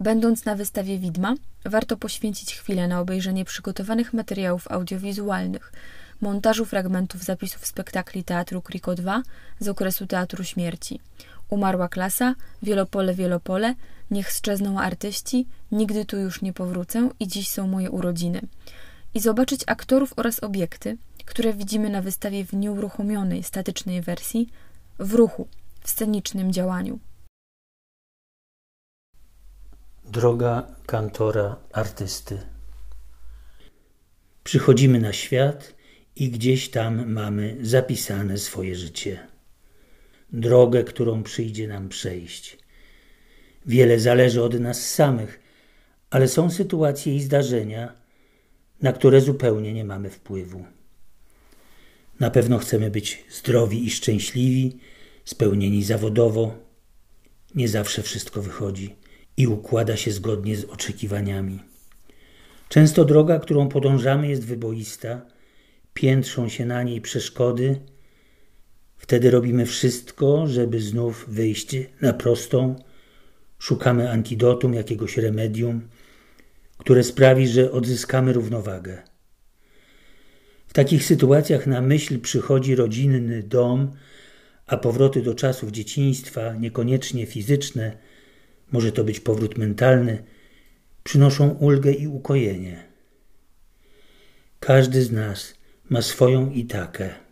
[0.00, 1.34] Będąc na wystawie widma,
[1.64, 5.72] warto poświęcić chwilę na obejrzenie przygotowanych materiałów audiowizualnych,
[6.20, 9.22] montażu fragmentów zapisów spektakli Teatru Kriko 2
[9.60, 11.00] z okresu Teatru Śmierci.
[11.48, 13.74] Umarła klasa, Wielopole, Wielopole,
[14.10, 18.40] Niech strzezną artyści, Nigdy tu już nie powrócę i Dziś są moje urodziny.
[19.14, 24.48] I zobaczyć aktorów oraz obiekty, które widzimy na wystawie w nieuruchomionej, statycznej wersji,
[24.98, 25.48] w ruchu,
[25.80, 26.98] w scenicznym działaniu.
[30.04, 32.38] Droga kantora artysty.
[34.44, 35.74] Przychodzimy na świat
[36.16, 39.33] i gdzieś tam mamy zapisane swoje życie.
[40.36, 42.58] Drogę, którą przyjdzie nam przejść.
[43.66, 45.40] Wiele zależy od nas samych,
[46.10, 47.92] ale są sytuacje i zdarzenia,
[48.82, 50.64] na które zupełnie nie mamy wpływu.
[52.20, 54.78] Na pewno chcemy być zdrowi i szczęśliwi,
[55.24, 56.54] spełnieni zawodowo.
[57.54, 58.96] Nie zawsze wszystko wychodzi
[59.36, 61.58] i układa się zgodnie z oczekiwaniami.
[62.68, 65.20] Często droga, którą podążamy, jest wyboista,
[65.94, 67.80] piętrzą się na niej przeszkody.
[69.04, 72.76] Wtedy robimy wszystko, żeby znów wyjść na prostą.
[73.58, 75.88] Szukamy antidotum, jakiegoś remedium,
[76.78, 79.02] które sprawi, że odzyskamy równowagę.
[80.66, 83.92] W takich sytuacjach na myśl przychodzi rodzinny dom,
[84.66, 87.96] a powroty do czasów dzieciństwa, niekoniecznie fizyczne,
[88.72, 90.24] może to być powrót mentalny,
[91.02, 92.84] przynoszą ulgę i ukojenie.
[94.60, 95.54] Każdy z nas
[95.90, 97.23] ma swoją itakę,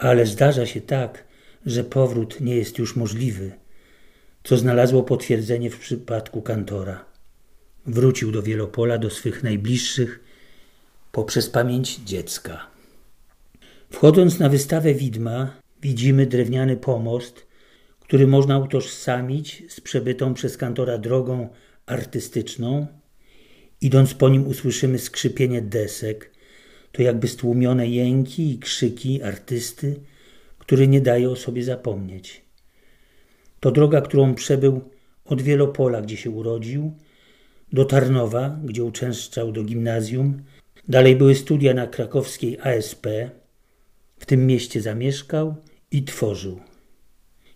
[0.00, 1.24] ale zdarza się tak,
[1.66, 3.52] że powrót nie jest już możliwy,
[4.44, 7.04] co znalazło potwierdzenie w przypadku kantora.
[7.86, 10.20] Wrócił do Wielopola, do swych najbliższych,
[11.12, 12.66] poprzez pamięć dziecka.
[13.90, 17.46] Wchodząc na wystawę widma, widzimy drewniany pomost,
[18.00, 21.48] który można utożsamić z przebytą przez kantora drogą
[21.86, 22.86] artystyczną.
[23.80, 26.30] Idąc po nim usłyszymy skrzypienie desek,
[26.92, 30.00] to jakby stłumione jęki i krzyki artysty,
[30.58, 32.42] który nie daje o sobie zapomnieć.
[33.60, 34.80] To droga, którą przebył
[35.24, 36.92] od Wielopola, gdzie się urodził,
[37.72, 40.42] do Tarnowa, gdzie uczęszczał do gimnazjum.
[40.88, 43.06] Dalej były studia na krakowskiej ASP.
[44.18, 45.54] W tym mieście zamieszkał
[45.90, 46.60] i tworzył.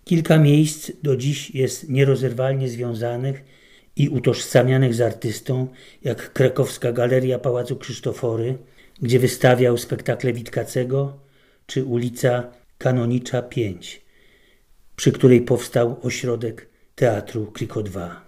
[0.04, 3.44] Kilka miejsc do dziś jest nierozerwalnie związanych
[3.96, 5.68] i utożsamianych z artystą,
[6.02, 8.58] jak krakowska galeria Pałacu Krzysztofory,
[9.02, 11.18] gdzie wystawiał spektakle Witkacego,
[11.66, 14.02] czy ulica Kanonicza 5,
[14.96, 18.24] przy której powstał ośrodek Teatru Kriko 2.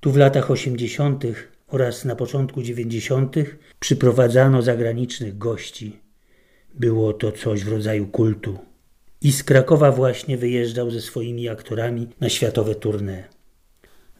[0.00, 1.24] Tu w latach 80.
[1.68, 3.36] oraz na początku 90.
[3.80, 6.00] przyprowadzano zagranicznych gości.
[6.74, 8.58] Było to coś w rodzaju kultu.
[9.20, 13.22] I z Krakowa właśnie wyjeżdżał ze swoimi aktorami na światowe tournée.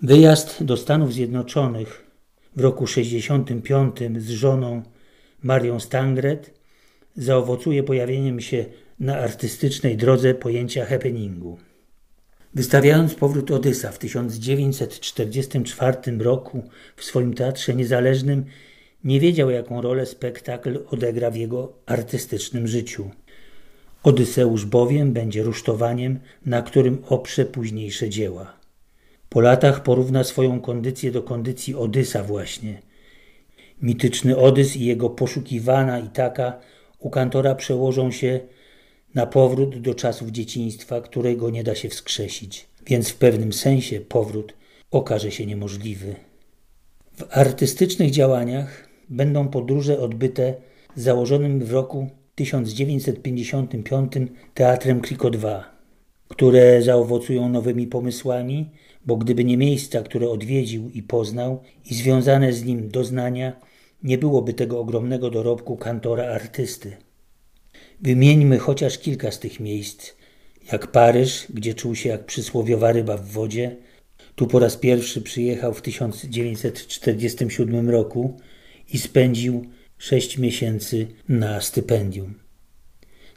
[0.02, 2.06] Wyjazd do Stanów Zjednoczonych
[2.56, 4.82] w roku 65 z żoną
[5.42, 6.50] Marią Stangret
[7.16, 8.64] zaowocuje pojawieniem się
[9.00, 11.58] na artystycznej drodze pojęcia happeningu.
[12.54, 16.62] Wystawiając powrót Odysa w 1944 roku
[16.96, 18.44] w swoim teatrze niezależnym,
[19.04, 23.10] nie wiedział, jaką rolę spektakl odegra w jego artystycznym życiu.
[24.02, 28.56] Odyseusz bowiem będzie rusztowaniem, na którym oprze późniejsze dzieła.
[29.28, 32.82] Po latach porówna swoją kondycję do kondycji Odysa właśnie.
[33.82, 36.58] Mityczny Odys i jego poszukiwana i taka
[36.98, 38.40] u kantora przełożą się
[39.14, 44.54] na powrót do czasów dzieciństwa, którego nie da się wskrzesić, więc w pewnym sensie powrót
[44.90, 46.14] okaże się niemożliwy.
[47.12, 50.54] W artystycznych działaniach będą podróże odbyte
[50.96, 54.12] założonym w roku 1955
[54.54, 55.76] Teatrem Kriko 2,
[56.28, 58.70] które zaowocują nowymi pomysłami,
[59.06, 63.52] bo gdyby nie miejsca, które odwiedził i poznał i związane z nim doznania,
[64.02, 66.96] nie byłoby tego ogromnego dorobku kantora artysty.
[68.00, 70.12] Wymieńmy chociaż kilka z tych miejsc,
[70.72, 73.76] jak Paryż, gdzie czuł się jak przysłowiowa ryba w wodzie.
[74.34, 78.36] Tu po raz pierwszy przyjechał w 1947 roku
[78.92, 79.66] i spędził
[79.98, 82.34] sześć miesięcy na stypendium.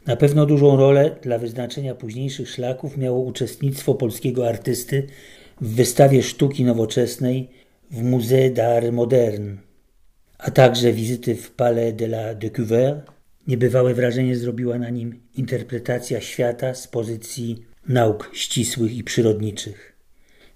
[0.06, 5.06] Na pewno dużą rolę dla wyznaczenia późniejszych szlaków miało uczestnictwo polskiego artysty
[5.60, 7.50] w wystawie sztuki nowoczesnej
[7.90, 9.56] w Musée d'Art Moderne,
[10.38, 13.12] a także wizyty w Palais de la Découverte.
[13.46, 19.96] Niebywałe wrażenie zrobiła na nim interpretacja świata z pozycji nauk ścisłych i przyrodniczych.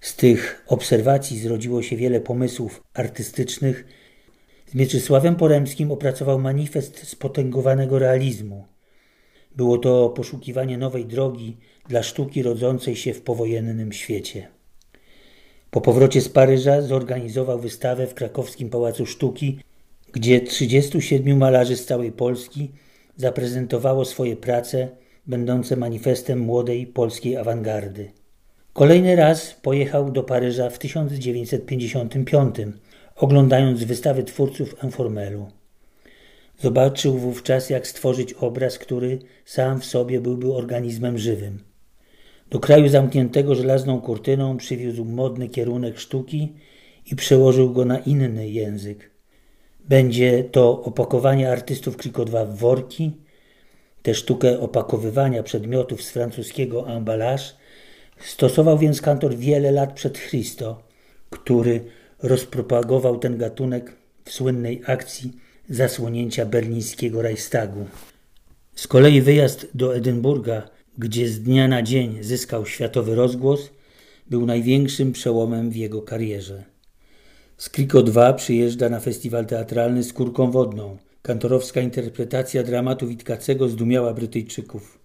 [0.01, 3.85] Z tych obserwacji zrodziło się wiele pomysłów artystycznych,
[4.67, 8.65] z Mieczysławem Poremskim opracował manifest spotęgowanego realizmu.
[9.55, 11.57] Było to poszukiwanie nowej drogi
[11.87, 14.60] dla sztuki rodzącej się w powojennym świecie.
[15.71, 19.59] Po powrocie z Paryża zorganizował wystawę w krakowskim Pałacu Sztuki,
[20.11, 22.71] gdzie 37 malarzy z całej Polski
[23.17, 24.87] zaprezentowało swoje prace,
[25.27, 28.11] będące manifestem młodej polskiej awangardy.
[28.73, 32.55] Kolejny raz pojechał do Paryża w 1955
[33.15, 35.47] oglądając wystawy twórców Enformelu.
[36.59, 41.70] Zobaczył wówczas, jak stworzyć obraz, który sam w sobie byłby organizmem żywym.
[42.51, 46.53] Do kraju zamkniętego żelazną kurtyną przywiózł modny kierunek sztuki
[47.11, 49.11] i przełożył go na inny język.
[49.89, 53.11] Będzie to opakowanie artystów Kriko w worki,
[54.01, 57.43] tę sztukę opakowywania przedmiotów z francuskiego emballage
[58.19, 60.83] stosował więc kantor wiele lat przed Christo,
[61.29, 61.81] który
[62.23, 63.95] rozpropagował ten gatunek
[64.25, 65.31] w słynnej akcji
[65.69, 67.85] zasłonięcia berlińskiego Reichstagu.
[68.75, 73.69] Z kolei wyjazd do Edynburga, gdzie z dnia na dzień zyskał światowy rozgłos,
[74.29, 76.63] był największym przełomem w jego karierze.
[77.57, 80.97] Z Kriko 2 przyjeżdża na festiwal teatralny z Kurką Wodną.
[81.21, 84.99] Kantorowska interpretacja dramatu Witkacego zdumiała Brytyjczyków.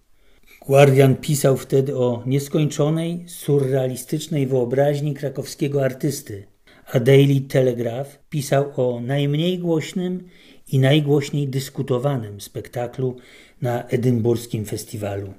[0.67, 6.47] Guardian pisał wtedy o nieskończonej, surrealistycznej wyobraźni krakowskiego artysty,
[6.93, 10.27] a Daily Telegraph pisał o najmniej głośnym
[10.67, 13.17] i najgłośniej dyskutowanym spektaklu
[13.61, 15.33] na edynburskim festiwalu.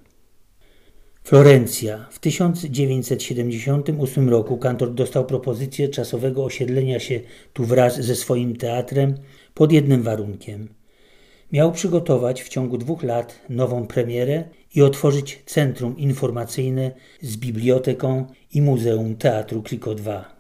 [1.29, 2.07] Florencja.
[2.11, 7.21] W 1978 roku kantor dostał propozycję czasowego osiedlenia się
[7.53, 9.15] tu wraz ze swoim teatrem
[9.55, 10.69] pod jednym warunkiem.
[11.53, 14.45] Miał przygotować w ciągu dwóch lat nową premierę
[14.75, 16.91] i otworzyć centrum informacyjne
[17.23, 20.37] z biblioteką i Muzeum Teatru Kliko 2.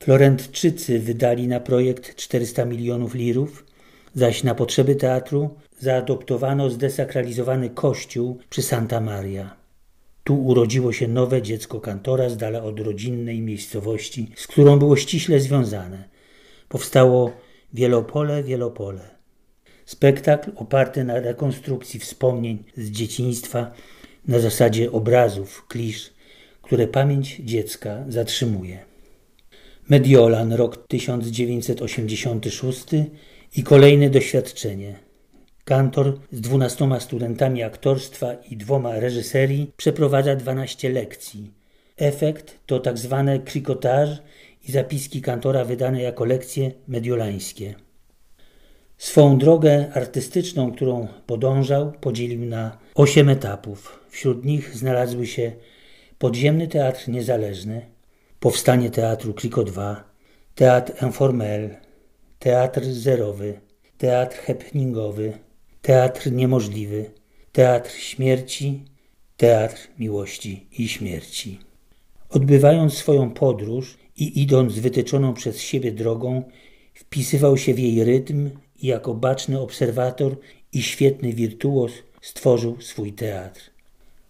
[0.00, 3.66] Florentczycy wydali na projekt 400 milionów lirów,
[4.14, 9.57] zaś na potrzeby teatru zaadoptowano zdesakralizowany kościół przy Santa Maria.
[10.28, 15.40] Tu urodziło się nowe dziecko kantora z dala od rodzinnej miejscowości, z którą było ściśle
[15.40, 16.08] związane.
[16.68, 17.32] Powstało
[17.74, 19.00] Wielopole, Wielopole.
[19.86, 23.72] Spektakl oparty na rekonstrukcji wspomnień z dzieciństwa
[24.26, 26.10] na zasadzie obrazów, klisz,
[26.62, 28.78] które pamięć dziecka zatrzymuje.
[29.88, 32.86] Mediolan, rok 1986
[33.56, 34.94] i kolejne doświadczenie–
[35.68, 41.52] Kantor z dwunastoma studentami aktorstwa i dwoma reżyserii przeprowadza 12 lekcji.
[41.96, 44.08] Efekt to tak zwane krikotaż
[44.68, 47.74] i zapiski kantora wydane jako lekcje mediolańskie.
[48.98, 54.00] Swą drogę artystyczną, którą podążał, podzielił na osiem etapów.
[54.10, 55.52] Wśród nich znalazły się
[56.18, 57.86] Podziemny Teatr Niezależny,
[58.40, 60.04] powstanie Teatru Kriko 2,
[60.54, 61.76] Teatr Informel,
[62.38, 63.60] Teatr Zerowy,
[63.98, 65.47] Teatr Happeningowy,
[65.82, 67.10] Teatr niemożliwy,
[67.52, 68.84] teatr śmierci,
[69.36, 71.58] teatr miłości i śmierci.
[72.30, 76.42] Odbywając swoją podróż i idąc wytyczoną przez siebie drogą,
[76.94, 78.50] wpisywał się w jej rytm
[78.82, 80.36] i jako baczny obserwator
[80.72, 83.70] i świetny wirtuos stworzył swój teatr.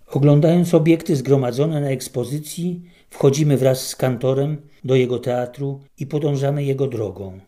[0.06, 6.86] Oglądając obiekty zgromadzone na ekspozycji, wchodzimy wraz z kantorem do jego teatru i podążamy jego
[6.86, 7.40] drogą.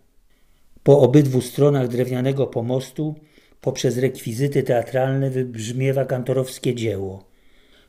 [0.83, 3.15] Po obydwu stronach drewnianego pomostu
[3.61, 7.25] poprzez rekwizyty teatralne wybrzmiewa kantorowskie dzieło.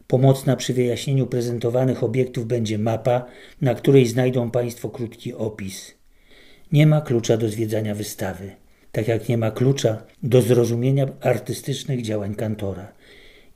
[0.08, 3.26] Pomocna przy wyjaśnieniu prezentowanych obiektów będzie mapa,
[3.62, 5.94] na której znajdą Państwo krótki opis.
[6.72, 8.52] Nie ma klucza do zwiedzania wystawy,
[8.92, 12.94] tak jak nie ma klucza do zrozumienia artystycznych działań kantora.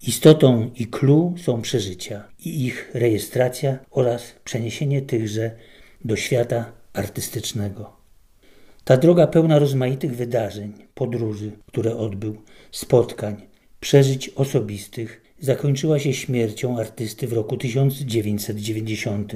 [0.07, 5.51] Istotą i clue są przeżycia i ich rejestracja oraz przeniesienie tychże
[6.05, 8.04] do świata artystycznego.
[8.85, 12.37] Ta droga pełna rozmaitych wydarzeń, podróży, które odbył,
[12.71, 13.35] spotkań,
[13.79, 19.33] przeżyć osobistych, zakończyła się śmiercią artysty w roku 1990.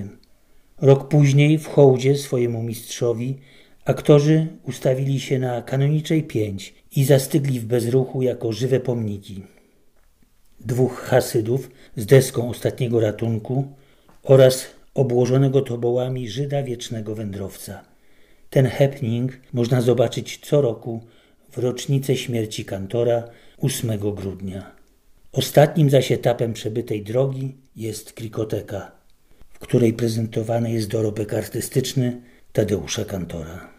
[0.82, 3.38] Rok później w hołdzie swojemu mistrzowi
[3.86, 9.44] aktorzy ustawili się na kanoniczej pięć i zastygli w bezruchu jako żywe pomniki.
[10.60, 13.68] Dwóch hasydów z deską ostatniego ratunku
[14.24, 17.89] oraz obłożonego tobołami Żyda wiecznego wędrowca.
[18.50, 21.04] Ten happening można zobaczyć co roku
[21.52, 24.72] w rocznicę śmierci kantora 8 grudnia.
[25.32, 28.92] Ostatnim zaś etapem przebytej drogi jest krikoteka,
[29.54, 32.22] w której prezentowany jest dorobek artystyczny
[32.54, 33.79] Tadeusza Kantora.